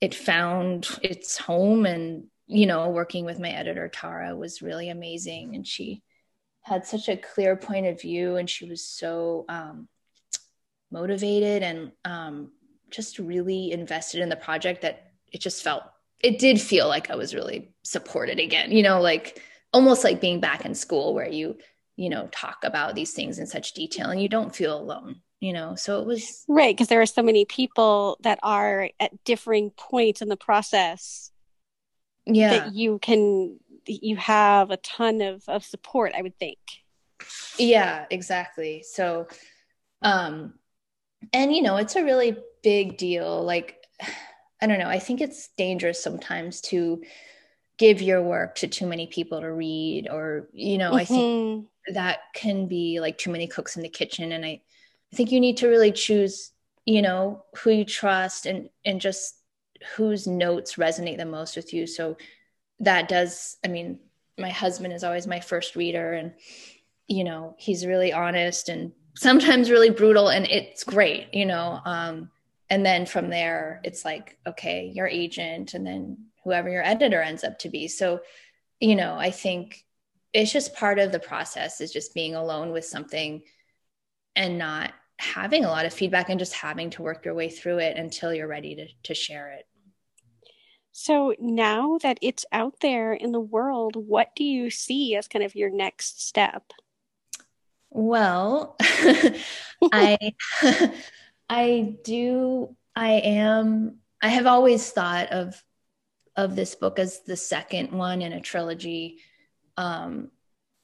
it 0.00 0.14
found 0.14 0.88
its 1.02 1.36
home. 1.36 1.86
And 1.86 2.26
you 2.46 2.66
know, 2.66 2.88
working 2.90 3.24
with 3.24 3.38
my 3.38 3.50
editor 3.50 3.88
Tara 3.88 4.36
was 4.36 4.62
really 4.62 4.90
amazing, 4.90 5.54
and 5.54 5.66
she 5.66 6.02
had 6.62 6.86
such 6.86 7.08
a 7.08 7.16
clear 7.16 7.56
point 7.56 7.86
of 7.86 8.00
view, 8.00 8.36
and 8.36 8.48
she 8.48 8.68
was 8.68 8.86
so 8.86 9.44
um, 9.48 9.88
motivated 10.90 11.62
and 11.62 11.92
um, 12.04 12.52
just 12.90 13.18
really 13.18 13.72
invested 13.72 14.20
in 14.20 14.28
the 14.28 14.36
project 14.36 14.82
that 14.82 15.12
it 15.32 15.40
just 15.40 15.62
felt 15.62 15.82
it 16.24 16.38
did 16.38 16.60
feel 16.60 16.88
like 16.88 17.10
I 17.10 17.16
was 17.16 17.34
really 17.34 17.74
supported 17.82 18.38
again, 18.38 18.72
you 18.72 18.82
know, 18.82 19.00
like 19.00 19.42
almost 19.74 20.04
like 20.04 20.20
being 20.20 20.40
back 20.40 20.64
in 20.64 20.74
school 20.74 21.12
where 21.12 21.28
you, 21.28 21.58
you 21.96 22.08
know, 22.08 22.28
talk 22.32 22.64
about 22.64 22.94
these 22.94 23.12
things 23.12 23.38
in 23.38 23.46
such 23.46 23.74
detail 23.74 24.08
and 24.08 24.22
you 24.22 24.28
don't 24.28 24.54
feel 24.54 24.78
alone, 24.78 25.16
you 25.40 25.52
know. 25.52 25.74
So 25.74 26.00
it 26.00 26.06
was 26.06 26.44
right 26.48 26.74
because 26.74 26.88
there 26.88 27.02
are 27.02 27.06
so 27.06 27.22
many 27.22 27.44
people 27.44 28.16
that 28.22 28.38
are 28.42 28.88
at 28.98 29.24
differing 29.24 29.70
points 29.70 30.22
in 30.22 30.28
the 30.28 30.36
process. 30.36 31.30
Yeah. 32.26 32.50
That 32.50 32.74
you 32.74 32.98
can 32.98 33.58
you 33.86 34.16
have 34.16 34.70
a 34.70 34.78
ton 34.78 35.20
of 35.20 35.44
of 35.48 35.64
support, 35.64 36.12
I 36.16 36.22
would 36.22 36.38
think. 36.38 36.58
Yeah, 37.58 38.06
exactly. 38.10 38.84
So 38.86 39.28
um 40.02 40.54
and 41.32 41.54
you 41.54 41.62
know, 41.62 41.76
it's 41.76 41.96
a 41.96 42.04
really 42.04 42.36
big 42.62 42.96
deal. 42.96 43.42
Like, 43.42 43.76
I 44.60 44.66
don't 44.66 44.78
know, 44.78 44.88
I 44.88 44.98
think 44.98 45.20
it's 45.20 45.48
dangerous 45.56 46.02
sometimes 46.02 46.60
to 46.62 47.02
give 47.76 48.00
your 48.00 48.22
work 48.22 48.56
to 48.56 48.68
too 48.68 48.86
many 48.86 49.06
people 49.06 49.40
to 49.40 49.52
read, 49.52 50.08
or, 50.10 50.48
you 50.52 50.78
know, 50.78 50.90
mm-hmm. 50.90 50.96
I 50.96 51.04
think 51.04 51.20
mm-hmm. 51.20 51.94
that 51.94 52.20
can 52.34 52.66
be 52.66 53.00
like 53.00 53.18
too 53.18 53.30
many 53.30 53.46
cooks 53.46 53.76
in 53.76 53.82
the 53.82 53.88
kitchen. 53.88 54.32
And 54.32 54.44
I, 54.44 54.62
I 55.12 55.16
think 55.16 55.32
you 55.32 55.40
need 55.40 55.58
to 55.58 55.68
really 55.68 55.92
choose, 55.92 56.52
you 56.86 57.02
know, 57.02 57.44
who 57.56 57.70
you 57.70 57.84
trust 57.84 58.46
and, 58.46 58.68
and 58.84 59.00
just 59.00 59.34
whose 59.96 60.26
notes 60.26 60.74
resonate 60.74 61.18
the 61.18 61.24
most 61.24 61.56
with 61.56 61.72
you. 61.72 61.86
So 61.86 62.16
that 62.80 63.08
does, 63.08 63.56
I 63.64 63.68
mean, 63.68 63.98
my 64.38 64.50
husband 64.50 64.92
is 64.92 65.04
always 65.04 65.26
my 65.26 65.40
first 65.40 65.76
reader 65.76 66.12
and, 66.12 66.34
you 67.06 67.24
know, 67.24 67.54
he's 67.58 67.86
really 67.86 68.12
honest 68.12 68.68
and 68.68 68.92
sometimes 69.16 69.70
really 69.70 69.90
brutal 69.90 70.28
and 70.28 70.46
it's 70.46 70.84
great, 70.84 71.32
you 71.32 71.46
know. 71.46 71.80
Um, 71.84 72.30
and 72.70 72.84
then 72.84 73.06
from 73.06 73.30
there 73.30 73.80
it's 73.84 74.04
like 74.04 74.38
okay 74.46 74.90
your 74.94 75.06
agent 75.06 75.74
and 75.74 75.86
then 75.86 76.16
whoever 76.42 76.68
your 76.68 76.82
editor 76.82 77.20
ends 77.20 77.44
up 77.44 77.58
to 77.58 77.68
be 77.68 77.88
so 77.88 78.20
you 78.80 78.96
know 78.96 79.14
i 79.14 79.30
think 79.30 79.84
it's 80.32 80.52
just 80.52 80.74
part 80.74 80.98
of 80.98 81.12
the 81.12 81.18
process 81.18 81.80
is 81.80 81.92
just 81.92 82.14
being 82.14 82.34
alone 82.34 82.72
with 82.72 82.84
something 82.84 83.42
and 84.34 84.58
not 84.58 84.92
having 85.18 85.64
a 85.64 85.68
lot 85.68 85.86
of 85.86 85.94
feedback 85.94 86.28
and 86.28 86.40
just 86.40 86.52
having 86.52 86.90
to 86.90 87.02
work 87.02 87.24
your 87.24 87.34
way 87.34 87.48
through 87.48 87.78
it 87.78 87.96
until 87.96 88.34
you're 88.34 88.48
ready 88.48 88.74
to, 88.74 88.88
to 89.04 89.14
share 89.14 89.52
it 89.52 89.66
so 90.96 91.34
now 91.40 91.98
that 92.02 92.18
it's 92.22 92.46
out 92.52 92.76
there 92.80 93.12
in 93.12 93.32
the 93.32 93.40
world 93.40 93.96
what 93.96 94.30
do 94.36 94.44
you 94.44 94.70
see 94.70 95.16
as 95.16 95.28
kind 95.28 95.44
of 95.44 95.54
your 95.54 95.70
next 95.70 96.24
step 96.26 96.72
well 97.90 98.76
i 99.92 100.16
I 101.48 101.96
do. 102.04 102.76
I 102.96 103.12
am. 103.12 103.98
I 104.22 104.28
have 104.28 104.46
always 104.46 104.90
thought 104.90 105.30
of 105.32 105.62
of 106.36 106.56
this 106.56 106.74
book 106.74 106.98
as 106.98 107.20
the 107.20 107.36
second 107.36 107.92
one 107.92 108.22
in 108.22 108.32
a 108.32 108.40
trilogy, 108.40 109.18
um, 109.76 110.30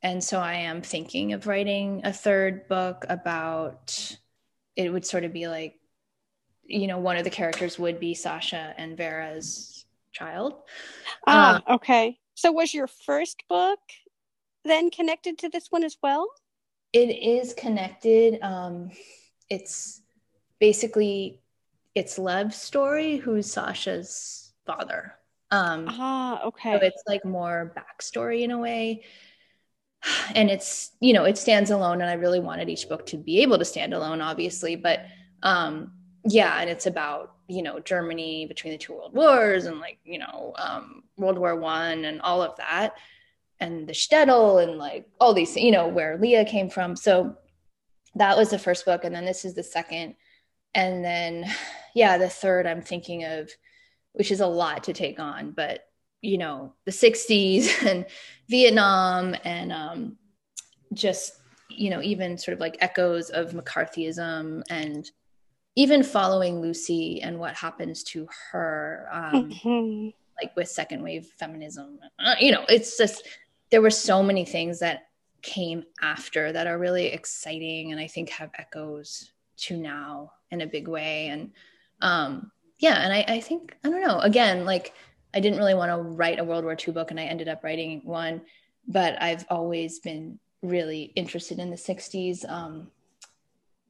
and 0.03 0.23
so 0.23 0.39
I 0.39 0.55
am 0.55 0.83
thinking 0.83 1.33
of 1.33 1.47
writing 1.47 2.03
a 2.05 2.13
third 2.13 2.69
book 2.69 3.05
about. 3.09 4.17
It 4.77 4.91
would 4.93 5.05
sort 5.05 5.25
of 5.25 5.33
be 5.33 5.49
like, 5.49 5.79
you 6.65 6.87
know, 6.87 6.99
one 6.99 7.17
of 7.17 7.25
the 7.25 7.31
characters 7.31 7.79
would 7.79 8.01
be 8.01 8.15
Sasha 8.15 8.75
and 8.79 8.97
Vera's 8.97 9.85
child. 10.13 10.55
Ah, 11.27 11.57
um, 11.57 11.77
okay. 11.77 12.19
So 12.35 12.53
was 12.53 12.73
your 12.73 12.87
first 12.87 13.43
book 13.49 13.81
then 14.65 14.91
connected 14.91 15.39
to 15.39 15.49
this 15.49 15.67
one 15.71 15.85
as 15.85 15.97
well? 16.03 16.29
It 16.93 17.09
is 17.09 17.55
connected. 17.55 18.41
Um, 18.43 18.91
it's 19.49 20.01
basically 20.59 21.41
it's 21.95 22.19
Lev's 22.19 22.57
story, 22.57 23.17
who's 23.17 23.53
Sasha's 23.53 24.53
father. 24.67 25.15
Um, 25.51 25.87
ah, 25.89 26.43
okay. 26.45 26.79
So 26.79 26.87
it's 26.87 27.03
like 27.07 27.25
more 27.25 27.75
backstory 27.77 28.43
in 28.43 28.51
a 28.51 28.59
way. 28.59 29.05
And 30.35 30.49
it's, 30.49 30.93
you 31.01 31.13
know, 31.13 31.25
it 31.25 31.37
stands 31.37 31.71
alone. 31.71 32.01
And 32.01 32.09
I 32.09 32.15
really 32.15 32.41
wanted 32.41 32.69
each 32.69 32.89
book 32.89 33.07
to 33.07 33.19
be 33.19 33.43
able 33.43 33.59
to 33.59 33.65
stand 33.65 33.93
alone, 33.93 34.21
obviously. 34.21 34.77
But 34.77 35.05
um, 35.43 35.93
yeah, 36.25 36.61
and 36.61 36.69
it's 36.69 36.87
about, 36.87 37.35
you 37.49 37.63
know, 37.63 37.81
Germany 37.81 38.47
between 38.47 38.73
the 38.73 38.79
two 38.79 38.95
world 38.95 39.15
wars 39.15 39.67
and 39.67 39.81
like, 39.81 39.99
you 40.05 40.19
know, 40.19 40.53
um, 40.59 41.03
World 41.17 41.39
War 41.39 41.57
One 41.57 42.05
and 42.05 42.21
all 42.21 42.43
of 42.43 42.57
that. 42.57 42.95
And 43.59 43.87
the 43.87 43.93
shtetl 43.93 44.63
and 44.63 44.79
like 44.79 45.07
all 45.21 45.35
these, 45.35 45.57
you 45.57 45.71
know, 45.71 45.89
where 45.89 46.19
Leah 46.19 46.45
came 46.45 46.71
from. 46.71 46.97
So 46.97 47.37
that 48.15 48.37
was 48.37 48.51
the 48.51 48.59
first 48.59 48.85
book. 48.85 49.05
And 49.05 49.15
then 49.15 49.25
this 49.25 49.45
is 49.45 49.55
the 49.55 49.63
second 49.63 50.15
and 50.75 51.05
then 51.05 51.45
yeah 51.95 52.19
the 52.19 52.29
third 52.29 52.67
i'm 52.67 52.83
thinking 52.83 53.25
of 53.25 53.51
which 54.13 54.31
is 54.31 54.41
a 54.41 54.47
lot 54.47 54.85
to 54.85 54.93
take 54.93 55.19
on 55.19 55.53
but 55.53 55.85
you 56.21 56.39
know 56.39 56.75
the 56.85 56.93
60s 56.93 57.83
and 57.87 58.07
vietnam 58.49 59.35
and 59.45 59.73
um, 59.73 60.17
just 60.93 61.33
you 61.69 61.91
know 61.91 62.03
even 62.03 62.37
sort 62.37 62.55
of 62.55 62.61
like 62.61 62.77
echoes 62.81 63.31
of 63.31 63.53
mccarthyism 63.53 64.63
and 64.71 65.11
even 65.77 66.03
following 66.03 66.61
lucy 66.61 67.21
and 67.23 67.39
what 67.39 67.55
happens 67.55 68.03
to 68.03 68.29
her 68.51 69.09
um, 69.13 69.51
mm-hmm. 69.51 70.09
like 70.41 70.55
with 70.57 70.69
second 70.69 71.03
wave 71.03 71.27
feminism 71.39 71.99
uh, 72.19 72.35
you 72.41 72.53
know 72.53 72.65
it's 72.69 72.97
just 72.97 73.27
there 73.71 73.83
were 73.83 73.91
so 73.91 74.23
many 74.23 74.45
things 74.45 74.81
that 74.81 75.09
came 75.43 75.85
after 76.03 76.53
that 76.53 76.67
are 76.67 76.79
really 76.79 77.07
exciting 77.07 77.93
and 77.93 78.01
i 78.01 78.07
think 78.07 78.29
have 78.29 78.51
echoes 78.59 79.33
to 79.57 79.77
now 79.77 80.33
in 80.51 80.63
a 80.63 80.67
big 80.67 80.89
way 80.89 81.29
and 81.29 81.53
um 82.03 82.51
yeah 82.79 83.03
and 83.03 83.13
I, 83.13 83.25
I 83.29 83.41
think 83.41 83.77
i 83.85 83.91
don't 83.91 84.03
know 84.03 84.19
again 84.21 84.65
like 84.65 84.93
i 85.35 85.41
didn't 85.41 85.59
really 85.59 85.75
want 85.75 85.91
to 85.91 85.97
write 85.97 86.39
a 86.39 86.45
world 86.45 86.65
war 86.65 86.77
ii 86.77 86.93
book 86.93 87.11
and 87.11 87.21
i 87.21 87.25
ended 87.25 87.49
up 87.49 87.65
writing 87.65 88.01
one 88.05 88.43
but 88.89 89.21
i've 89.23 89.47
always 89.49 90.01
been 90.01 90.39
really 90.63 91.13
interested 91.17 91.59
in 91.59 91.71
the 91.71 91.77
60s 91.77 92.49
um 92.51 92.89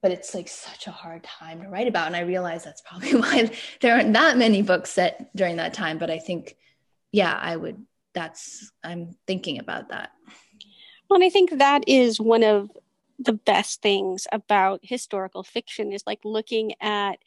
but 0.02 0.10
it's 0.10 0.34
like 0.34 0.48
such 0.48 0.86
a 0.86 0.90
hard 0.90 1.22
time 1.22 1.62
to 1.62 1.68
write 1.68 1.88
about 1.88 2.06
and 2.06 2.16
i 2.16 2.20
realize 2.20 2.64
that's 2.64 2.82
probably 2.82 3.14
why 3.16 3.50
there 3.80 3.94
aren't 3.94 4.12
that 4.12 4.36
many 4.36 4.62
books 4.62 4.90
set 4.90 5.34
during 5.36 5.56
that 5.56 5.74
time 5.74 5.98
but 5.98 6.10
i 6.10 6.18
think 6.18 6.56
yeah 7.12 7.38
i 7.40 7.56
would 7.56 7.84
that's 8.14 8.72
i'm 8.82 9.14
thinking 9.26 9.58
about 9.58 9.88
that. 9.90 10.10
Well 11.08 11.16
and 11.16 11.24
i 11.24 11.30
think 11.30 11.58
that 11.58 11.84
is 11.86 12.20
one 12.20 12.42
of 12.42 12.70
the 13.18 13.32
best 13.34 13.82
things 13.82 14.26
about 14.32 14.80
historical 14.82 15.42
fiction 15.42 15.92
is 15.92 16.02
like 16.06 16.20
looking 16.24 16.72
at 16.80 17.18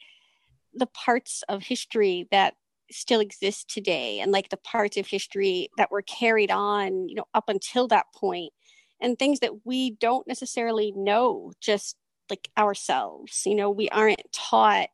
the 0.74 0.86
parts 0.86 1.44
of 1.48 1.62
history 1.62 2.26
that 2.32 2.54
still 2.90 3.20
exist 3.20 3.70
today 3.70 4.20
and 4.20 4.32
like 4.32 4.48
the 4.50 4.56
parts 4.58 4.96
of 4.96 5.06
history 5.06 5.70
that 5.78 5.90
were 5.90 6.02
carried 6.02 6.50
on 6.50 7.08
you 7.08 7.14
know 7.14 7.26
up 7.32 7.48
until 7.48 7.88
that 7.88 8.06
point 8.14 8.52
and 9.00 9.18
things 9.18 9.40
that 9.40 9.64
we 9.64 9.92
don't 9.92 10.26
necessarily 10.26 10.92
know 10.96 11.52
just 11.60 11.96
like 12.30 12.48
ourselves 12.56 13.42
you 13.46 13.54
know 13.54 13.70
we 13.70 13.88
aren't 13.90 14.32
taught 14.32 14.88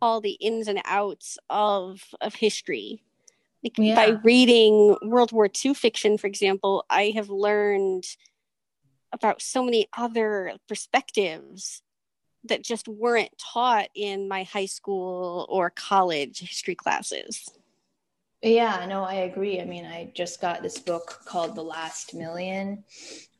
all 0.00 0.20
the 0.20 0.32
ins 0.32 0.68
and 0.68 0.80
outs 0.84 1.38
of 1.48 2.02
of 2.20 2.34
history 2.34 3.02
like 3.62 3.78
yeah. 3.78 3.94
by 3.94 4.08
reading 4.22 4.96
world 5.02 5.32
war 5.32 5.48
ii 5.64 5.74
fiction 5.74 6.18
for 6.18 6.26
example 6.26 6.84
i 6.90 7.12
have 7.14 7.30
learned 7.30 8.04
about 9.12 9.40
so 9.40 9.64
many 9.64 9.86
other 9.96 10.52
perspectives 10.68 11.82
that 12.44 12.62
just 12.62 12.86
weren't 12.88 13.30
taught 13.38 13.88
in 13.94 14.28
my 14.28 14.42
high 14.42 14.66
school 14.66 15.46
or 15.48 15.70
college 15.70 16.40
history 16.40 16.74
classes. 16.74 17.48
Yeah, 18.44 18.84
no, 18.86 19.04
I 19.04 19.14
agree. 19.14 19.58
I 19.58 19.64
mean, 19.64 19.86
I 19.86 20.12
just 20.14 20.38
got 20.38 20.62
this 20.62 20.78
book 20.78 21.22
called 21.24 21.54
The 21.54 21.62
Last 21.62 22.12
Million 22.12 22.84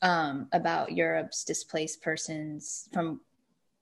um, 0.00 0.48
about 0.52 0.92
Europe's 0.92 1.44
displaced 1.44 2.00
persons 2.00 2.88
from 2.90 3.20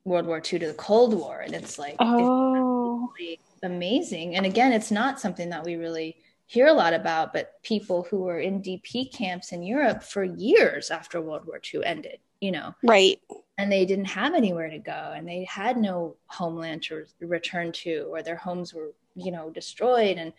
World 0.04 0.26
War 0.26 0.38
II 0.38 0.58
to 0.58 0.66
the 0.66 0.74
Cold 0.74 1.14
War. 1.14 1.38
And 1.38 1.54
it's 1.54 1.78
like, 1.78 1.94
oh, 2.00 3.12
it's 3.20 3.62
amazing. 3.62 4.34
And 4.34 4.44
again, 4.44 4.72
it's 4.72 4.90
not 4.90 5.20
something 5.20 5.48
that 5.50 5.62
we 5.62 5.76
really 5.76 6.16
hear 6.46 6.66
a 6.66 6.72
lot 6.72 6.92
about, 6.92 7.32
but 7.32 7.62
people 7.62 8.02
who 8.10 8.22
were 8.22 8.40
in 8.40 8.60
DP 8.60 9.12
camps 9.12 9.52
in 9.52 9.62
Europe 9.62 10.02
for 10.02 10.24
years 10.24 10.90
after 10.90 11.20
World 11.20 11.46
War 11.46 11.60
II 11.72 11.84
ended, 11.84 12.18
you 12.40 12.50
know? 12.50 12.74
Right. 12.82 13.20
And 13.58 13.70
they 13.70 13.86
didn't 13.86 14.06
have 14.06 14.34
anywhere 14.34 14.70
to 14.70 14.80
go 14.80 15.12
and 15.14 15.28
they 15.28 15.44
had 15.44 15.76
no 15.76 16.16
homeland 16.26 16.82
to 16.84 17.04
return 17.20 17.70
to, 17.72 18.08
or 18.10 18.24
their 18.24 18.34
homes 18.34 18.74
were, 18.74 18.92
you 19.14 19.30
know, 19.30 19.50
destroyed. 19.50 20.18
And 20.18 20.32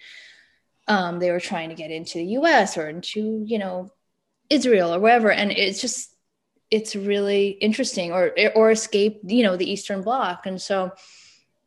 um, 0.88 1.20
they 1.20 1.32
were 1.32 1.40
trying 1.40 1.70
to 1.70 1.76
get 1.76 1.92
into 1.92 2.18
the 2.18 2.26
US 2.38 2.78
or 2.78 2.90
into, 2.90 3.44
you 3.46 3.58
know, 3.58 3.92
Israel 4.50 4.94
or 4.94 5.00
wherever. 5.00 5.32
And 5.32 5.52
it's 5.52 5.82
just, 5.82 6.14
it's 6.70 6.96
really 6.96 7.50
interesting 7.50 8.12
or, 8.12 8.34
or 8.56 8.72
escape, 8.72 9.22
you 9.24 9.44
know, 9.44 9.56
the 9.56 9.70
Eastern 9.70 10.02
bloc. 10.02 10.46
And 10.46 10.62
so, 10.62 10.92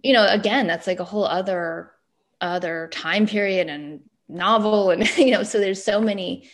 you 0.02 0.12
know, 0.12 0.26
again, 0.26 0.66
that's 0.66 0.86
like 0.86 1.00
a 1.00 1.04
whole 1.04 1.24
other, 1.24 1.92
other 2.40 2.88
time 2.92 3.26
period 3.26 3.68
and 3.68 4.00
novel. 4.28 4.90
And, 4.90 5.08
you 5.16 5.30
know, 5.30 5.42
so 5.42 5.58
there's 5.58 5.82
so 5.82 6.00
many 6.00 6.48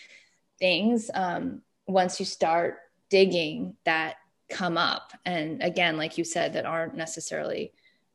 things 0.59 1.11
um, 1.13 1.63
once 1.87 2.21
you 2.21 2.27
start 2.27 2.79
digging 3.11 3.77
that 3.85 4.17
come 4.49 4.79
up. 4.79 5.13
And 5.25 5.63
again, 5.63 5.97
like 5.97 6.19
you 6.19 6.25
said, 6.25 6.53
that 6.53 6.67
aren't 6.67 6.95
necessarily 6.95 7.73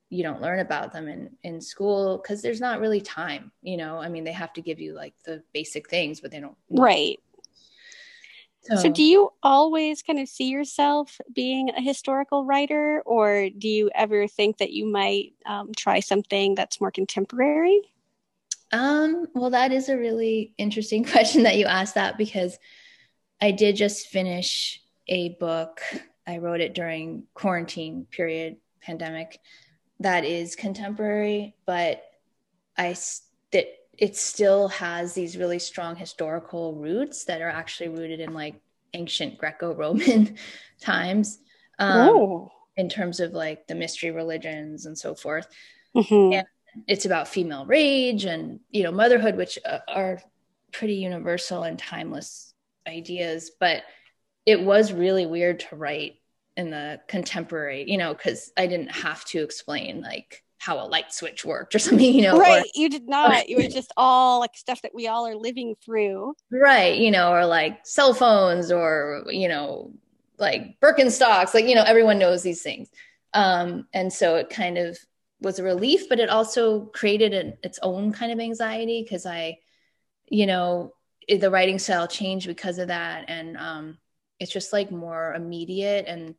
you 0.09 0.23
don't 0.23 0.41
learn 0.41 0.59
about 0.59 0.93
them 0.93 1.07
in 1.07 1.29
in 1.43 1.61
school 1.61 2.17
because 2.17 2.41
there's 2.41 2.61
not 2.61 2.79
really 2.79 3.01
time 3.01 3.51
you 3.61 3.77
know? 3.77 3.97
I 3.97 4.09
mean 4.09 4.23
they 4.23 4.31
have 4.31 4.53
to 4.53 4.61
give 4.61 4.79
you 4.79 4.93
like 4.93 5.13
the 5.25 5.43
basic 5.53 5.89
things 5.89 6.21
but 6.21 6.31
they 6.31 6.39
don't 6.39 6.57
right. 6.69 7.19
So, 8.61 8.75
so 8.75 8.89
do 8.89 9.03
you 9.03 9.31
always 9.43 10.01
kind 10.01 10.19
of 10.19 10.27
see 10.27 10.49
yourself 10.49 11.21
being 11.33 11.69
a 11.69 11.81
historical 11.81 12.43
writer 12.43 13.01
or 13.05 13.49
do 13.57 13.69
you 13.69 13.89
ever 13.95 14.27
think 14.27 14.57
that 14.57 14.73
you 14.73 14.85
might 14.85 15.33
um, 15.45 15.71
try 15.73 16.01
something 16.01 16.53
that's 16.53 16.81
more 16.81 16.91
contemporary? 16.91 17.81
Um 18.71 19.27
well 19.33 19.51
that 19.51 19.71
is 19.71 19.89
a 19.89 19.97
really 19.97 20.53
interesting 20.57 21.03
question 21.11 21.43
that 21.43 21.57
you 21.57 21.65
asked 21.65 21.95
that 21.95 22.17
because 22.17 22.57
i 23.39 23.51
did 23.51 23.75
just 23.75 24.07
finish 24.07 24.81
a 25.07 25.29
book. 25.39 25.81
I 26.25 26.39
wrote 26.39 26.61
it 26.61 26.73
during 26.73 27.23
quarantine 27.33 28.05
period 28.11 28.57
pandemic 28.81 29.39
that 29.99 30.25
is 30.25 30.55
contemporary, 30.55 31.55
but 31.65 32.03
I 32.77 32.95
that 33.51 33.67
it 33.97 34.15
still 34.15 34.67
has 34.67 35.13
these 35.13 35.37
really 35.37 35.59
strong 35.59 35.95
historical 35.95 36.75
roots 36.75 37.25
that 37.25 37.41
are 37.41 37.49
actually 37.49 37.89
rooted 37.89 38.19
in 38.19 38.33
like 38.33 38.61
ancient 38.93 39.37
Greco-Roman 39.37 40.37
times. 40.81 41.39
Um, 41.79 42.09
oh. 42.09 42.51
in 42.75 42.89
terms 42.89 43.19
of 43.19 43.33
like 43.33 43.67
the 43.67 43.75
mystery 43.75 44.09
religions 44.09 44.87
and 44.87 44.97
so 44.97 45.13
forth. 45.13 45.47
Mm-hmm. 45.95 46.33
And 46.33 46.47
it's 46.87 47.05
about 47.05 47.27
female 47.27 47.65
rage 47.65 48.25
and 48.25 48.59
you 48.69 48.83
know 48.83 48.91
motherhood, 48.91 49.35
which 49.35 49.57
uh, 49.65 49.79
are 49.87 50.21
pretty 50.71 50.95
universal 50.95 51.63
and 51.63 51.77
timeless 51.77 52.53
ideas. 52.87 53.51
But 53.59 53.83
it 54.45 54.61
was 54.61 54.93
really 54.93 55.25
weird 55.25 55.59
to 55.61 55.75
write 55.75 56.15
in 56.57 56.71
the 56.71 56.99
contemporary, 57.07 57.89
you 57.89 57.97
know, 57.97 58.13
because 58.13 58.51
I 58.57 58.65
didn't 58.67 58.91
have 58.91 59.23
to 59.25 59.43
explain 59.43 60.01
like 60.01 60.43
how 60.57 60.79
a 60.79 60.87
light 60.87 61.13
switch 61.13 61.45
worked 61.45 61.75
or 61.75 61.79
something, 61.87 62.13
you 62.13 62.23
know. 62.23 62.37
Right. 62.37 62.63
Or, 62.63 62.67
you 62.73 62.89
did 62.89 63.07
not. 63.07 63.47
it 63.47 63.55
was 63.55 63.73
just 63.73 63.93
all 63.95 64.39
like 64.39 64.57
stuff 64.57 64.81
that 64.81 64.93
we 64.93 65.07
all 65.07 65.27
are 65.27 65.35
living 65.35 65.75
through. 65.85 66.33
Right. 66.51 66.97
You 66.97 67.11
know, 67.11 67.31
or 67.31 67.45
like 67.45 67.85
cell 67.85 68.13
phones 68.13 68.71
or, 68.71 69.23
you 69.27 69.47
know, 69.47 69.93
like 70.39 70.79
Birkenstocks, 70.81 71.53
like, 71.53 71.65
you 71.65 71.75
know, 71.75 71.83
everyone 71.83 72.19
knows 72.19 72.41
these 72.41 72.63
things. 72.63 72.89
Um, 73.33 73.87
and 73.93 74.11
so 74.11 74.35
it 74.35 74.49
kind 74.49 74.77
of 74.77 74.97
was 75.39 75.59
a 75.59 75.63
relief, 75.63 76.09
but 76.09 76.19
it 76.19 76.29
also 76.29 76.85
created 76.87 77.33
an, 77.33 77.57
its 77.63 77.77
own 77.83 78.11
kind 78.11 78.31
of 78.31 78.39
anxiety 78.39 79.03
because 79.03 79.27
I, 79.27 79.59
you 80.27 80.47
know, 80.47 80.93
the 81.29 81.51
writing 81.51 81.77
style 81.77 82.07
changed 82.07 82.47
because 82.47 82.79
of 82.79 82.87
that. 82.87 83.25
And 83.27 83.57
um, 83.57 83.97
it's 84.39 84.51
just 84.51 84.73
like 84.73 84.91
more 84.91 85.33
immediate 85.35 86.05
and 86.07 86.33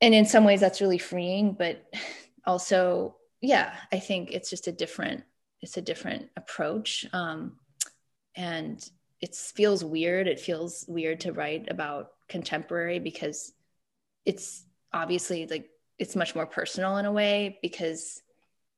and 0.00 0.14
in 0.14 0.24
some 0.24 0.44
ways 0.44 0.60
that's 0.60 0.80
really 0.80 0.98
freeing 0.98 1.52
but 1.52 1.84
also 2.46 3.16
yeah 3.40 3.74
i 3.92 3.98
think 3.98 4.30
it's 4.32 4.50
just 4.50 4.66
a 4.66 4.72
different 4.72 5.24
it's 5.62 5.76
a 5.76 5.82
different 5.82 6.28
approach. 6.36 7.06
Um, 7.12 7.56
and 8.34 8.82
it 9.20 9.34
feels 9.34 9.84
weird. 9.84 10.26
It 10.26 10.40
feels 10.40 10.84
weird 10.88 11.20
to 11.20 11.32
write 11.32 11.70
about 11.70 12.10
contemporary 12.28 12.98
because 12.98 13.52
it's 14.24 14.64
obviously 14.92 15.46
like 15.46 15.68
it's 15.98 16.16
much 16.16 16.34
more 16.34 16.46
personal 16.46 16.96
in 16.96 17.04
a 17.04 17.12
way 17.12 17.58
because 17.62 18.22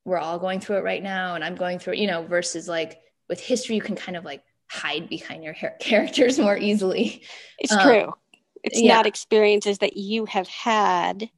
we're 0.05 0.17
all 0.17 0.39
going 0.39 0.59
through 0.59 0.77
it 0.77 0.83
right 0.83 1.01
now 1.01 1.35
and 1.35 1.43
i'm 1.43 1.55
going 1.55 1.79
through 1.79 1.93
it 1.93 1.99
you 1.99 2.07
know 2.07 2.23
versus 2.23 2.67
like 2.67 2.99
with 3.29 3.39
history 3.39 3.75
you 3.75 3.81
can 3.81 3.95
kind 3.95 4.17
of 4.17 4.25
like 4.25 4.43
hide 4.69 5.09
behind 5.09 5.43
your 5.43 5.53
characters 5.79 6.39
more 6.39 6.57
easily. 6.57 7.23
It's 7.59 7.71
um, 7.71 7.81
true 7.81 8.13
it's 8.63 8.81
yeah. 8.81 8.95
not 8.95 9.05
experiences 9.05 9.79
that 9.79 9.97
you 9.97 10.25
have 10.25 10.47
had 10.47 11.29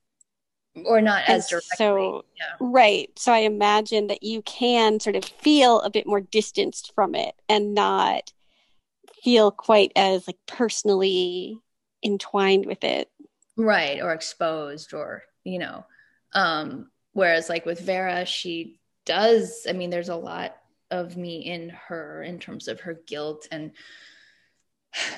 or 0.85 1.01
not 1.01 1.23
and 1.27 1.37
as 1.37 1.47
directly. 1.47 1.69
So, 1.77 2.25
yeah. 2.37 2.55
right. 2.59 3.09
So 3.17 3.31
I 3.31 3.39
imagine 3.39 4.07
that 4.07 4.23
you 4.23 4.41
can 4.41 4.99
sort 4.99 5.15
of 5.15 5.25
feel 5.25 5.81
a 5.81 5.89
bit 5.89 6.05
more 6.05 6.21
distanced 6.21 6.93
from 6.93 7.15
it 7.15 7.33
and 7.47 7.73
not 7.73 8.33
feel 9.23 9.51
quite 9.51 9.91
as 9.95 10.27
like 10.27 10.37
personally 10.47 11.57
entwined 12.03 12.65
with 12.65 12.83
it. 12.83 13.09
Right. 13.57 14.01
Or 14.01 14.11
exposed 14.11 14.93
or, 14.93 15.23
you 15.43 15.59
know, 15.59 15.85
um, 16.33 16.91
whereas 17.13 17.49
like 17.49 17.65
with 17.65 17.79
Vera, 17.79 18.25
she 18.25 18.79
does, 19.05 19.65
I 19.67 19.71
mean, 19.71 19.89
there's 19.89 20.09
a 20.09 20.15
lot 20.15 20.57
of 20.91 21.17
me 21.17 21.37
in 21.45 21.69
her 21.69 22.21
in 22.21 22.39
terms 22.39 22.67
of 22.67 22.81
her 22.81 22.99
guilt 23.07 23.47
and 23.51 23.71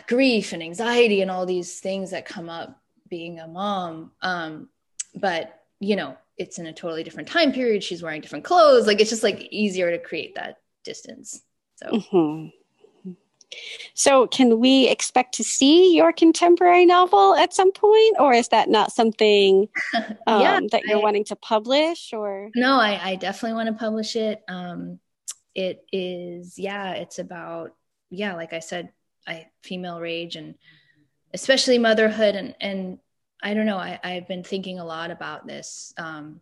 grief 0.07 0.53
and 0.53 0.63
anxiety 0.63 1.21
and 1.21 1.31
all 1.31 1.45
these 1.45 1.79
things 1.79 2.11
that 2.11 2.25
come 2.25 2.49
up 2.49 2.81
being 3.09 3.39
a 3.39 3.47
mom 3.47 4.11
um 4.21 4.69
but 5.15 5.61
you 5.79 5.95
know 5.95 6.17
it's 6.37 6.59
in 6.59 6.67
a 6.67 6.73
totally 6.73 7.03
different 7.03 7.27
time 7.27 7.51
period 7.51 7.83
she's 7.83 8.03
wearing 8.03 8.21
different 8.21 8.43
clothes 8.45 8.85
like 8.87 8.99
it's 8.99 9.09
just 9.09 9.23
like 9.23 9.47
easier 9.51 9.91
to 9.91 9.97
create 9.97 10.35
that 10.35 10.57
distance 10.83 11.41
so 11.75 11.87
mm-hmm. 11.87 12.49
So, 13.93 14.27
can 14.27 14.59
we 14.59 14.87
expect 14.89 15.35
to 15.35 15.43
see 15.43 15.95
your 15.95 16.11
contemporary 16.11 16.85
novel 16.85 17.35
at 17.35 17.53
some 17.53 17.71
point, 17.71 18.17
or 18.19 18.33
is 18.33 18.49
that 18.49 18.69
not 18.69 18.91
something 18.91 19.69
um, 20.27 20.41
yeah, 20.41 20.59
that 20.71 20.83
you're 20.85 20.99
I, 20.99 21.03
wanting 21.03 21.23
to 21.25 21.35
publish? 21.35 22.13
Or 22.13 22.49
no, 22.55 22.79
I, 22.79 22.99
I 23.01 23.15
definitely 23.15 23.55
want 23.55 23.67
to 23.67 23.73
publish 23.73 24.15
it. 24.15 24.43
Um, 24.47 24.99
it 25.55 25.85
is, 25.91 26.59
yeah, 26.59 26.93
it's 26.93 27.19
about, 27.19 27.73
yeah, 28.09 28.35
like 28.35 28.53
I 28.53 28.59
said, 28.59 28.89
I 29.27 29.47
female 29.61 29.99
rage 29.99 30.35
and 30.35 30.55
especially 31.33 31.77
motherhood 31.77 32.35
and 32.35 32.55
and 32.61 32.99
I 33.41 33.53
don't 33.53 33.65
know. 33.65 33.77
I, 33.77 33.99
I've 34.03 34.27
been 34.27 34.43
thinking 34.43 34.79
a 34.79 34.85
lot 34.85 35.11
about 35.11 35.45
this, 35.45 35.93
um, 35.97 36.41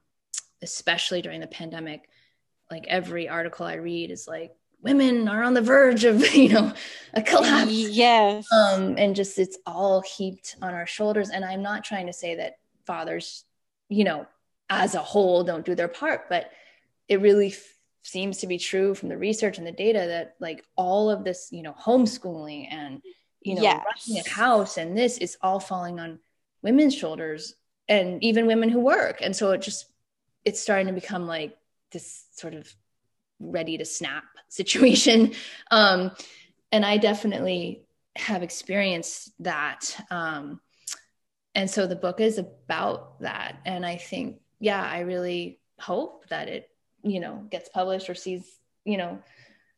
especially 0.61 1.21
during 1.21 1.41
the 1.41 1.47
pandemic. 1.47 2.09
Like 2.71 2.85
every 2.87 3.27
article 3.27 3.65
I 3.65 3.75
read 3.75 4.11
is 4.11 4.27
like, 4.27 4.55
women 4.81 5.27
are 5.27 5.43
on 5.43 5.53
the 5.53 5.61
verge 5.61 6.05
of, 6.05 6.25
you 6.35 6.49
know, 6.49 6.73
a 7.13 7.21
collapse. 7.21 7.71
Yes. 7.71 8.45
Um, 8.51 8.95
and 8.97 9.15
just 9.15 9.37
it's 9.37 9.57
all 9.65 10.01
heaped 10.01 10.55
on 10.61 10.73
our 10.73 10.87
shoulders. 10.87 11.29
And 11.29 11.43
I'm 11.43 11.61
not 11.61 11.83
trying 11.83 12.07
to 12.07 12.13
say 12.13 12.35
that 12.35 12.57
fathers, 12.85 13.43
you 13.89 14.03
know, 14.03 14.25
as 14.69 14.95
a 14.95 14.99
whole 14.99 15.43
don't 15.43 15.65
do 15.65 15.75
their 15.75 15.87
part, 15.87 16.29
but 16.29 16.49
it 17.07 17.21
really 17.21 17.53
seems 18.05 18.37
to 18.37 18.47
be 18.47 18.57
true 18.57 18.93
from 18.93 19.09
the 19.09 19.17
research 19.17 19.57
and 19.57 19.65
the 19.65 19.71
data 19.71 19.99
that 19.99 20.35
like 20.39 20.63
all 20.75 21.09
of 21.09 21.23
this, 21.23 21.49
you 21.51 21.63
know, 21.63 21.73
homeschooling 21.73 22.67
and 22.71 23.01
you 23.41 23.55
know, 23.55 23.61
yes. 23.61 23.83
running 24.07 24.23
a 24.25 24.29
house 24.29 24.77
and 24.77 24.97
this 24.97 25.17
is 25.17 25.37
all 25.41 25.59
falling 25.59 25.99
on 25.99 26.19
women's 26.61 26.95
shoulders 26.95 27.55
and 27.87 28.23
even 28.23 28.47
women 28.47 28.69
who 28.69 28.79
work. 28.79 29.19
And 29.21 29.35
so 29.35 29.51
it 29.51 29.61
just 29.61 29.85
it's 30.43 30.59
starting 30.59 30.87
to 30.87 30.93
become 30.93 31.27
like 31.27 31.57
this 31.91 32.25
sort 32.35 32.53
of 32.53 32.71
ready 33.39 33.77
to 33.77 33.85
snap 33.85 34.23
situation. 34.49 35.33
Um, 35.71 36.11
and 36.71 36.85
I 36.85 36.97
definitely 36.97 37.85
have 38.15 38.43
experienced 38.43 39.31
that. 39.39 39.97
Um, 40.11 40.61
and 41.53 41.69
so 41.69 41.87
the 41.87 41.95
book 41.95 42.19
is 42.19 42.37
about 42.37 43.21
that. 43.21 43.57
And 43.65 43.85
I 43.85 43.97
think, 43.97 44.41
yeah, 44.59 44.83
I 44.83 44.99
really 45.01 45.59
hope 45.79 46.27
that 46.29 46.49
it, 46.49 46.69
you 47.05 47.19
know, 47.19 47.45
gets 47.49 47.69
published 47.69 48.09
or 48.09 48.15
sees, 48.15 48.43
you 48.83 48.97
know, 48.97 49.19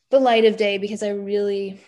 the 0.10 0.20
light 0.20 0.46
of 0.46 0.58
day 0.58 0.78
because 0.78 1.04
I 1.04 1.10
really, 1.10 1.80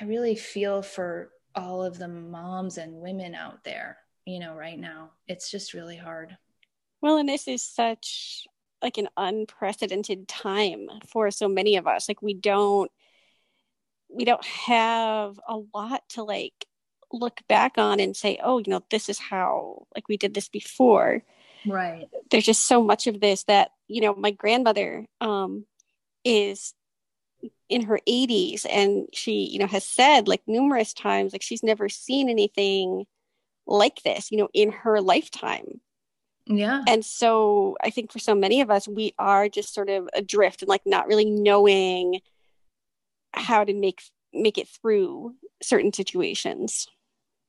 I 0.00 0.04
really 0.04 0.34
feel 0.34 0.82
for 0.82 1.30
all 1.54 1.84
of 1.84 1.98
the 1.98 2.08
moms 2.08 2.78
and 2.78 2.94
women 2.94 3.34
out 3.34 3.62
there, 3.64 3.98
you 4.24 4.40
know, 4.40 4.54
right 4.54 4.78
now. 4.78 5.10
It's 5.28 5.50
just 5.50 5.74
really 5.74 5.96
hard. 5.96 6.36
Well, 7.02 7.18
and 7.18 7.28
this 7.28 7.46
is 7.46 7.62
such 7.62 8.46
like 8.80 8.96
an 8.96 9.08
unprecedented 9.16 10.26
time 10.26 10.88
for 11.06 11.30
so 11.30 11.48
many 11.48 11.76
of 11.76 11.86
us. 11.86 12.08
Like 12.08 12.22
we 12.22 12.34
don't 12.34 12.90
we 14.08 14.24
don't 14.24 14.44
have 14.44 15.38
a 15.48 15.58
lot 15.74 16.02
to 16.10 16.22
like 16.22 16.66
look 17.12 17.40
back 17.48 17.78
on 17.78 18.00
and 18.00 18.16
say, 18.16 18.38
oh, 18.42 18.58
you 18.58 18.64
know, 18.68 18.82
this 18.90 19.08
is 19.08 19.18
how 19.18 19.86
like 19.94 20.08
we 20.08 20.16
did 20.16 20.34
this 20.34 20.48
before. 20.48 21.22
Right. 21.66 22.08
There's 22.30 22.44
just 22.44 22.66
so 22.66 22.82
much 22.82 23.06
of 23.06 23.20
this 23.20 23.44
that, 23.44 23.70
you 23.88 24.00
know, 24.00 24.14
my 24.14 24.30
grandmother 24.30 25.06
um 25.20 25.66
is 26.24 26.74
in 27.68 27.82
her 27.82 27.98
80s 28.06 28.66
and 28.70 29.08
she 29.12 29.48
you 29.50 29.58
know 29.58 29.66
has 29.66 29.84
said 29.84 30.28
like 30.28 30.42
numerous 30.46 30.92
times 30.92 31.32
like 31.32 31.42
she's 31.42 31.62
never 31.62 31.88
seen 31.88 32.28
anything 32.28 33.04
like 33.66 34.02
this 34.02 34.30
you 34.30 34.38
know 34.38 34.48
in 34.52 34.70
her 34.70 35.00
lifetime. 35.00 35.80
Yeah. 36.46 36.82
And 36.86 37.04
so 37.04 37.76
i 37.82 37.90
think 37.90 38.12
for 38.12 38.18
so 38.18 38.34
many 38.34 38.60
of 38.60 38.70
us 38.70 38.86
we 38.86 39.14
are 39.18 39.48
just 39.48 39.74
sort 39.74 39.88
of 39.88 40.08
adrift 40.12 40.62
and 40.62 40.68
like 40.68 40.82
not 40.86 41.06
really 41.06 41.24
knowing 41.24 42.20
how 43.32 43.64
to 43.64 43.74
make 43.74 44.02
make 44.32 44.58
it 44.58 44.68
through 44.68 45.34
certain 45.62 45.92
situations 45.92 46.88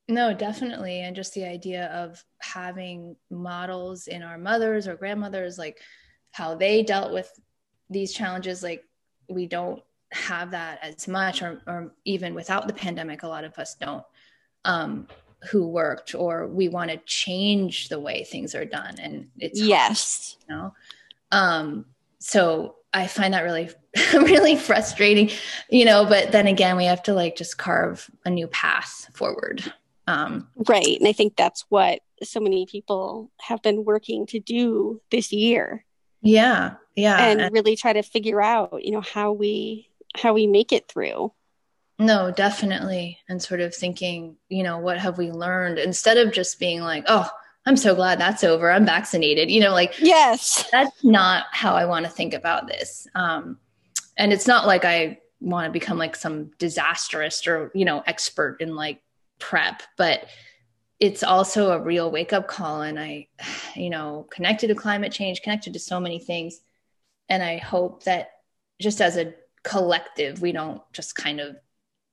no 0.07 0.33
definitely. 0.33 1.01
And 1.01 1.15
just 1.15 1.33
the 1.33 1.45
idea 1.45 1.87
of 1.87 2.23
having 2.39 3.15
models 3.29 4.07
in 4.07 4.23
our 4.23 4.37
mothers 4.37 4.87
or 4.87 4.95
grandmothers 4.95 5.57
like 5.57 5.79
how 6.31 6.55
they 6.55 6.83
dealt 6.83 7.13
with 7.13 7.31
these 7.89 8.13
challenges 8.13 8.63
like 8.63 8.83
we 9.29 9.45
don't 9.45 9.81
have 10.11 10.51
that 10.51 10.79
as 10.81 11.07
much 11.07 11.41
or, 11.41 11.61
or 11.67 11.93
even 12.05 12.33
without 12.33 12.67
the 12.67 12.73
pandemic 12.73 13.23
a 13.23 13.27
lot 13.27 13.43
of 13.43 13.57
us 13.57 13.75
don't 13.75 14.03
um, 14.65 15.07
who 15.49 15.67
worked 15.67 16.15
or 16.15 16.47
we 16.47 16.69
want 16.69 16.89
to 16.89 16.97
change 17.05 17.89
the 17.89 17.99
way 17.99 18.23
things 18.23 18.55
are 18.55 18.65
done. 18.65 18.95
And 18.99 19.27
it's 19.37 19.61
yes. 19.61 20.37
hard, 20.47 20.49
you 20.49 20.55
know? 20.55 20.73
Um, 21.31 21.85
so 22.23 22.75
i 22.93 23.05
find 23.05 23.33
that 23.33 23.41
really 23.41 23.69
really 24.13 24.55
frustrating 24.55 25.29
you 25.69 25.83
know 25.83 26.05
but 26.05 26.31
then 26.31 26.47
again 26.47 26.77
we 26.77 26.85
have 26.85 27.03
to 27.03 27.13
like 27.13 27.35
just 27.35 27.57
carve 27.57 28.09
a 28.25 28.29
new 28.29 28.47
path 28.47 29.09
forward 29.13 29.73
um, 30.07 30.47
right. 30.67 30.97
And 30.99 31.07
i 31.07 31.13
think 31.13 31.35
that's 31.35 31.65
what 31.69 32.01
so 32.23 32.39
many 32.39 32.65
people 32.65 33.31
have 33.39 33.61
been 33.61 33.85
working 33.85 34.25
to 34.27 34.39
do 34.39 35.01
this 35.11 35.31
year. 35.31 35.85
Yeah. 36.21 36.75
Yeah. 36.95 37.17
And, 37.17 37.41
and 37.41 37.53
really 37.53 37.75
try 37.75 37.93
to 37.93 38.03
figure 38.03 38.41
out 38.41 38.83
you 38.83 38.91
know 38.91 39.01
how 39.01 39.31
we 39.31 39.89
how 40.15 40.33
we 40.33 40.47
make 40.47 40.71
it 40.71 40.87
through. 40.87 41.33
No 41.99 42.31
definitely. 42.31 43.19
And 43.29 43.41
sort 43.41 43.61
of 43.61 43.75
thinking 43.75 44.37
you 44.49 44.63
know 44.63 44.79
what 44.79 44.97
have 44.97 45.17
we 45.17 45.31
learned? 45.31 45.79
Instead 45.79 46.17
of 46.17 46.33
just 46.33 46.59
being 46.59 46.81
like 46.81 47.05
oh 47.07 47.29
i'm 47.65 47.77
so 47.77 47.95
glad 47.95 48.19
that's 48.19 48.43
over. 48.43 48.71
I'm 48.71 48.85
vaccinated. 48.85 49.49
You 49.49 49.61
know 49.61 49.71
like 49.71 49.95
yes. 49.99 50.67
that's 50.71 51.03
not 51.03 51.45
how 51.51 51.75
i 51.75 51.85
want 51.85 52.05
to 52.05 52.11
think 52.11 52.33
about 52.33 52.67
this. 52.67 53.07
Um 53.15 53.57
and 54.17 54.31
it's 54.31 54.47
not 54.47 54.67
like 54.67 54.85
i 54.85 55.19
want 55.41 55.65
to 55.65 55.71
become 55.71 55.97
like 55.97 56.15
some 56.15 56.51
disastrous 56.57 57.45
or 57.47 57.69
you 57.73 57.83
know 57.83 58.01
expert 58.05 58.61
in 58.61 58.75
like 58.75 59.01
prep 59.39 59.83
but 59.97 60.25
it's 61.03 61.21
also 61.21 61.71
a 61.71 61.81
real 61.81 62.09
wake 62.09 62.31
up 62.31 62.47
call. 62.47 62.81
And 62.81 62.97
i 62.99 63.27
you 63.75 63.89
know 63.89 64.25
connected 64.31 64.67
to 64.67 64.75
climate 64.75 65.11
change 65.11 65.41
connected 65.41 65.73
to 65.73 65.79
so 65.79 65.99
many 65.99 66.19
things. 66.19 66.61
And 67.29 67.43
i 67.43 67.57
hope 67.57 68.03
that 68.05 68.29
just 68.79 69.01
as 69.01 69.17
a 69.17 69.33
collective 69.63 70.41
we 70.41 70.51
don't 70.51 70.81
just 70.93 71.15
kind 71.15 71.39
of 71.39 71.55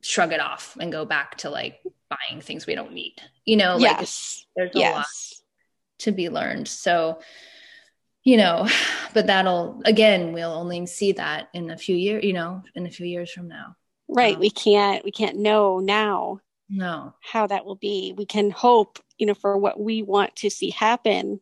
shrug 0.02 0.33
it 0.33 0.40
off 0.40 0.76
and 0.80 0.92
go 0.92 1.04
back 1.04 1.37
to 1.38 1.50
like 1.50 1.80
buying 2.09 2.40
things 2.40 2.66
we 2.66 2.74
don't 2.74 2.92
need. 2.92 3.14
You 3.44 3.59
know 3.59 3.76
like 3.76 3.98
yes. 4.00 4.44
there's 4.56 4.74
a 4.74 4.78
yes. 4.78 4.94
lot 4.96 5.06
to 6.00 6.12
be 6.12 6.28
learned. 6.28 6.66
So 6.66 7.20
you 8.24 8.37
know 8.37 8.68
but 9.14 9.28
that'll 9.28 9.83
again 9.85 10.33
we'll 10.33 10.52
only 10.52 10.85
see 10.87 11.12
that 11.12 11.48
in 11.54 11.70
a 11.70 11.76
few 11.76 11.96
years 11.96 12.22
you 12.22 12.35
know 12.35 12.62
in 12.74 12.87
a 12.87 12.90
few 12.90 13.06
years 13.06 13.30
from 13.30 13.46
now. 13.46 13.76
Right. 14.09 14.35
Um, 14.35 14.40
we 14.40 14.50
can't 14.50 15.04
we 15.04 15.12
can't 15.12 15.38
know 15.38 15.78
now 15.78 16.40
no 16.70 17.14
how 17.20 17.46
that 17.46 17.64
will 17.64 17.76
be 17.76 18.14
we 18.16 18.24
can 18.24 18.50
hope 18.50 18.98
you 19.18 19.26
know 19.26 19.35
for 19.35 19.59
what 19.59 19.80
we 19.80 20.02
want 20.02 20.35
to 20.37 20.48
see 20.48 20.70
happen 20.70 21.40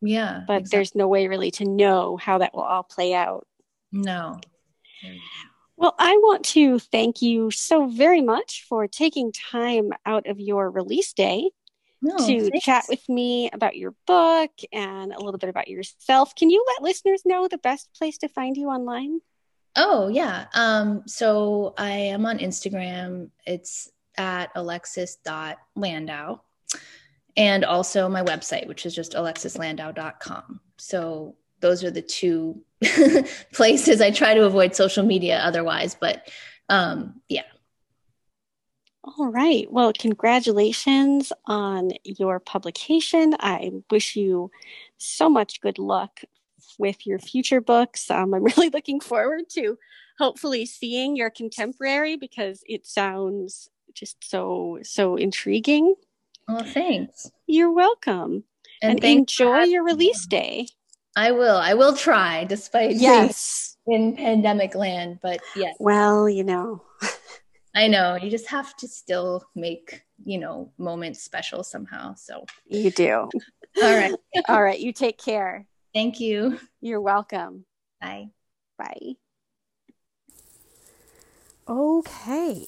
yeah 0.00 0.42
but 0.46 0.60
exactly. 0.60 0.76
there's 0.76 0.94
no 0.94 1.06
way 1.06 1.28
really 1.28 1.50
to 1.50 1.64
know 1.64 2.16
how 2.16 2.38
that 2.38 2.54
will 2.54 2.62
all 2.62 2.82
play 2.82 3.14
out 3.14 3.46
no 3.92 4.40
well, 5.76 5.96
I 5.98 6.16
want 6.18 6.44
to 6.46 6.78
thank 6.78 7.22
you 7.22 7.50
so 7.50 7.88
very 7.88 8.20
much 8.22 8.64
for 8.68 8.86
taking 8.86 9.32
time 9.32 9.90
out 10.06 10.28
of 10.28 10.38
your 10.38 10.70
release 10.70 11.12
day 11.12 11.50
no, 12.00 12.16
to 12.18 12.50
thanks. 12.50 12.64
chat 12.64 12.84
with 12.88 13.08
me 13.08 13.50
about 13.52 13.76
your 13.76 13.94
book 14.06 14.50
and 14.72 15.12
a 15.12 15.18
little 15.18 15.38
bit 15.38 15.50
about 15.50 15.68
yourself. 15.68 16.34
Can 16.34 16.50
you 16.50 16.64
let 16.68 16.82
listeners 16.82 17.22
know 17.24 17.48
the 17.48 17.58
best 17.58 17.88
place 17.98 18.18
to 18.18 18.28
find 18.28 18.56
you 18.56 18.68
online? 18.68 19.20
Oh, 19.74 20.08
yeah. 20.08 20.46
Um, 20.54 21.02
so 21.06 21.74
I 21.78 21.90
am 21.90 22.26
on 22.26 22.38
Instagram. 22.38 23.30
It's 23.46 23.90
at 24.16 24.50
alexis.landau 24.54 26.40
and 27.36 27.64
also 27.64 28.08
my 28.08 28.22
website, 28.22 28.66
which 28.66 28.84
is 28.86 28.94
just 28.94 29.12
alexislandau.com. 29.12 30.60
So 30.78 31.36
those 31.60 31.82
are 31.84 31.90
the 31.90 32.02
two 32.02 32.62
places 33.52 34.00
I 34.00 34.10
try 34.10 34.34
to 34.34 34.44
avoid 34.44 34.74
social 34.74 35.04
media 35.04 35.38
otherwise, 35.38 35.96
but 35.98 36.28
um, 36.68 37.20
yeah. 37.28 37.42
All 39.04 39.28
right. 39.28 39.70
Well, 39.70 39.92
congratulations 39.98 41.32
on 41.46 41.90
your 42.04 42.38
publication. 42.38 43.34
I 43.40 43.72
wish 43.90 44.14
you 44.14 44.50
so 44.96 45.28
much 45.28 45.60
good 45.60 45.78
luck 45.78 46.20
with 46.78 47.04
your 47.06 47.18
future 47.18 47.60
books. 47.60 48.10
Um, 48.10 48.32
I'm 48.34 48.44
really 48.56 48.68
looking 48.68 49.00
forward 49.00 49.44
to 49.54 49.78
hopefully 50.18 50.66
seeing 50.66 51.16
your 51.16 51.30
contemporary 51.30 52.16
because 52.16 52.62
it 52.66 52.86
sounds 52.86 53.70
just 53.94 54.28
so 54.28 54.78
so 54.82 55.16
intriguing. 55.16 55.94
Oh, 56.48 56.62
thanks. 56.62 57.30
You're 57.46 57.72
welcome. 57.72 58.44
And, 58.82 59.02
and 59.02 59.04
enjoy 59.04 59.60
your 59.60 59.84
release 59.84 60.26
day. 60.26 60.66
I 61.14 61.30
will. 61.32 61.56
I 61.56 61.74
will 61.74 61.94
try, 61.94 62.44
despite 62.44 62.96
yes 62.96 63.76
in 63.86 64.16
pandemic 64.16 64.74
land. 64.74 65.18
But 65.22 65.40
yes. 65.56 65.76
Well, 65.78 66.28
you 66.28 66.44
know. 66.44 66.82
I 67.74 67.88
know. 67.88 68.16
You 68.16 68.30
just 68.30 68.48
have 68.48 68.76
to 68.78 68.88
still 68.88 69.44
make 69.54 70.02
you 70.24 70.38
know 70.38 70.72
moments 70.78 71.22
special 71.22 71.62
somehow. 71.62 72.14
So 72.14 72.44
you 72.66 72.90
do. 72.90 73.30
All 73.82 73.96
right. 73.96 74.14
All 74.48 74.62
right. 74.62 74.78
You 74.78 74.92
take 74.92 75.18
care. 75.18 75.66
Thank 75.94 76.20
you. 76.20 76.58
You're 76.80 77.00
welcome. 77.00 77.64
Bye. 78.00 78.30
Bye. 78.78 79.14
Okay. 81.68 82.66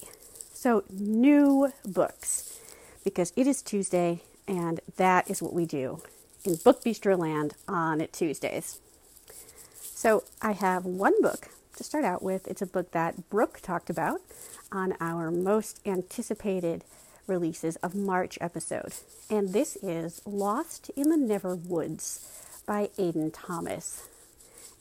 So, 0.65 0.83
new 0.89 1.71
books, 1.85 2.59
because 3.03 3.31
it 3.35 3.45
is 3.45 3.61
Tuesday, 3.61 4.23
and 4.47 4.79
that 4.97 5.29
is 5.29 5.39
what 5.39 5.53
we 5.53 5.67
do 5.67 6.01
in 6.43 6.55
Book 6.55 6.83
Bistro 6.83 7.19
Land 7.19 7.53
on 7.67 8.07
Tuesdays. 8.11 8.79
So 9.79 10.23
I 10.41 10.53
have 10.53 10.83
one 10.83 11.21
book 11.21 11.49
to 11.77 11.83
start 11.83 12.03
out 12.03 12.23
with. 12.23 12.47
It's 12.47 12.63
a 12.63 12.65
book 12.65 12.93
that 12.93 13.29
Brooke 13.29 13.59
talked 13.61 13.91
about 13.91 14.21
on 14.71 14.95
our 14.99 15.29
most 15.29 15.81
anticipated 15.85 16.83
releases 17.27 17.75
of 17.83 17.93
March 17.93 18.39
episode. 18.41 18.95
And 19.29 19.53
this 19.53 19.75
is 19.83 20.19
Lost 20.25 20.89
in 20.95 21.09
the 21.09 21.17
Never 21.17 21.55
Woods 21.55 22.27
by 22.65 22.89
Aiden 22.97 23.29
Thomas. 23.31 24.07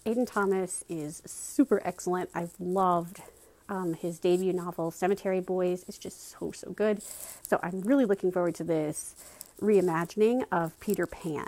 Aiden 0.06 0.26
Thomas 0.26 0.82
is 0.88 1.22
super 1.26 1.82
excellent. 1.84 2.30
I've 2.34 2.54
loved 2.58 3.20
um, 3.68 3.94
his 3.94 4.18
debut 4.18 4.52
novel, 4.52 4.90
Cemetery 4.90 5.40
Boys. 5.40 5.84
is 5.88 5.98
just 5.98 6.30
so, 6.30 6.52
so 6.52 6.70
good. 6.70 7.02
So 7.42 7.58
I'm 7.62 7.80
really 7.80 8.04
looking 8.04 8.32
forward 8.32 8.54
to 8.56 8.64
this 8.64 9.14
reimagining 9.60 10.44
of 10.52 10.78
Peter 10.80 11.06
Pan. 11.06 11.46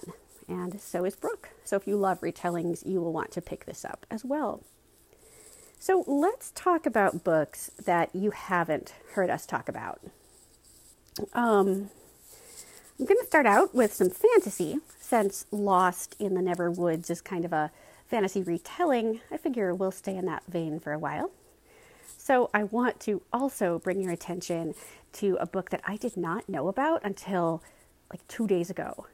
And 0.48 0.80
so 0.80 1.04
is 1.04 1.16
Brooke. 1.16 1.50
So 1.64 1.76
if 1.76 1.86
you 1.86 1.96
love 1.96 2.20
retellings, 2.20 2.86
you 2.86 3.00
will 3.00 3.12
want 3.12 3.32
to 3.32 3.40
pick 3.40 3.66
this 3.66 3.84
up 3.84 4.06
as 4.10 4.24
well. 4.24 4.62
So 5.78 6.04
let's 6.06 6.52
talk 6.54 6.86
about 6.86 7.24
books 7.24 7.70
that 7.84 8.14
you 8.14 8.30
haven't 8.30 8.94
heard 9.12 9.28
us 9.28 9.44
talk 9.44 9.68
about. 9.68 10.00
Um, 11.32 11.90
I'm 12.98 13.04
going 13.04 13.20
to 13.20 13.26
start 13.26 13.46
out 13.46 13.74
with 13.74 13.92
some 13.92 14.10
fantasy, 14.10 14.78
since 14.98 15.46
Lost 15.50 16.16
in 16.18 16.34
the 16.34 16.42
Never 16.42 16.70
Woods 16.70 17.10
is 17.10 17.20
kind 17.20 17.44
of 17.44 17.52
a 17.52 17.70
fantasy 18.08 18.42
retelling. 18.42 19.20
I 19.30 19.36
figure 19.36 19.74
we'll 19.74 19.90
stay 19.90 20.16
in 20.16 20.26
that 20.26 20.44
vein 20.48 20.80
for 20.80 20.92
a 20.92 20.98
while. 20.98 21.30
So 22.26 22.50
I 22.52 22.64
want 22.64 22.98
to 23.02 23.22
also 23.32 23.78
bring 23.78 24.02
your 24.02 24.10
attention 24.10 24.74
to 25.12 25.36
a 25.38 25.46
book 25.46 25.70
that 25.70 25.80
I 25.84 25.96
did 25.96 26.16
not 26.16 26.48
know 26.48 26.66
about 26.66 27.02
until 27.04 27.62
like 28.10 28.26
two 28.26 28.48
days 28.48 28.68
ago. 28.68 29.06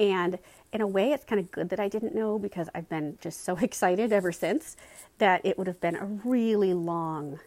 And 0.00 0.40
in 0.72 0.80
a 0.80 0.86
way, 0.88 1.12
it's 1.12 1.24
kind 1.24 1.38
of 1.38 1.52
good 1.52 1.68
that 1.68 1.78
I 1.78 1.86
didn't 1.88 2.12
know 2.12 2.40
because 2.40 2.68
I've 2.74 2.88
been 2.88 3.18
just 3.20 3.44
so 3.44 3.56
excited 3.62 4.12
ever 4.12 4.32
since 4.32 4.76
that 5.18 5.46
it 5.46 5.56
would 5.56 5.68
have 5.68 5.80
been 5.80 5.94
a 5.94 6.06
really 6.06 6.74
long 6.74 7.38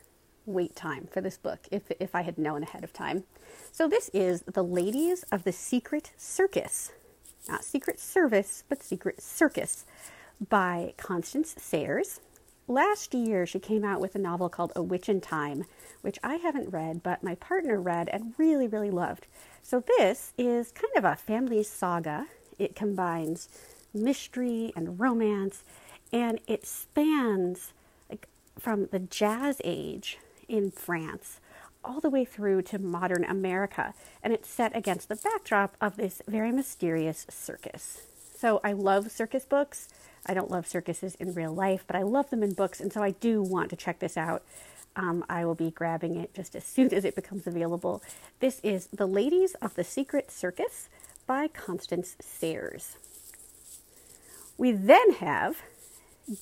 wait 0.46 0.74
time 0.78 1.10
for 1.12 1.20
this 1.20 1.36
book 1.36 1.68
if, 1.70 1.92
if 2.00 2.16
I 2.16 2.22
had 2.22 2.38
known 2.38 2.64
ahead 2.64 2.86
of 2.86 2.94
time. 2.94 3.26
So, 3.74 3.90
this 3.90 4.10
is 4.14 4.44
The 4.44 4.64
Ladies 4.64 5.24
of 5.34 5.44
the 5.44 5.52
Secret 5.52 6.14
Circus. 6.16 6.94
Not 7.50 7.66
Secret 7.66 8.00
Service, 8.00 8.64
but 8.70 8.82
Secret 8.82 9.22
Circus 9.22 9.84
by 10.48 10.94
Constance 10.96 11.56
Sayers. 11.58 12.22
Last 12.70 13.16
year, 13.16 13.48
she 13.48 13.58
came 13.58 13.84
out 13.84 14.00
with 14.00 14.14
a 14.14 14.20
novel 14.20 14.48
called 14.48 14.72
A 14.76 14.84
Witch 14.84 15.10
in 15.10 15.22
Time, 15.22 15.66
which 16.02 16.20
I 16.24 16.36
haven't 16.36 16.70
read, 16.70 17.02
but 17.02 17.24
my 17.24 17.34
partner 17.34 17.82
read 17.82 18.08
and 18.10 18.36
really, 18.38 18.68
really 18.68 18.92
loved. 18.92 19.26
So, 19.64 19.84
this 19.98 20.34
is 20.38 20.72
kind 20.72 20.94
of 20.96 21.04
a 21.04 21.16
family 21.16 21.64
saga. 21.64 22.28
It 22.60 22.76
combines 22.76 23.50
mystery 23.92 24.72
and 24.76 25.00
romance, 25.00 25.64
and 26.14 26.40
it 26.46 26.68
spans 26.68 27.74
like 28.08 28.28
from 28.60 28.86
the 28.92 29.00
jazz 29.00 29.60
age 29.64 30.20
in 30.48 30.70
France 30.70 31.40
all 31.84 32.00
the 32.00 32.10
way 32.12 32.24
through 32.24 32.62
to 32.62 32.78
modern 32.78 33.24
America, 33.24 33.96
and 34.22 34.32
it's 34.32 34.48
set 34.48 34.76
against 34.76 35.10
the 35.10 35.16
backdrop 35.16 35.76
of 35.82 35.98
this 35.98 36.22
very 36.28 36.52
mysterious 36.52 37.26
circus. 37.32 38.04
So 38.38 38.62
I 38.64 38.74
love 38.74 39.12
circus 39.12 39.44
books. 39.44 39.88
I 40.30 40.36
don't 40.36 40.52
love 40.52 40.68
circuses 40.68 41.16
in 41.16 41.34
real 41.34 41.52
life, 41.52 41.84
but 41.88 41.96
I 41.96 42.04
love 42.04 42.30
them 42.30 42.44
in 42.44 42.54
books, 42.54 42.80
and 42.80 42.94
so 42.94 43.02
I 43.02 43.12
do 43.12 43.42
want 43.42 43.72
to 43.72 43.76
check 43.76 43.98
this 43.98 44.16
out. 44.16 44.44
Um, 44.96 45.26
I 45.28 45.44
will 45.44 45.56
be 45.56 45.72
grabbing 45.72 46.18
it 46.18 46.36
just 46.36 46.56
as 46.56 46.64
soon 46.64 46.94
as 46.94 47.04
it 47.04 47.16
becomes 47.16 47.48
available. 47.48 48.04
This 48.40 48.60
is 48.62 48.90
The 48.94 49.08
Ladies 49.08 49.56
of 49.56 49.74
the 49.74 49.84
Secret 49.84 50.30
Circus 50.30 50.88
by 51.26 51.48
Constance 51.48 52.16
Sayers. 52.22 52.98
We 54.56 54.72
then 54.72 55.14
have 55.14 55.64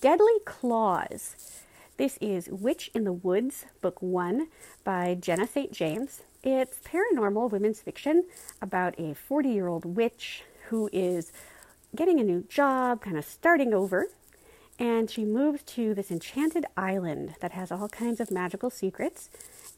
Deadly 0.02 0.40
Claws. 0.44 1.62
This 1.96 2.18
is 2.20 2.50
Witch 2.50 2.92
in 2.94 3.06
the 3.06 3.14
Woods, 3.14 3.64
Book 3.80 4.02
One 4.02 4.50
by 4.84 5.16
Jenna 5.16 5.48
St. 5.48 5.72
James. 5.72 6.24
It's 6.44 6.82
paranormal 6.82 7.52
women's 7.52 7.80
fiction 7.80 8.26
about 8.62 9.00
a 9.00 9.16
40 9.16 9.48
year 9.48 9.68
old 9.70 9.86
witch 9.86 10.44
who 10.68 10.90
is 10.92 11.32
getting 11.98 12.20
a 12.20 12.24
new 12.24 12.44
job, 12.48 13.02
kind 13.02 13.18
of 13.18 13.26
starting 13.26 13.74
over. 13.74 14.08
And 14.80 15.10
she 15.10 15.26
moves 15.26 15.64
to 15.64 15.96
this 15.96 16.12
enchanted 16.12 16.66
island 16.78 17.34
that 17.42 17.54
has 17.54 17.72
all 17.72 17.90
kinds 17.90 18.20
of 18.20 18.30
magical 18.30 18.70
secrets. 18.70 19.30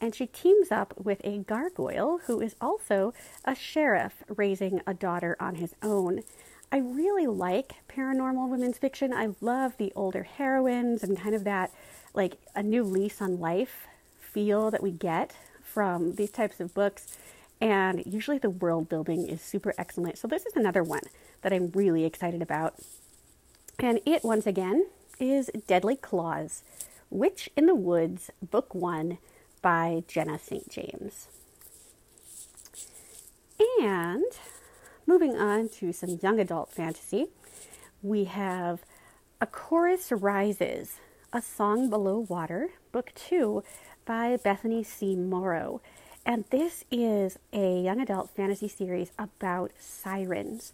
And 0.02 0.14
she 0.14 0.28
teams 0.28 0.72
up 0.72 0.94
with 0.98 1.22
a 1.24 1.40
gargoyle 1.40 2.20
who 2.26 2.42
is 2.42 2.56
also 2.60 3.14
a 3.46 3.56
sheriff 3.56 4.24
raising 4.28 4.82
a 4.86 4.94
daughter 4.94 5.38
on 5.40 5.56
his 5.56 5.74
own. 5.82 6.24
I 6.72 6.78
really 6.78 7.28
like 7.28 7.76
paranormal 7.88 8.50
women's 8.50 8.78
fiction. 8.78 9.14
I 9.14 9.30
love 9.42 9.78
the 9.78 9.94
older 9.96 10.24
heroines 10.24 11.02
and 11.02 11.18
kind 11.18 11.34
of 11.34 11.46
that 11.46 11.72
like 12.14 12.38
a 12.54 12.62
new 12.62 12.84
lease 12.84 13.22
on 13.22 13.40
life 13.40 13.88
feel 14.20 14.70
that 14.72 14.84
we 14.84 14.92
get 14.92 15.34
from 15.64 16.16
these 16.16 16.32
types 16.32 16.60
of 16.60 16.74
books. 16.74 17.18
And 17.62 18.04
usually 18.06 18.38
the 18.38 18.50
world 18.50 18.88
building 18.88 19.28
is 19.28 19.42
super 19.42 19.74
excellent. 19.78 20.18
So 20.18 20.28
this 20.28 20.46
is 20.46 20.56
another 20.56 20.84
one 20.84 21.04
that 21.42 21.52
I'm 21.52 21.72
really 21.74 22.06
excited 22.06 22.42
about. 22.42 22.76
And 23.78 24.00
it, 24.06 24.24
once 24.24 24.48
again, 24.48 24.88
is 25.20 25.50
Deadly 25.68 25.96
Claws 25.96 26.64
Witch 27.10 27.50
in 27.56 27.66
the 27.66 27.76
Woods, 27.76 28.30
Book 28.42 28.74
One 28.74 29.18
by 29.62 30.04
Jenna 30.08 30.40
St. 30.40 30.70
James. 30.70 31.28
And 33.82 34.24
moving 35.06 35.36
on 35.36 35.70
to 35.70 35.92
some 35.92 36.20
young 36.22 36.40
adult 36.40 36.72
fantasy, 36.72 37.28
we 38.02 38.26
have 38.26 38.82
A 39.42 39.46
Chorus 39.48 40.12
Rises, 40.12 40.98
A 41.34 41.42
Song 41.42 41.90
Below 41.90 42.20
Water, 42.20 42.70
Book 42.92 43.12
Two 43.16 43.64
by 44.06 44.38
Bethany 44.38 44.84
C. 44.84 45.16
Morrow. 45.16 45.82
And 46.30 46.46
this 46.52 46.86
is 46.92 47.40
a 47.52 47.82
young 47.82 48.00
adult 48.00 48.30
fantasy 48.30 48.68
series 48.68 49.12
about 49.18 49.72
sirens. 49.80 50.74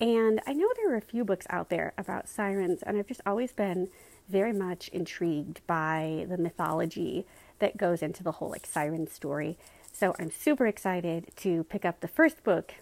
And 0.00 0.40
I 0.46 0.52
know 0.52 0.68
there 0.76 0.92
are 0.92 0.96
a 0.96 1.00
few 1.00 1.24
books 1.24 1.44
out 1.50 1.70
there 1.70 1.92
about 1.98 2.28
sirens, 2.28 2.84
and 2.84 2.96
I've 2.96 3.08
just 3.08 3.20
always 3.26 3.50
been 3.50 3.88
very 4.28 4.52
much 4.52 4.86
intrigued 4.90 5.60
by 5.66 6.24
the 6.28 6.38
mythology 6.38 7.26
that 7.58 7.76
goes 7.76 8.00
into 8.00 8.22
the 8.22 8.30
whole 8.30 8.50
like 8.50 8.64
siren 8.64 9.08
story. 9.08 9.58
So 9.92 10.14
I'm 10.20 10.30
super 10.30 10.68
excited 10.68 11.32
to 11.38 11.64
pick 11.64 11.84
up 11.84 11.98
the 11.98 12.06
first 12.06 12.44
book 12.44 12.72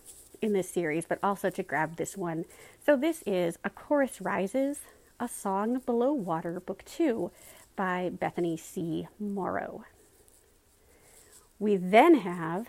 in 0.42 0.52
this 0.52 0.68
series, 0.68 1.06
but 1.06 1.20
also 1.22 1.48
to 1.48 1.62
grab 1.62 1.96
this 1.96 2.18
one. 2.18 2.44
So 2.84 2.98
this 2.98 3.22
is 3.24 3.56
A 3.64 3.70
Chorus 3.70 4.20
Rises, 4.20 4.80
A 5.18 5.26
Song 5.26 5.78
Below 5.86 6.12
Water, 6.12 6.60
Book 6.60 6.84
2 6.84 7.30
by 7.76 8.10
Bethany 8.10 8.58
C. 8.58 9.08
Morrow. 9.18 9.84
We 11.60 11.76
then 11.76 12.14
have 12.14 12.66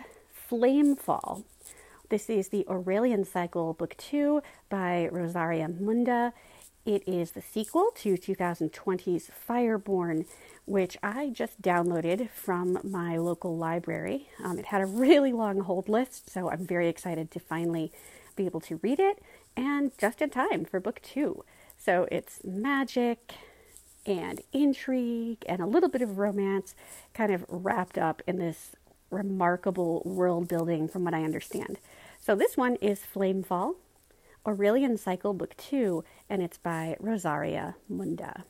Flamefall 0.48 1.44
this 2.12 2.28
is 2.28 2.48
the 2.48 2.66
Aurelian 2.68 3.24
Cycle, 3.24 3.72
Book 3.72 3.96
2 3.96 4.42
by 4.68 5.08
Rosaria 5.10 5.66
Munda. 5.66 6.34
It 6.84 7.02
is 7.08 7.30
the 7.30 7.40
sequel 7.40 7.90
to 7.94 8.18
2020's 8.18 9.30
Fireborne, 9.48 10.26
which 10.66 10.98
I 11.02 11.30
just 11.30 11.62
downloaded 11.62 12.28
from 12.28 12.78
my 12.84 13.16
local 13.16 13.56
library. 13.56 14.28
Um, 14.44 14.58
it 14.58 14.66
had 14.66 14.82
a 14.82 14.86
really 14.86 15.32
long 15.32 15.60
hold 15.60 15.88
list, 15.88 16.28
so 16.28 16.50
I'm 16.50 16.66
very 16.66 16.86
excited 16.86 17.30
to 17.30 17.40
finally 17.40 17.92
be 18.36 18.44
able 18.44 18.60
to 18.60 18.78
read 18.82 19.00
it, 19.00 19.22
and 19.56 19.90
just 19.96 20.20
in 20.20 20.28
time 20.28 20.66
for 20.66 20.80
book 20.80 21.00
two. 21.02 21.46
So 21.78 22.06
it's 22.12 22.44
magic 22.44 23.36
and 24.04 24.42
intrigue 24.52 25.44
and 25.48 25.62
a 25.62 25.66
little 25.66 25.88
bit 25.88 26.02
of 26.02 26.18
romance 26.18 26.74
kind 27.14 27.32
of 27.32 27.46
wrapped 27.48 27.96
up 27.96 28.20
in 28.26 28.36
this 28.36 28.72
remarkable 29.12 30.02
world 30.04 30.48
building, 30.48 30.88
from 30.88 31.04
what 31.04 31.14
I 31.14 31.22
understand. 31.22 31.78
So 32.18 32.34
this 32.34 32.56
one 32.56 32.76
is 32.76 33.00
Flamefall, 33.00 33.76
Aurelian 34.46 34.96
Cycle 34.96 35.34
Book 35.34 35.56
2, 35.56 36.02
and 36.28 36.42
it's 36.42 36.58
by 36.58 36.96
Rosaria 36.98 37.76
Munda. 37.88 38.44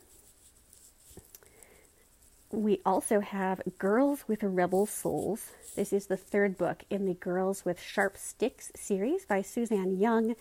We 2.50 2.80
also 2.84 3.20
have 3.20 3.62
Girls 3.78 4.24
with 4.28 4.42
Rebel 4.42 4.84
Souls. 4.84 5.52
This 5.74 5.90
is 5.90 6.06
the 6.06 6.18
third 6.18 6.58
book 6.58 6.84
in 6.90 7.06
the 7.06 7.14
Girls 7.14 7.64
with 7.64 7.80
Sharp 7.80 8.18
Sticks 8.18 8.70
series 8.76 9.24
by 9.24 9.40
Suzanne 9.40 9.98
Young. 9.98 10.34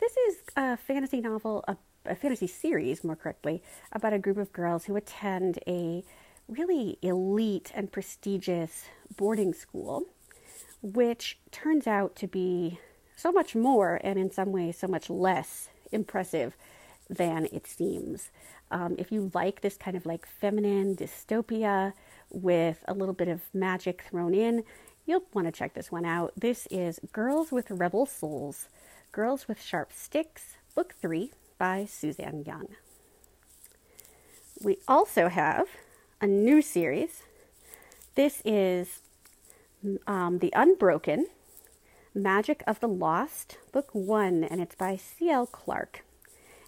This 0.00 0.16
is 0.28 0.38
a 0.56 0.76
fantasy 0.76 1.20
novel, 1.20 1.64
a, 1.68 1.76
a 2.04 2.16
fantasy 2.16 2.48
series, 2.48 3.04
more 3.04 3.14
correctly, 3.14 3.62
about 3.92 4.12
a 4.12 4.18
group 4.18 4.38
of 4.38 4.52
girls 4.52 4.86
who 4.86 4.96
attend 4.96 5.60
a 5.68 6.02
really 6.52 6.98
elite 7.02 7.70
and 7.74 7.92
prestigious 7.92 8.84
boarding 9.16 9.52
school 9.52 10.06
which 10.82 11.38
turns 11.50 11.86
out 11.86 12.16
to 12.16 12.26
be 12.26 12.78
so 13.16 13.30
much 13.30 13.54
more 13.54 14.00
and 14.02 14.18
in 14.18 14.30
some 14.30 14.50
ways 14.52 14.76
so 14.76 14.88
much 14.88 15.08
less 15.08 15.68
impressive 15.92 16.56
than 17.08 17.46
it 17.52 17.66
seems. 17.66 18.30
Um, 18.70 18.96
if 18.98 19.12
you 19.12 19.30
like 19.34 19.60
this 19.60 19.76
kind 19.76 19.96
of 19.96 20.06
like 20.06 20.26
feminine 20.26 20.96
dystopia 20.96 21.92
with 22.30 22.82
a 22.88 22.94
little 22.94 23.14
bit 23.14 23.28
of 23.28 23.42
magic 23.52 24.02
thrown 24.02 24.34
in, 24.34 24.64
you'll 25.04 25.24
want 25.34 25.46
to 25.46 25.52
check 25.52 25.74
this 25.74 25.92
one 25.92 26.04
out. 26.04 26.32
This 26.36 26.66
is 26.70 26.98
Girls 27.12 27.52
with 27.52 27.70
Rebel 27.70 28.06
Souls, 28.06 28.68
Girls 29.12 29.46
with 29.46 29.60
Sharp 29.60 29.92
Sticks, 29.92 30.56
Book 30.74 30.94
3 31.00 31.32
by 31.58 31.84
Suzanne 31.84 32.44
Young. 32.46 32.68
We 34.62 34.78
also 34.88 35.28
have 35.28 35.66
a 36.22 36.26
new 36.28 36.62
series. 36.62 37.24
This 38.14 38.42
is 38.44 39.00
um, 40.06 40.38
The 40.38 40.52
Unbroken 40.54 41.26
Magic 42.14 42.62
of 42.64 42.78
the 42.78 42.86
Lost, 42.86 43.58
Book 43.72 43.88
One, 43.92 44.44
and 44.44 44.60
it's 44.60 44.76
by 44.76 44.94
C.L. 44.94 45.46
Clark. 45.46 46.04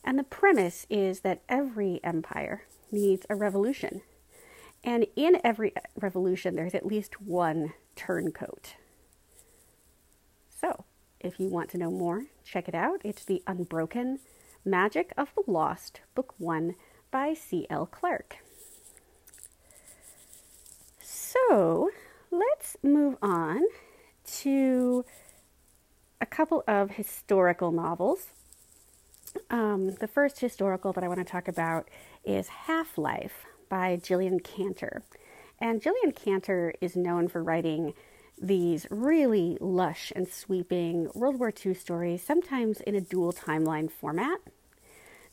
And 0.03 0.19
the 0.19 0.25
premise 0.25 0.89
is 0.91 1.21
that 1.21 1.43
every 1.49 2.01
empire 2.03 2.65
needs 2.91 3.27
a 3.31 3.37
revolution. 3.37 4.03
And 4.83 5.07
in 5.15 5.41
every 5.45 5.73
revolution, 5.95 6.57
there's 6.57 6.75
at 6.75 6.85
least 6.85 7.21
one 7.21 7.75
turncoat. 7.95 8.75
So, 10.51 10.85
if 11.21 11.39
you 11.39 11.47
want 11.47 11.71
to 11.71 11.79
know 11.79 11.93
more, 11.93 12.25
check 12.43 12.67
it 12.67 12.75
out. 12.75 13.03
It's 13.05 13.25
The 13.25 13.41
Unbroken 13.47 14.19
Magic 14.65 15.13
of 15.17 15.29
the 15.37 15.49
Lost, 15.49 16.01
Book 16.17 16.35
One 16.39 16.75
by 17.13 17.35
C.L. 17.35 17.87
Clark. 17.87 18.39
So, 21.35 21.91
let's 22.31 22.77
move 22.83 23.17
on 23.21 23.63
to 24.43 25.05
a 26.21 26.27
couple 26.27 26.63
of 26.69 26.93
historical 26.93 27.73
novels. 27.73 28.29
Um, 29.51 29.97
the 29.97 30.07
first 30.07 30.39
historical 30.39 30.93
that 30.93 31.03
I 31.03 31.09
want 31.09 31.19
to 31.19 31.25
talk 31.25 31.49
about 31.49 31.89
is 32.25 32.47
Half 32.47 32.97
Life 32.97 33.47
by 33.69 33.97
Jillian 33.97 34.45
Cantor. 34.45 35.03
And 35.61 35.83
Jillian 35.83 36.15
Cantor 36.15 36.73
is 36.81 36.95
known 36.95 37.27
for 37.27 37.43
writing 37.43 37.95
these 38.41 38.87
really 38.91 39.59
lush 39.61 40.13
and 40.15 40.29
sweeping 40.29 41.09
World 41.15 41.41
War 41.41 41.53
II 41.65 41.75
stories, 41.75 42.23
sometimes 42.23 42.81
in 42.81 42.95
a 42.95 43.01
dual 43.01 43.33
timeline 43.33 43.91
format. 43.91 44.39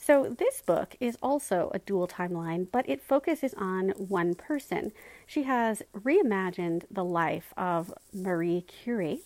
So, 0.03 0.35
this 0.35 0.63
book 0.63 0.95
is 0.99 1.15
also 1.21 1.69
a 1.75 1.79
dual 1.79 2.07
timeline, 2.07 2.65
but 2.71 2.89
it 2.89 3.03
focuses 3.03 3.53
on 3.53 3.89
one 3.89 4.33
person. 4.33 4.93
She 5.27 5.43
has 5.43 5.83
reimagined 5.93 6.85
the 6.89 7.05
life 7.05 7.53
of 7.55 7.93
Marie 8.11 8.61
Curie, 8.61 9.19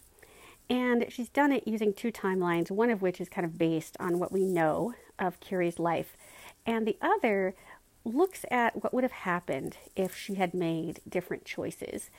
and 0.69 1.05
she's 1.07 1.29
done 1.29 1.53
it 1.53 1.65
using 1.65 1.93
two 1.93 2.11
timelines, 2.11 2.71
one 2.71 2.89
of 2.89 3.01
which 3.01 3.21
is 3.21 3.29
kind 3.29 3.45
of 3.45 3.57
based 3.57 3.95
on 4.01 4.19
what 4.19 4.33
we 4.33 4.43
know 4.43 4.93
of 5.17 5.39
Curie's 5.39 5.79
life, 5.79 6.17
and 6.65 6.85
the 6.85 6.97
other 7.01 7.55
looks 8.03 8.43
at 8.51 8.83
what 8.83 8.93
would 8.93 9.05
have 9.05 9.13
happened 9.13 9.77
if 9.95 10.13
she 10.13 10.35
had 10.35 10.53
made 10.53 10.99
different 11.07 11.45
choices. 11.45 12.09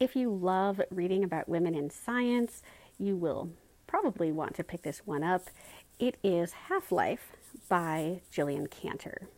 If 0.00 0.16
you 0.16 0.30
love 0.34 0.80
reading 0.90 1.22
about 1.22 1.50
women 1.50 1.74
in 1.74 1.90
science, 1.90 2.62
you 2.98 3.14
will 3.14 3.50
probably 3.86 4.32
want 4.32 4.54
to 4.56 4.64
pick 4.64 4.84
this 4.84 5.02
one 5.04 5.22
up. 5.22 5.50
It 5.98 6.16
is 6.24 6.52
Half 6.68 6.90
Life 6.90 7.35
by 7.68 8.20
Jillian 8.32 8.70
Cantor. 8.70 9.28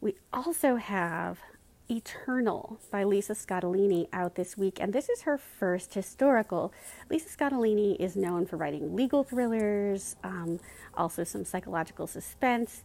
We 0.00 0.14
also 0.32 0.76
have 0.76 1.40
Eternal 1.88 2.80
by 2.90 3.04
Lisa 3.04 3.32
Scottoline 3.32 4.08
out 4.12 4.34
this 4.34 4.56
week, 4.56 4.78
and 4.80 4.92
this 4.92 5.08
is 5.08 5.22
her 5.22 5.38
first 5.38 5.94
historical. 5.94 6.72
Lisa 7.08 7.28
Scottoline 7.28 7.96
is 8.00 8.16
known 8.16 8.44
for 8.44 8.56
writing 8.56 8.96
legal 8.96 9.22
thrillers, 9.22 10.16
um, 10.24 10.58
also 10.94 11.22
some 11.22 11.44
psychological 11.44 12.06
suspense, 12.06 12.82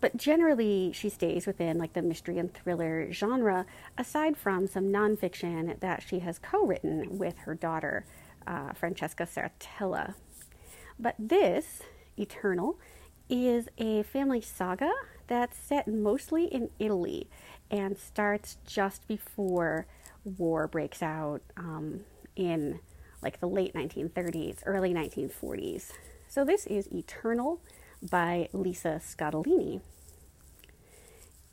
but 0.00 0.16
generally 0.16 0.90
she 0.92 1.08
stays 1.08 1.46
within 1.46 1.78
like 1.78 1.92
the 1.92 2.02
mystery 2.02 2.38
and 2.38 2.52
thriller 2.54 3.12
genre, 3.12 3.66
aside 3.98 4.36
from 4.36 4.66
some 4.66 4.86
nonfiction 4.86 5.78
that 5.80 6.02
she 6.02 6.20
has 6.20 6.38
co-written 6.38 7.18
with 7.18 7.36
her 7.38 7.54
daughter, 7.54 8.06
uh, 8.46 8.72
Francesca 8.72 9.24
Serritella. 9.24 10.14
But 10.98 11.14
this 11.18 11.82
Eternal 12.18 12.78
is 13.28 13.68
a 13.78 14.02
family 14.02 14.40
saga 14.40 14.90
that's 15.26 15.58
set 15.58 15.86
mostly 15.86 16.46
in 16.46 16.70
Italy 16.78 17.28
and 17.70 17.98
starts 17.98 18.56
just 18.66 19.06
before 19.06 19.86
war 20.24 20.66
breaks 20.66 21.02
out 21.02 21.42
um, 21.56 22.00
in 22.36 22.80
like 23.22 23.40
the 23.40 23.48
late 23.48 23.74
1930s, 23.74 24.58
early 24.64 24.94
1940s. 24.94 25.92
So 26.28 26.44
this 26.44 26.66
is 26.66 26.90
Eternal 26.92 27.60
by 28.02 28.48
Lisa 28.52 29.00
Scottoline. 29.04 29.80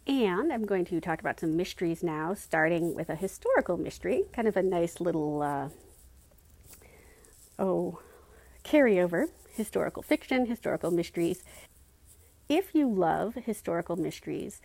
And 0.08 0.54
I'm 0.54 0.66
going 0.66 0.86
to 0.86 1.02
talk 1.02 1.20
about 1.20 1.40
some 1.40 1.58
mysteries 1.58 2.04
now, 2.04 2.36
starting 2.36 2.94
with 2.94 3.10
a 3.10 3.16
historical 3.16 3.78
mystery, 3.78 4.26
kind 4.32 4.48
of 4.48 4.56
a 4.56 4.62
nice 4.62 5.00
little, 5.00 5.42
uh, 5.42 5.70
oh, 7.58 8.00
carryover 8.76 9.28
historical 9.54 10.04
fiction, 10.04 10.48
historical 10.48 10.92
mysteries. 10.92 11.46
If 12.50 12.76
you 12.76 12.90
love 12.94 13.36
historical 13.36 13.96
mysteries, 13.96 14.60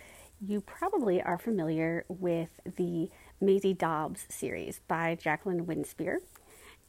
you 0.44 0.61
probably 0.61 1.22
are 1.22 1.38
familiar 1.38 2.04
with 2.08 2.48
the 2.64 3.08
Maisie 3.40 3.72
Dobbs 3.72 4.26
series 4.28 4.80
by 4.88 5.14
Jacqueline 5.14 5.64
Winspear. 5.64 6.16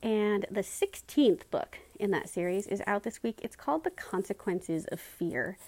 And 0.01 0.47
the 0.49 0.61
16th 0.61 1.43
book 1.51 1.78
in 1.99 2.09
that 2.09 2.28
series 2.28 2.65
is 2.65 2.82
out 2.88 3.03
this 3.03 3.22
week. 3.22 3.39
It's 3.43 3.55
called 3.55 3.84
The 3.84 3.91
Consequences 3.91 4.86
of 4.91 4.99
Fear. 4.99 5.59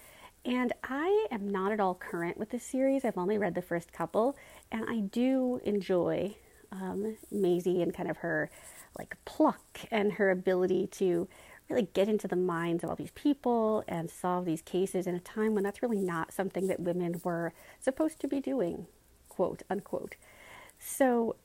And 0.44 0.72
I 0.82 1.28
am 1.30 1.48
not 1.48 1.70
at 1.70 1.78
all 1.78 1.94
current 1.94 2.36
with 2.36 2.50
this 2.50 2.64
series. 2.64 3.04
I've 3.04 3.16
only 3.16 3.38
read 3.38 3.54
the 3.54 3.62
first 3.62 3.92
couple, 3.92 4.36
and 4.72 4.84
I 4.90 5.02
do 5.02 5.60
enjoy 5.64 6.34
um, 6.74 7.16
Maisie 7.30 7.82
and 7.82 7.94
kind 7.94 8.10
of 8.10 8.18
her 8.18 8.50
like 8.98 9.16
pluck 9.24 9.80
and 9.90 10.12
her 10.12 10.30
ability 10.30 10.86
to 10.86 11.28
really 11.68 11.88
get 11.94 12.08
into 12.08 12.28
the 12.28 12.36
minds 12.36 12.84
of 12.84 12.90
all 12.90 12.96
these 12.96 13.10
people 13.12 13.82
and 13.88 14.10
solve 14.10 14.44
these 14.44 14.62
cases 14.62 15.06
in 15.06 15.14
a 15.14 15.20
time 15.20 15.54
when 15.54 15.64
that's 15.64 15.82
really 15.82 15.98
not 15.98 16.32
something 16.32 16.66
that 16.66 16.80
women 16.80 17.20
were 17.24 17.52
supposed 17.80 18.20
to 18.20 18.28
be 18.28 18.40
doing, 18.40 18.86
quote 19.28 19.62
unquote. 19.70 20.16
So 20.78 21.36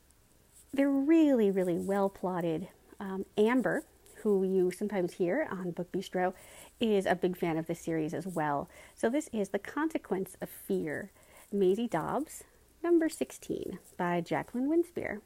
they're 0.73 0.89
really, 0.89 1.49
really 1.49 1.77
well 1.77 2.09
plotted. 2.09 2.67
Um, 2.99 3.25
Amber, 3.38 3.84
who 4.23 4.43
you 4.43 4.71
sometimes 4.71 5.13
hear 5.13 5.47
on 5.49 5.71
Book 5.71 5.91
Bistro, 5.91 6.34
is 6.80 7.05
a 7.05 7.15
big 7.15 7.38
fan 7.38 7.57
of 7.57 7.67
this 7.67 7.80
series 7.80 8.13
as 8.13 8.27
well. 8.27 8.69
So 8.95 9.09
this 9.09 9.30
is 9.32 9.49
The 9.49 9.59
Consequence 9.59 10.36
of 10.41 10.49
Fear, 10.49 11.11
Maisie 11.51 11.88
Dobbs, 11.88 12.43
number 12.84 13.09
16 13.09 13.80
by 13.97 14.21
Jacqueline 14.21 14.69
Winspear. 14.69 15.19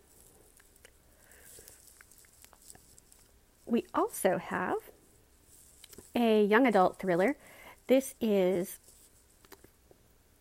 we 3.74 3.86
also 3.94 4.38
have 4.38 4.78
a 6.16 6.46
young 6.46 6.68
adult 6.68 7.00
thriller. 7.00 7.36
This 7.88 8.14
is 8.22 8.78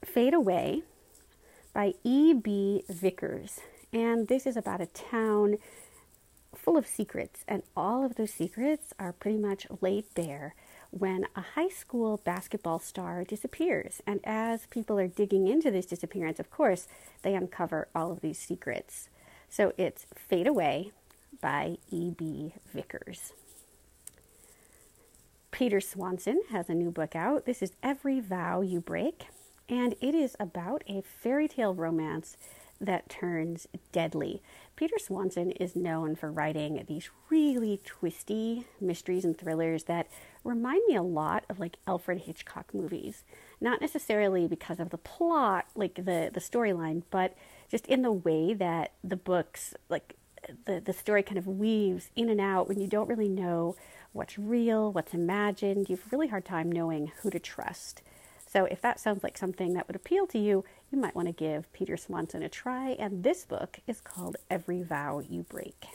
Fade 0.04 0.34
Away 0.34 0.82
by 1.72 1.94
E.B. 2.04 2.84
Vickers. 2.90 3.60
And 3.90 4.28
this 4.28 4.46
is 4.46 4.56
about 4.56 4.82
a 4.82 4.86
town 4.86 5.56
full 6.54 6.76
of 6.76 6.86
secrets, 6.86 7.44
and 7.48 7.62
all 7.74 8.04
of 8.04 8.16
those 8.16 8.30
secrets 8.30 8.92
are 8.98 9.12
pretty 9.12 9.38
much 9.38 9.66
laid 9.80 10.04
bare 10.14 10.54
when 10.92 11.26
a 11.34 11.40
high 11.40 11.70
school 11.70 12.20
basketball 12.22 12.78
star 12.78 13.24
disappears. 13.24 14.02
And 14.06 14.20
as 14.24 14.66
people 14.66 14.98
are 14.98 15.08
digging 15.08 15.48
into 15.48 15.70
this 15.70 15.86
disappearance, 15.86 16.38
of 16.38 16.50
course, 16.50 16.86
they 17.22 17.34
uncover 17.34 17.88
all 17.94 18.12
of 18.12 18.20
these 18.20 18.38
secrets. 18.38 19.08
So 19.48 19.72
it's 19.76 20.06
Fade 20.14 20.46
Away 20.46 20.92
by 21.40 21.78
E.B. 21.90 22.54
Vickers. 22.72 23.32
Peter 25.50 25.80
Swanson 25.80 26.42
has 26.50 26.68
a 26.68 26.74
new 26.74 26.90
book 26.90 27.16
out. 27.16 27.46
This 27.46 27.62
is 27.62 27.72
Every 27.82 28.20
Vow 28.20 28.60
You 28.60 28.80
Break, 28.80 29.26
and 29.68 29.94
it 30.00 30.14
is 30.14 30.36
about 30.38 30.84
a 30.86 31.02
fairy 31.02 31.48
tale 31.48 31.74
romance 31.74 32.36
that 32.82 33.08
turns 33.08 33.66
deadly. 33.92 34.42
Peter 34.76 34.98
Swanson 34.98 35.52
is 35.52 35.76
known 35.76 36.16
for 36.16 36.30
writing 36.30 36.84
these 36.88 37.10
really 37.30 37.80
twisty 37.84 38.66
mysteries 38.80 39.24
and 39.24 39.38
thrillers 39.38 39.84
that 39.84 40.08
remind 40.44 40.82
me 40.88 40.96
a 40.96 41.02
lot 41.02 41.44
of 41.48 41.60
like 41.60 41.76
Alfred 41.86 42.22
Hitchcock 42.22 42.74
movies. 42.74 43.24
Not 43.60 43.80
necessarily 43.80 44.48
because 44.48 44.80
of 44.80 44.90
the 44.90 44.98
plot, 44.98 45.66
like 45.74 45.94
the 45.94 46.30
the 46.32 46.40
storyline, 46.40 47.02
but 47.10 47.36
just 47.70 47.86
in 47.86 48.02
the 48.02 48.12
way 48.12 48.52
that 48.54 48.92
the 49.04 49.16
books 49.16 49.74
like 49.88 50.16
the, 50.64 50.80
the 50.80 50.92
story 50.92 51.22
kind 51.22 51.38
of 51.38 51.46
weaves 51.46 52.10
in 52.16 52.28
and 52.28 52.40
out 52.40 52.68
when 52.68 52.80
you 52.80 52.88
don't 52.88 53.08
really 53.08 53.28
know 53.28 53.76
what's 54.12 54.38
real, 54.38 54.92
what's 54.92 55.14
imagined. 55.14 55.88
You 55.88 55.96
have 55.96 56.06
a 56.06 56.16
really 56.16 56.28
hard 56.28 56.44
time 56.44 56.70
knowing 56.70 57.12
who 57.22 57.30
to 57.30 57.38
trust. 57.38 58.02
So, 58.52 58.66
if 58.66 58.82
that 58.82 59.00
sounds 59.00 59.22
like 59.22 59.38
something 59.38 59.72
that 59.72 59.88
would 59.88 59.96
appeal 59.96 60.26
to 60.26 60.38
you, 60.38 60.62
you 60.90 60.98
might 60.98 61.14
want 61.14 61.26
to 61.26 61.32
give 61.32 61.72
Peter 61.72 61.96
Swanson 61.96 62.42
a 62.42 62.50
try. 62.50 62.90
And 62.90 63.24
this 63.24 63.46
book 63.46 63.78
is 63.86 64.02
called 64.02 64.36
Every 64.50 64.82
Vow 64.82 65.20
You 65.20 65.42
Break. 65.44 65.86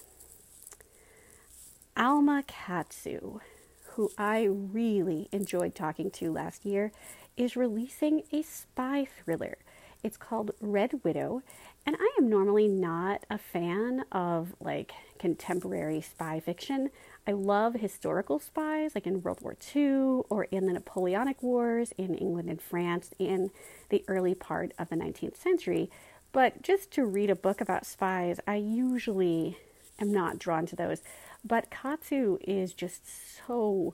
Alma 1.95 2.43
Katsu, 2.47 3.41
who 3.89 4.09
I 4.17 4.45
really 4.49 5.29
enjoyed 5.31 5.75
talking 5.75 6.09
to 6.11 6.31
last 6.31 6.65
year, 6.65 6.91
is 7.35 7.55
releasing 7.55 8.23
a 8.31 8.41
spy 8.41 9.05
thriller. 9.05 9.59
It's 10.01 10.17
called 10.17 10.49
Red 10.59 11.01
Widow, 11.03 11.43
and 11.85 11.95
I 11.99 12.15
am 12.17 12.27
normally 12.27 12.67
not 12.67 13.23
a 13.29 13.37
fan 13.37 14.03
of 14.11 14.55
like 14.59 14.93
contemporary 15.19 16.01
spy 16.01 16.39
fiction. 16.39 16.89
I 17.27 17.33
love 17.33 17.73
historical 17.73 18.39
spies, 18.39 18.95
like 18.95 19.05
in 19.05 19.21
World 19.21 19.41
War 19.41 19.57
II 19.75 20.23
or 20.29 20.45
in 20.45 20.65
the 20.65 20.71
Napoleonic 20.71 21.43
Wars 21.43 21.91
in 21.97 22.15
England 22.15 22.49
and 22.49 22.61
France 22.61 23.11
in 23.19 23.51
the 23.89 24.05
early 24.07 24.33
part 24.33 24.71
of 24.79 24.87
the 24.87 24.95
19th 24.95 25.35
century. 25.35 25.91
But 26.31 26.61
just 26.61 26.89
to 26.91 27.05
read 27.05 27.29
a 27.29 27.35
book 27.35 27.59
about 27.59 27.85
spies, 27.85 28.39
I 28.47 28.55
usually 28.55 29.57
am 29.99 30.13
not 30.13 30.39
drawn 30.39 30.65
to 30.67 30.77
those. 30.77 31.01
But 31.43 31.69
Katsu 31.69 32.37
is 32.41 32.73
just 32.73 33.03
so, 33.45 33.93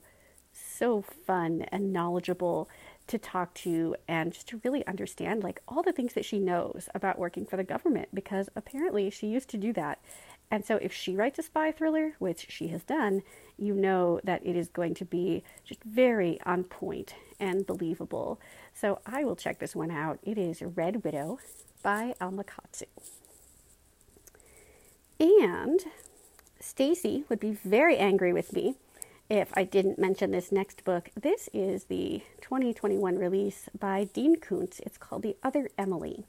so 0.52 1.02
fun 1.02 1.66
and 1.72 1.92
knowledgeable 1.92 2.70
to 3.08 3.18
talk 3.18 3.54
to 3.56 3.96
and 4.08 4.32
just 4.32 4.48
to 4.50 4.62
really 4.64 4.86
understand 4.86 5.44
like 5.44 5.62
all 5.68 5.82
the 5.82 5.92
things 5.92 6.14
that 6.14 6.24
she 6.24 6.40
knows 6.40 6.88
about 6.94 7.20
working 7.20 7.46
for 7.46 7.58
the 7.58 7.64
government 7.64 8.10
because 8.14 8.48
apparently 8.56 9.10
she 9.10 9.28
used 9.28 9.50
to 9.50 9.58
do 9.58 9.74
that. 9.74 10.00
And 10.54 10.64
so 10.64 10.76
if 10.76 10.94
she 10.94 11.16
writes 11.16 11.40
a 11.40 11.42
spy 11.42 11.72
thriller, 11.72 12.14
which 12.20 12.46
she 12.48 12.68
has 12.68 12.84
done, 12.84 13.24
you 13.58 13.74
know 13.74 14.20
that 14.24 14.46
it 14.46 14.56
is 14.56 14.70
going 14.70 14.94
to 14.94 15.04
be 15.04 15.44
just 15.66 15.84
very 15.84 16.40
on 16.46 16.64
point 16.64 17.16
and 17.40 17.66
believable. 17.66 18.40
So 18.72 19.00
I 19.04 19.24
will 19.24 19.36
check 19.36 19.58
this 19.58 19.76
one 19.76 19.90
out. 19.90 20.20
It 20.22 20.38
is 20.38 20.62
Red 20.62 21.04
Widow 21.04 21.40
by 21.82 22.14
Alma 22.22 22.44
Katsu. 22.44 22.86
And 25.20 25.80
Stacy 26.60 27.24
would 27.30 27.40
be 27.40 27.54
very 27.54 27.98
angry 27.98 28.32
with 28.32 28.54
me 28.54 28.76
if 29.32 29.50
I 29.56 29.64
didn't 29.64 29.98
mention 29.98 30.30
this 30.30 30.52
next 30.52 30.84
book. 30.84 31.10
This 31.20 31.50
is 31.52 31.86
the 31.86 32.22
2021 32.42 33.18
release 33.18 33.70
by 33.80 34.04
Dean 34.04 34.36
Koontz. 34.36 34.80
It's 34.82 35.00
called 35.00 35.24
The 35.24 35.36
Other 35.42 35.72
Emily. 35.80 36.26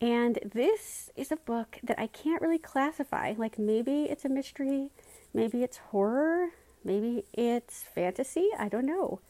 And 0.00 0.38
this 0.44 1.10
is 1.16 1.32
a 1.32 1.36
book 1.36 1.78
that 1.82 1.98
I 1.98 2.06
can't 2.06 2.40
really 2.40 2.58
classify. 2.58 3.34
Like 3.36 3.58
maybe 3.58 4.04
it's 4.04 4.24
a 4.24 4.28
mystery, 4.28 4.90
maybe 5.34 5.62
it's 5.64 5.78
horror, 5.78 6.50
maybe 6.84 7.24
it's 7.32 7.82
fantasy, 7.82 8.50
I 8.58 8.68
don't 8.68 8.86
know. 8.86 9.20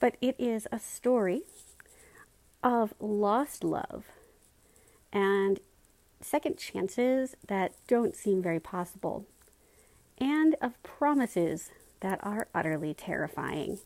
but 0.00 0.16
it 0.20 0.36
is 0.38 0.66
a 0.70 0.78
story 0.78 1.42
of 2.62 2.94
lost 3.00 3.64
love 3.64 4.06
and 5.12 5.60
second 6.20 6.58
chances 6.58 7.34
that 7.46 7.72
don't 7.86 8.16
seem 8.16 8.42
very 8.42 8.60
possible, 8.60 9.24
and 10.18 10.56
of 10.60 10.80
promises 10.82 11.70
that 12.00 12.18
are 12.22 12.48
utterly 12.54 12.92
terrifying. 12.92 13.78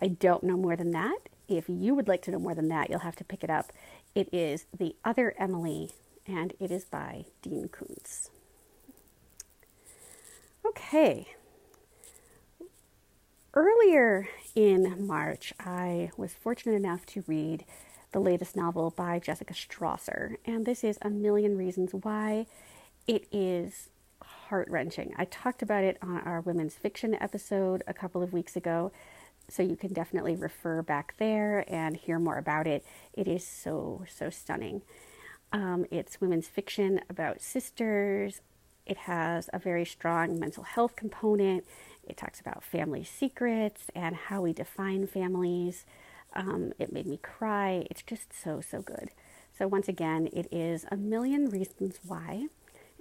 I 0.00 0.08
don't 0.08 0.42
know 0.42 0.56
more 0.56 0.76
than 0.76 0.90
that. 0.90 1.18
If 1.48 1.68
you 1.68 1.94
would 1.94 2.08
like 2.08 2.22
to 2.22 2.30
know 2.32 2.38
more 2.40 2.54
than 2.54 2.68
that, 2.68 2.90
you'll 2.90 2.98
have 2.98 3.16
to 3.16 3.24
pick 3.24 3.42
it 3.44 3.50
up. 3.50 3.72
It 4.16 4.32
is 4.32 4.64
The 4.74 4.96
Other 5.04 5.34
Emily, 5.38 5.90
and 6.26 6.54
it 6.58 6.70
is 6.70 6.86
by 6.86 7.26
Dean 7.42 7.68
Koontz. 7.68 8.30
Okay. 10.64 11.28
Earlier 13.52 14.26
in 14.54 15.06
March, 15.06 15.52
I 15.60 16.12
was 16.16 16.32
fortunate 16.32 16.76
enough 16.76 17.04
to 17.04 17.24
read 17.26 17.66
the 18.12 18.18
latest 18.18 18.56
novel 18.56 18.90
by 18.96 19.18
Jessica 19.18 19.52
Strawser, 19.52 20.36
and 20.46 20.64
this 20.64 20.82
is 20.82 20.96
A 21.02 21.10
Million 21.10 21.58
Reasons 21.58 21.92
Why. 21.92 22.46
It 23.06 23.26
is 23.30 23.90
heart 24.22 24.70
wrenching. 24.70 25.12
I 25.18 25.26
talked 25.26 25.60
about 25.60 25.84
it 25.84 25.98
on 26.00 26.20
our 26.20 26.40
women's 26.40 26.74
fiction 26.74 27.14
episode 27.20 27.82
a 27.86 27.92
couple 27.92 28.22
of 28.22 28.32
weeks 28.32 28.56
ago, 28.56 28.92
so 29.48 29.62
you 29.62 29.76
can 29.76 29.92
definitely 29.92 30.34
refer 30.34 30.82
back 30.82 31.14
there 31.18 31.64
and 31.68 31.96
hear 31.96 32.18
more 32.18 32.38
about 32.38 32.66
it. 32.66 32.84
It 33.12 33.28
is 33.28 33.46
so, 33.46 34.04
so 34.08 34.30
stunning. 34.30 34.82
Um, 35.52 35.86
it's 35.90 36.20
women's 36.20 36.48
fiction 36.48 37.00
about 37.08 37.40
sisters. 37.40 38.40
It 38.84 38.96
has 38.98 39.48
a 39.52 39.58
very 39.58 39.84
strong 39.84 40.38
mental 40.38 40.62
health 40.62 40.96
component. 40.96 41.64
It 42.06 42.16
talks 42.16 42.40
about 42.40 42.62
family 42.62 43.04
secrets 43.04 43.86
and 43.94 44.14
how 44.14 44.42
we 44.42 44.52
define 44.52 45.06
families. 45.06 45.84
Um, 46.34 46.72
it 46.78 46.92
made 46.92 47.06
me 47.06 47.18
cry. 47.18 47.86
It's 47.90 48.02
just 48.02 48.32
so, 48.32 48.60
so 48.60 48.80
good. 48.82 49.10
So, 49.56 49.66
once 49.66 49.88
again, 49.88 50.28
it 50.32 50.48
is 50.52 50.84
A 50.90 50.96
Million 50.96 51.48
Reasons 51.48 51.98
Why, 52.06 52.48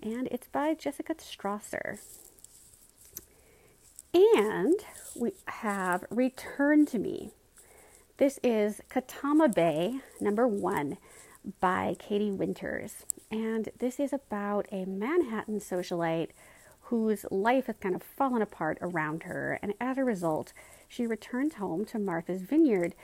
and 0.01 0.27
it's 0.31 0.47
by 0.47 0.73
Jessica 0.73 1.15
Strawser. 1.15 1.99
And 4.16 4.80
we 5.13 5.34
have 5.45 6.05
Return 6.09 6.86
to 6.86 6.97
Me. 6.97 7.32
This 8.16 8.39
is 8.41 8.80
Katama 8.89 9.53
Bay, 9.53 9.99
number 10.22 10.47
one, 10.47 10.95
by 11.59 11.97
Katie 11.99 12.32
Winters. 12.32 13.05
And 13.30 13.68
this 13.78 13.99
is 13.99 14.13
about 14.13 14.68
a 14.72 14.86
Manhattan 14.86 15.59
socialite 15.59 16.30
whose 16.84 17.26
life 17.30 17.66
has 17.66 17.76
kind 17.82 17.93
of 17.93 18.03
fallen 18.03 18.41
apart 18.41 18.78
around 18.80 19.24
her. 19.24 19.59
And 19.61 19.74
as 19.82 19.97
a 19.97 20.05
result, 20.05 20.53
she 20.88 21.05
returns 21.05 21.55
home 21.55 21.84
to 21.84 21.99
Martha's 21.99 22.43
Vineyard 22.43 22.95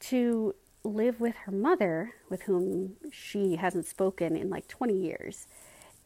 to 0.00 0.56
live 0.82 1.20
with 1.20 1.36
her 1.36 1.52
mother, 1.52 2.14
with 2.28 2.42
whom 2.42 2.96
she 3.12 3.54
hasn't 3.54 3.86
spoken 3.86 4.36
in 4.36 4.50
like 4.50 4.66
20 4.66 4.92
years. 4.92 5.46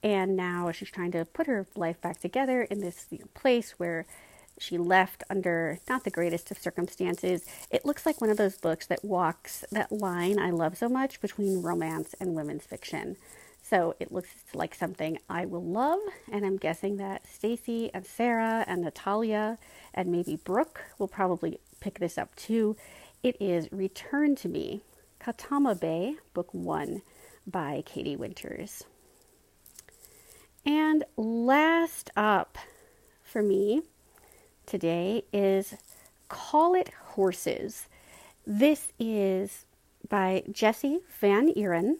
And 0.02 0.36
now 0.36 0.70
she's 0.72 0.90
trying 0.90 1.12
to 1.12 1.24
put 1.24 1.46
her 1.46 1.66
life 1.74 2.02
back 2.02 2.20
together 2.20 2.60
in 2.64 2.80
this 2.80 3.06
place 3.32 3.78
where 3.78 4.04
she 4.58 4.78
left 4.78 5.24
under 5.30 5.78
not 5.88 6.04
the 6.04 6.10
greatest 6.10 6.50
of 6.50 6.58
circumstances. 6.58 7.44
It 7.70 7.84
looks 7.84 8.06
like 8.06 8.20
one 8.20 8.30
of 8.30 8.36
those 8.36 8.58
books 8.58 8.86
that 8.86 9.04
walks 9.04 9.64
that 9.72 9.92
line 9.92 10.38
I 10.38 10.50
love 10.50 10.76
so 10.76 10.88
much 10.88 11.20
between 11.20 11.62
romance 11.62 12.14
and 12.20 12.34
women's 12.34 12.64
fiction. 12.64 13.16
So 13.62 13.94
it 14.00 14.12
looks 14.12 14.30
like 14.54 14.74
something 14.74 15.18
I 15.28 15.46
will 15.46 15.64
love, 15.64 16.00
and 16.30 16.44
I'm 16.44 16.56
guessing 16.56 16.96
that 16.96 17.26
Stacy 17.26 17.90
and 17.94 18.04
Sarah 18.04 18.64
and 18.66 18.82
Natalia 18.82 19.58
and 19.94 20.10
maybe 20.10 20.36
Brooke 20.36 20.82
will 20.98 21.08
probably 21.08 21.58
pick 21.80 21.98
this 21.98 22.18
up 22.18 22.34
too. 22.34 22.76
It 23.22 23.36
is 23.40 23.70
Return 23.70 24.34
to 24.36 24.48
Me, 24.48 24.82
Katama 25.20 25.78
Bay, 25.78 26.16
Book 26.34 26.52
One 26.52 27.02
by 27.46 27.82
Katie 27.86 28.16
Winters. 28.16 28.84
And 30.66 31.04
last 31.16 32.10
up 32.16 32.58
for 33.22 33.42
me 33.42 33.82
today 34.72 35.22
is 35.34 35.74
Call 36.30 36.74
It 36.74 36.88
Horses. 37.08 37.88
This 38.46 38.88
is 38.98 39.66
by 40.08 40.44
Jessie 40.50 41.00
Van 41.20 41.52
Eeren, 41.52 41.96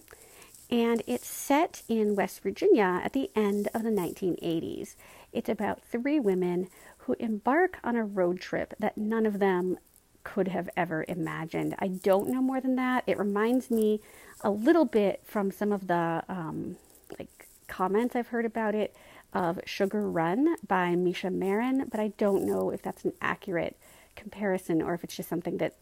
and 0.71 1.03
it's 1.07 1.27
set 1.27 1.83
in 1.87 2.17
West 2.17 2.43
Virginia 2.43 3.03
at 3.05 3.13
the 3.13 3.29
end 3.37 3.69
of 3.75 3.83
the 3.83 3.91
1980s. 3.91 4.97
It's 5.35 5.51
about 5.51 5.83
three 5.83 6.19
women 6.19 6.69
who 7.01 7.15
embark 7.21 7.77
on 7.85 7.95
a 7.95 8.07
road 8.07 8.41
trip 8.41 8.73
that 8.79 8.97
none 8.97 9.27
of 9.27 9.39
them 9.39 9.77
could 10.25 10.49
have 10.49 10.71
ever 10.75 11.05
imagined. 11.09 11.75
I 11.79 11.89
don't 11.89 12.31
know 12.31 12.41
more 12.41 12.63
than 12.63 12.77
that. 12.77 13.05
It 13.07 13.19
reminds 13.19 13.71
me 13.71 14.01
a 14.41 14.49
little 14.51 14.87
bit 14.87 15.21
from 15.25 15.51
some 15.51 15.73
of 15.73 15.89
the 15.89 16.23
um, 16.27 16.77
like 17.19 17.49
comments 17.69 18.17
I've 18.17 18.29
heard 18.29 18.47
about 18.47 18.75
it 18.75 18.97
of 19.33 19.61
Sugar 19.65 20.09
Run 20.09 20.57
by 20.67 20.95
Mesha 20.95 21.33
Maren, 21.33 21.87
but 21.91 22.01
I 22.01 22.09
don't 22.19 22.45
know 22.45 22.71
if 22.71 22.83
that's 22.83 23.05
an 23.05 23.13
accurate 23.21 23.77
comparison 24.17 24.83
or 24.83 24.95
if 24.95 25.05
it's 25.05 25.17
just 25.17 25.29
something 25.29 25.59
that 25.59 25.77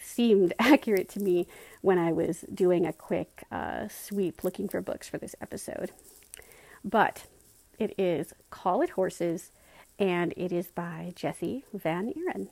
seemed 0.00 0.52
accurate 0.58 1.08
to 1.10 1.20
me 1.20 1.46
when 1.80 1.98
I 1.98 2.12
was 2.12 2.44
doing 2.52 2.86
a 2.86 2.92
quick 2.92 3.44
uh, 3.50 3.88
sweep 3.88 4.44
looking 4.44 4.68
for 4.68 4.80
books 4.80 5.08
for 5.08 5.18
this 5.18 5.34
episode. 5.40 5.92
But 6.84 7.26
it 7.78 7.94
is 7.98 8.32
Call 8.50 8.82
It 8.82 8.90
Horses, 8.90 9.50
and 9.98 10.34
it 10.36 10.52
is 10.52 10.68
by 10.68 11.12
Jesse 11.14 11.64
Van 11.72 12.12
Eeren. 12.12 12.48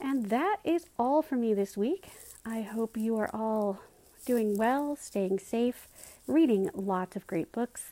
And 0.00 0.30
that 0.30 0.56
is 0.64 0.86
all 0.98 1.22
for 1.22 1.36
me 1.36 1.54
this 1.54 1.76
week. 1.76 2.10
I 2.44 2.62
hope 2.62 2.96
you 2.96 3.16
are 3.16 3.30
all 3.32 3.80
doing 4.26 4.56
well, 4.56 4.96
staying 4.96 5.38
safe, 5.38 5.88
reading 6.26 6.70
lots 6.74 7.14
of 7.16 7.26
great 7.26 7.52
books. 7.52 7.91